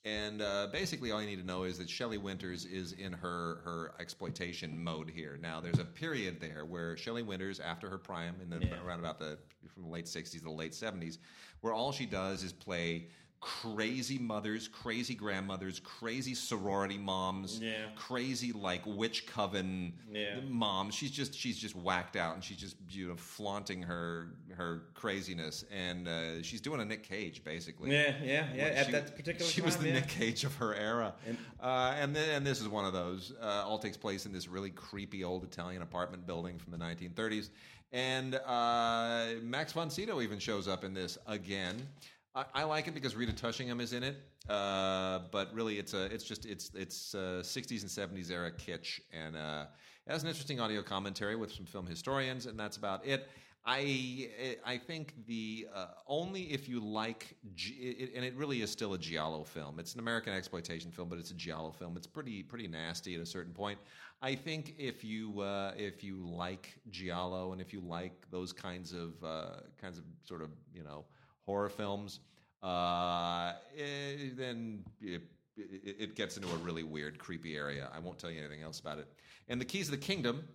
[0.03, 3.61] And uh, basically, all you need to know is that Shelley Winters is in her
[3.63, 5.37] her exploitation mode here.
[5.39, 9.19] Now, there's a period there where Shelley Winters, after her prime, in the around about
[9.19, 9.37] the
[9.71, 11.19] from the late '60s to the late '70s,
[11.61, 13.09] where all she does is play
[13.41, 17.87] crazy mothers, crazy grandmothers, crazy sorority moms, Yeah.
[17.95, 20.39] crazy like witch coven Yeah.
[20.47, 20.93] moms.
[20.93, 25.65] She's just she's just whacked out, and she's just you know flaunting her her craziness,
[25.71, 27.91] and uh, she's doing a Nick Cage basically.
[27.91, 28.63] Yeah, yeah, yeah.
[28.63, 29.93] When At she- that particular she time, was the yeah.
[29.95, 33.33] Nick Cage of her era, and uh, and, then, and this is one of those.
[33.41, 37.49] Uh, all takes place in this really creepy old Italian apartment building from the 1930s,
[37.91, 41.87] and uh, Max von Sydow even shows up in this again.
[42.33, 44.15] I, I like it because Rita Tushingham is in it,
[44.49, 49.01] uh, but really it's a it's just it's it's uh, 60s and 70s era kitsch,
[49.11, 49.65] and uh,
[50.07, 53.27] it has an interesting audio commentary with some film historians, and that's about it.
[53.65, 54.29] I
[54.65, 58.97] I think the uh, only if you like it, and it really is still a
[58.97, 59.77] giallo film.
[59.77, 61.95] It's an American exploitation film, but it's a giallo film.
[61.97, 63.77] It's pretty pretty nasty at a certain point.
[64.21, 68.93] I think if you uh, if you like giallo and if you like those kinds
[68.93, 71.05] of uh, kinds of sort of you know
[71.45, 72.19] horror films,
[72.63, 75.21] uh, eh, then it,
[75.57, 77.89] it, it gets into a really weird, creepy area.
[77.93, 79.07] I won't tell you anything else about it.
[79.47, 80.47] And the Keys of the Kingdom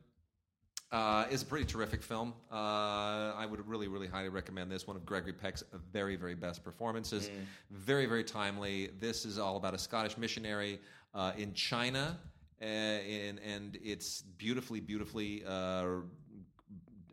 [0.92, 2.32] uh, is a pretty terrific film.
[2.50, 4.86] Uh, I would really, really highly recommend this.
[4.86, 7.28] One of Gregory Peck's very, very best performances.
[7.70, 8.90] Very, very timely.
[9.00, 10.80] This is all about a Scottish missionary
[11.14, 12.18] uh, in China,
[12.62, 15.50] uh, in, and it's beautifully, beautifully uh,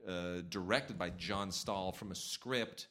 [0.07, 2.87] uh, directed by John Stahl from a script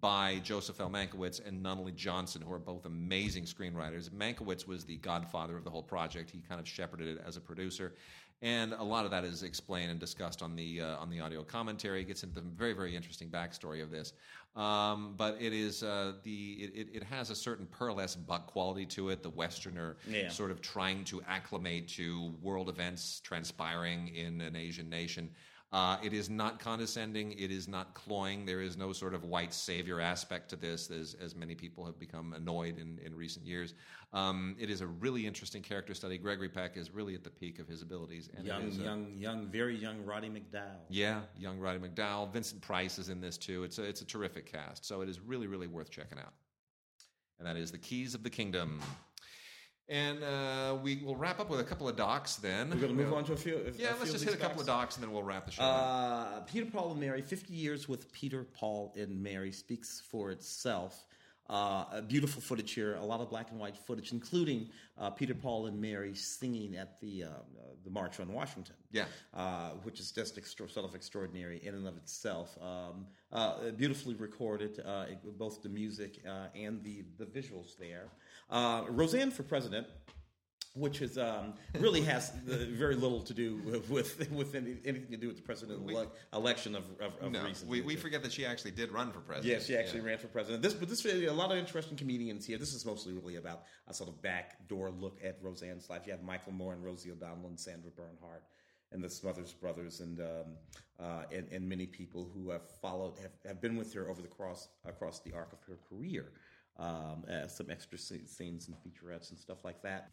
[0.00, 0.88] by Joseph L.
[0.90, 4.10] Mankiewicz and Nunnally Johnson, who are both amazing screenwriters.
[4.10, 6.30] Mankiewicz was the godfather of the whole project.
[6.30, 7.94] He kind of shepherded it as a producer,
[8.42, 11.42] and a lot of that is explained and discussed on the uh, on the audio
[11.42, 12.00] commentary.
[12.00, 14.12] It gets into the very very interesting backstory of this,
[14.56, 18.16] um, but it is uh, the it, it, has a certain Pearl S.
[18.16, 19.22] Buck quality to it.
[19.22, 20.28] The Westerner Yeah.
[20.28, 25.30] sort of trying to acclimate to world events transpiring in an Asian nation.
[25.72, 27.30] Uh, it is not condescending.
[27.32, 28.44] It is not cloying.
[28.44, 31.96] There is no sort of white savior aspect to this, as, as many people have
[31.96, 33.74] become annoyed in, in recent years.
[34.12, 36.18] Um, it is a really interesting character study.
[36.18, 38.28] Gregory Peck is really at the peak of his abilities.
[38.36, 40.80] And it Young, a- young, young, very young Roddy McDowall.
[40.88, 42.32] yeah, young Roddy McDowall.
[42.32, 43.62] Vincent Price is in this too.
[43.62, 44.84] It's a, it's a terrific cast.
[44.84, 46.32] So it is really, really worth checking out.
[47.38, 48.80] And that is The Keys of the Kingdom.
[49.90, 52.70] And uh, we will wrap up with a couple of docs then.
[52.70, 53.56] We're going to move on to a few.
[53.56, 54.94] a Yeah, few let's just hit a couple of docs.
[54.94, 55.62] docs and then we'll wrap the show.
[55.64, 56.36] up.
[56.36, 61.06] Uh, Peter, Paul, and Mary, 50 Years with Peter, Paul, and Mary speaks for itself.
[61.48, 65.66] Uh, beautiful footage here, a lot of black and white footage, including uh, Peter, Paul,
[65.66, 67.32] and Mary singing at the, uh, uh,
[67.82, 68.76] the March on Washington.
[68.92, 69.06] Yeah.
[69.34, 72.56] Uh, which is just extra, sort of extraordinary in and of itself.
[72.62, 75.06] Um, uh, beautifully recorded, uh,
[75.36, 78.10] both the music uh, and the, the visuals there.
[78.50, 79.86] Uh, Roseanne for President
[80.74, 85.10] which is um, really has uh, very little to do with with, with any, anything
[85.10, 87.68] to do with the president elec election of, of, of no, recent.
[87.68, 89.60] we, we forget that she actually did run for president.
[89.60, 90.62] Yeah, she actually ran for president.
[90.62, 92.58] This, but this a lot of interesting comedians here.
[92.58, 96.02] This is mostly really about a sort of backdoor look at Roseanne's life.
[96.06, 98.42] You have Michael Moore and Rosie O'Donnell and Sandra Bernhard
[98.92, 100.26] and the Smothers Brothers and um,
[101.00, 104.28] uh, and, and many people who have followed have, have been with her over the
[104.28, 106.32] cross across the arc of her career.
[106.80, 110.10] Um, uh, some extra scenes and featurettes and stuff like that.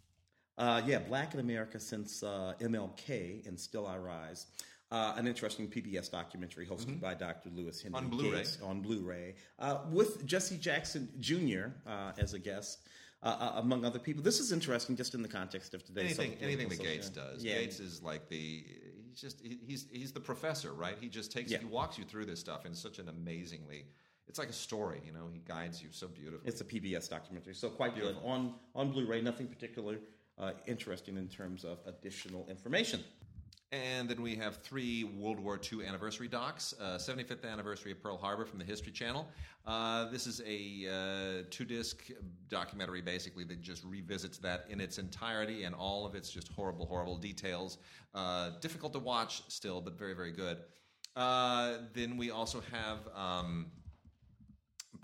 [0.57, 4.47] Uh, yeah, Black in America since uh, MLK and Still I Rise.
[4.91, 7.49] Uh, an interesting PBS documentary hosted by Dr.
[7.55, 8.05] Lewis Henry Mm-hmm.
[8.05, 8.37] On Blu-ray.
[8.37, 11.67] Gates on Blu-ray uh, with Jesse Jackson Jr.
[11.85, 12.79] Uh, as a guest,
[13.23, 14.23] uh, among other people.
[14.23, 16.01] This is interesting just in the context of today.
[16.05, 17.43] anything anything that Gates does.
[17.43, 17.55] Yeah.
[17.55, 18.63] Gates is like the
[19.09, 20.97] he's just he- he's he's the professor, right?
[20.99, 21.59] He just takes Yeah.
[21.59, 23.85] he walks you through this stuff in such an amazingly
[24.27, 25.27] it's like a story, you know.
[25.31, 26.47] He guides you so beautifully.
[26.47, 29.21] It's a PBS documentary, so quite good on on Blu-ray.
[29.21, 29.97] Nothing particular
[30.37, 33.03] uh, interesting in terms of additional information.
[33.73, 36.73] And then we have three World War II anniversary docs.
[36.79, 39.27] Uh, 75th anniversary of Pearl Harbor from the History Channel.
[39.65, 42.09] Uh, this is a uh, two disc
[42.47, 46.85] documentary, basically, that just revisits that in its entirety and all of its just horrible,
[46.85, 47.77] horrible details.
[48.15, 50.59] Uh, difficult to watch still, but very, very good.
[51.17, 52.99] Uh, then we also have.
[53.13, 53.67] Um,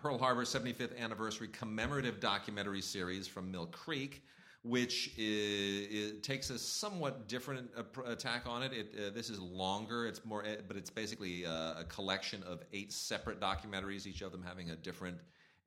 [0.04, 4.22] Pearl Harbor 75th anniversary commemorative documentary series from Mill Creek,
[4.62, 7.70] which is, takes a somewhat different
[8.06, 8.74] attack on it.
[8.74, 10.06] it uh, this is longer.
[10.06, 14.34] It's more, uh, but it's basically uh, a collection of eight separate documentaries, each of
[14.34, 15.16] them having a different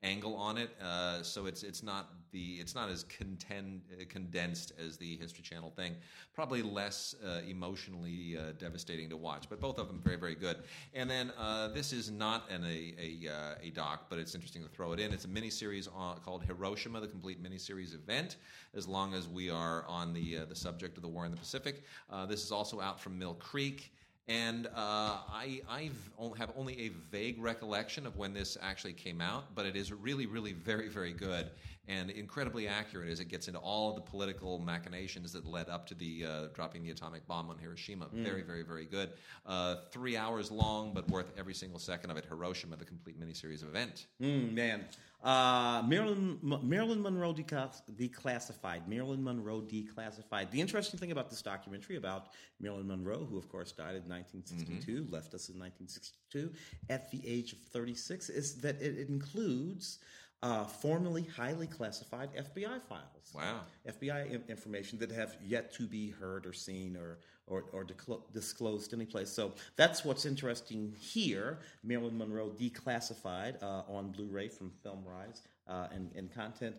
[0.03, 0.69] angle on it.
[0.79, 5.71] Uh, so it's it's not the it's not as contend, condensed as the History Channel
[5.75, 5.95] thing.
[6.33, 10.57] Probably less uh, emotionally uh, devastating to watch, but both of them very very good.
[10.93, 14.63] And then uh, this is not an, a a, uh, a doc, but it's interesting
[14.63, 15.13] to throw it in.
[15.13, 18.37] It's a miniseries on, called Hiroshima, the complete miniseries event.
[18.75, 21.37] As long as we are on the uh, the subject of the war in the
[21.37, 21.83] Pacific,
[22.27, 23.91] this is also out from Mill Creek.
[24.29, 29.21] And uh, I I've on- have only a vague recollection of when this actually came
[29.21, 31.49] out, but it is really, really very, very good
[31.87, 35.87] and incredibly accurate as it gets into all of the political machinations that led up
[35.87, 38.07] to the uh, dropping the atomic bomb on Hiroshima.
[38.13, 39.11] Very, very, very good.
[39.45, 42.25] Uh, three hours long, but worth every single second of it.
[42.25, 44.07] Hiroshima, the complete miniseries of event.
[44.21, 44.85] Mm, man.
[45.23, 48.87] Uh, Marilyn, M- Marilyn Monroe declass- declassified.
[48.87, 50.51] Marilyn Monroe declassified.
[50.51, 52.27] The interesting thing about this documentary about
[52.59, 56.51] Marilyn Monroe, who of course died in 1962, left us in 1962
[56.89, 59.99] at the age of 36, is that it includes
[60.43, 63.31] uh, formerly highly classified FBI files.
[63.33, 63.61] Wow.
[63.87, 67.19] FBI in- information that have yet to be heard or seen or
[67.49, 69.29] or, or declo- disclosed anyplace.
[69.29, 71.59] So that's what's interesting here.
[71.81, 76.75] Marilyn Monroe declassified uh, on Blu-ray from FilmRise uh, and, and content.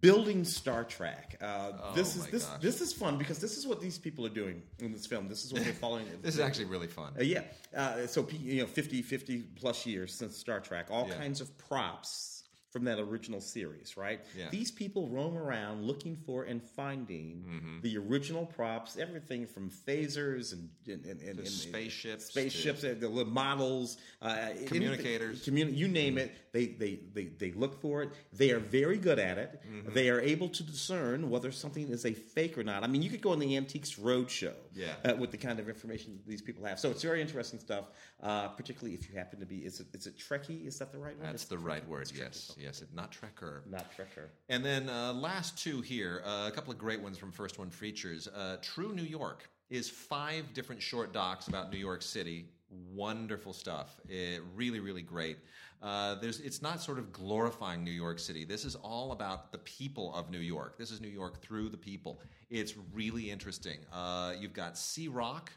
[0.00, 1.36] Building Star Trek.
[1.42, 2.60] Uh, this is Oh this gosh.
[2.62, 5.26] this is fun because this is what these people are doing in this film.
[5.28, 6.06] This is what they're following.
[6.22, 7.14] This is actually really fun.
[7.18, 7.42] Uh, yeah.
[7.76, 11.14] Uh, so, you know, 50, 50 plus years since Star Trek, all Yeah.
[11.16, 12.37] kinds of props
[12.70, 14.20] from that original series, right?
[14.36, 14.48] Yeah.
[14.50, 17.80] These people roam around looking for and finding Mm-hmm.
[17.82, 23.08] the original props, everything from phasers and, and, and, and, and spaceships spaceships, uh, the
[23.24, 25.44] models, uh, Communicators.
[25.46, 26.32] communi- you name it.
[26.52, 28.10] They, they, they, they look for it.
[28.32, 29.60] They are very good at it.
[29.70, 29.92] Mm-hmm.
[29.94, 32.82] They are able to discern whether something is a fake or not.
[32.84, 34.94] I mean, you could go on the Antiques Roadshow Yeah.
[35.04, 36.78] uh, with the kind of information these people have.
[36.78, 37.84] So it's very interesting stuff,
[38.22, 40.66] uh, particularly if you happen to be, is it, is it Trekkie?
[40.66, 41.26] Is that the right word?
[41.26, 42.10] That's the right word.
[42.14, 42.52] Yes.
[42.68, 42.82] Yes.
[42.82, 43.60] It, not Trekker.
[43.70, 44.26] Not Trekker.
[44.50, 47.70] And then uh, last two here, uh, a couple of great ones from First Run
[47.70, 48.28] Features.
[48.28, 52.44] Uh, True New York is five different short docs about New York City.
[52.92, 53.98] Wonderful stuff.
[54.10, 55.38] Eh, really, really great.
[55.80, 58.44] Uh, there's, it's not sort of glorifying New York City.
[58.44, 60.76] This is all about the people of New York.
[60.76, 62.20] This is New York through the people.
[62.50, 63.78] It's really interesting.
[63.90, 65.52] Uh, you've got Sea Rock,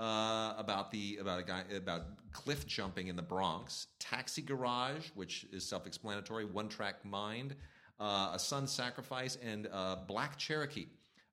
[0.00, 2.02] uh, about the about a guy about
[2.32, 7.54] cliff jumping in the Bronx, Taxi Garage, which is self-explanatory, One Track Mind,
[8.00, 10.86] uh, A Son's Sacrifice, and uh, Black Cherokee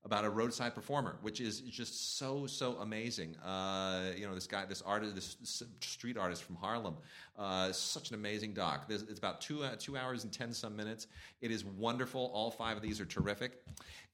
[0.05, 3.35] about a roadside performer, which is just so so amazing.
[3.37, 6.95] Uh, you know, this guy, this artist, this street artist from Harlem,
[7.37, 8.87] uh, such an amazing doc.
[8.87, 11.07] There's, it's about two uh, two hours and ten some minutes.
[11.41, 12.31] It is wonderful.
[12.33, 13.63] All five of these are terrific.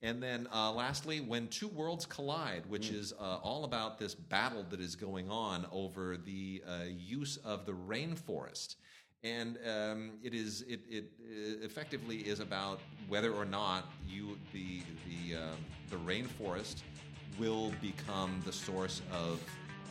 [0.01, 4.65] And then uh, lastly, when two worlds collide, which is uh, all about this battle
[4.69, 8.75] that is going on over the uh, use of the rainforest
[9.23, 14.81] and um, it is it, it uh, effectively is about whether or not you the
[15.07, 15.57] the um,
[15.89, 16.81] the rainforest
[17.39, 19.41] will become the source of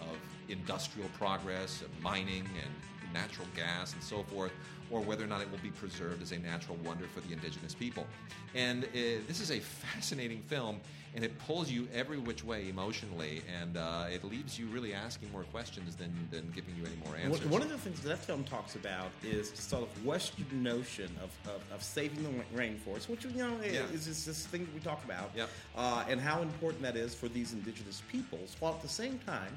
[0.01, 0.17] of
[0.49, 4.53] industrial progress, of mining and natural gas and so forth,
[4.91, 7.75] or whether or not it will be preserved as a natural wonder for the indigenous
[7.75, 8.07] people.
[8.55, 8.89] And uh,
[9.27, 10.81] this is a fascinating film,
[11.15, 15.31] and it pulls you every which way emotionally, and uh, it leaves you really asking
[15.31, 17.47] more questions than, than giving you any more answers.
[17.51, 21.63] One of the things that film talks about is sort of Western notion of, of,
[21.73, 23.83] of saving the ra- rainforest, which you know Yeah.
[23.93, 25.49] is is this thing that we talk about, Yep.
[25.77, 28.57] uh, and how important that is for these indigenous peoples.
[28.59, 29.57] While at the same time,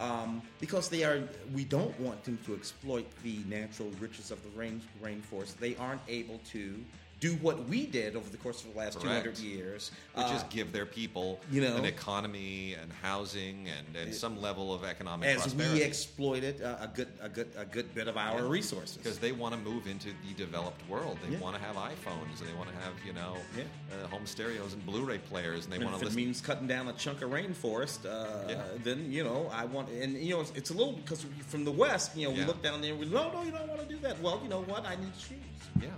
[0.00, 1.22] um, because they are,
[1.54, 5.56] we don't want them to exploit the natural riches of the rain rainforest.
[5.58, 6.84] They aren't able to
[7.20, 9.24] do what we did over the course of the last Correct.
[9.36, 13.96] 200 years, which is uh, give their people you know- an economy and housing and,
[13.96, 15.74] and some level of economic as prosperity.
[15.80, 18.96] we exploited uh, a good a good a good bit of our resources.
[18.98, 21.18] because they want to move into the developed world.
[21.26, 21.40] They Yeah.
[21.40, 23.64] want to have iPhones and they want to have you know Yeah.
[24.04, 26.16] uh, home stereos and Blu-ray players and they want to it listen.
[26.16, 28.62] means cutting down a chunk of rainforest, uh, Yeah.
[28.84, 31.72] then you know I want, and you know it's, it's a little because from the
[31.72, 33.88] west, you know, we look down there and we no, no, you don't want to
[33.88, 34.20] do that.
[34.20, 34.86] Well, you know what?
[34.86, 35.38] I need shoes.
[35.82, 35.88] yeah,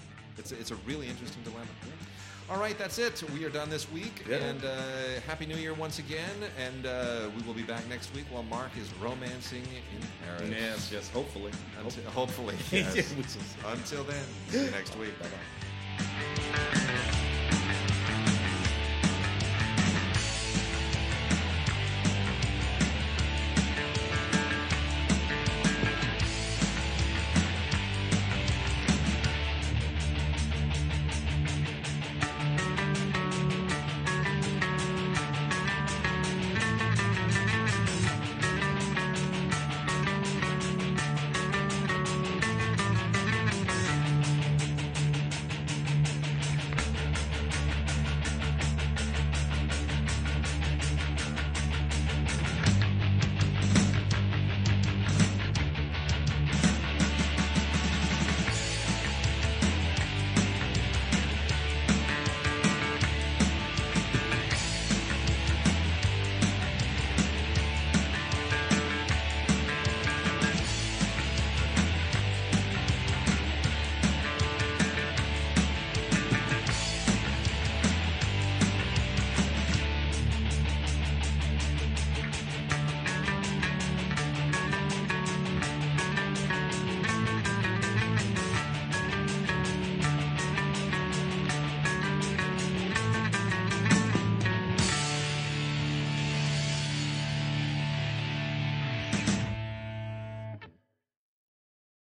[0.41, 1.69] it's a, it's a really interesting dilemma.
[2.51, 3.23] All right, that's it.
[3.33, 4.39] We are done this week, Yeah.
[4.39, 4.71] and uh,
[5.25, 6.35] happy New Year once again.
[6.59, 10.51] And uh, we will be back next week while Mark is romancing in Paris.
[10.51, 11.53] yes, yes, hopefully.
[11.81, 12.57] Until, hopefully.
[12.73, 13.15] Yes.
[13.65, 15.17] Until then, see you next week.
[15.21, 16.87] Bye bye.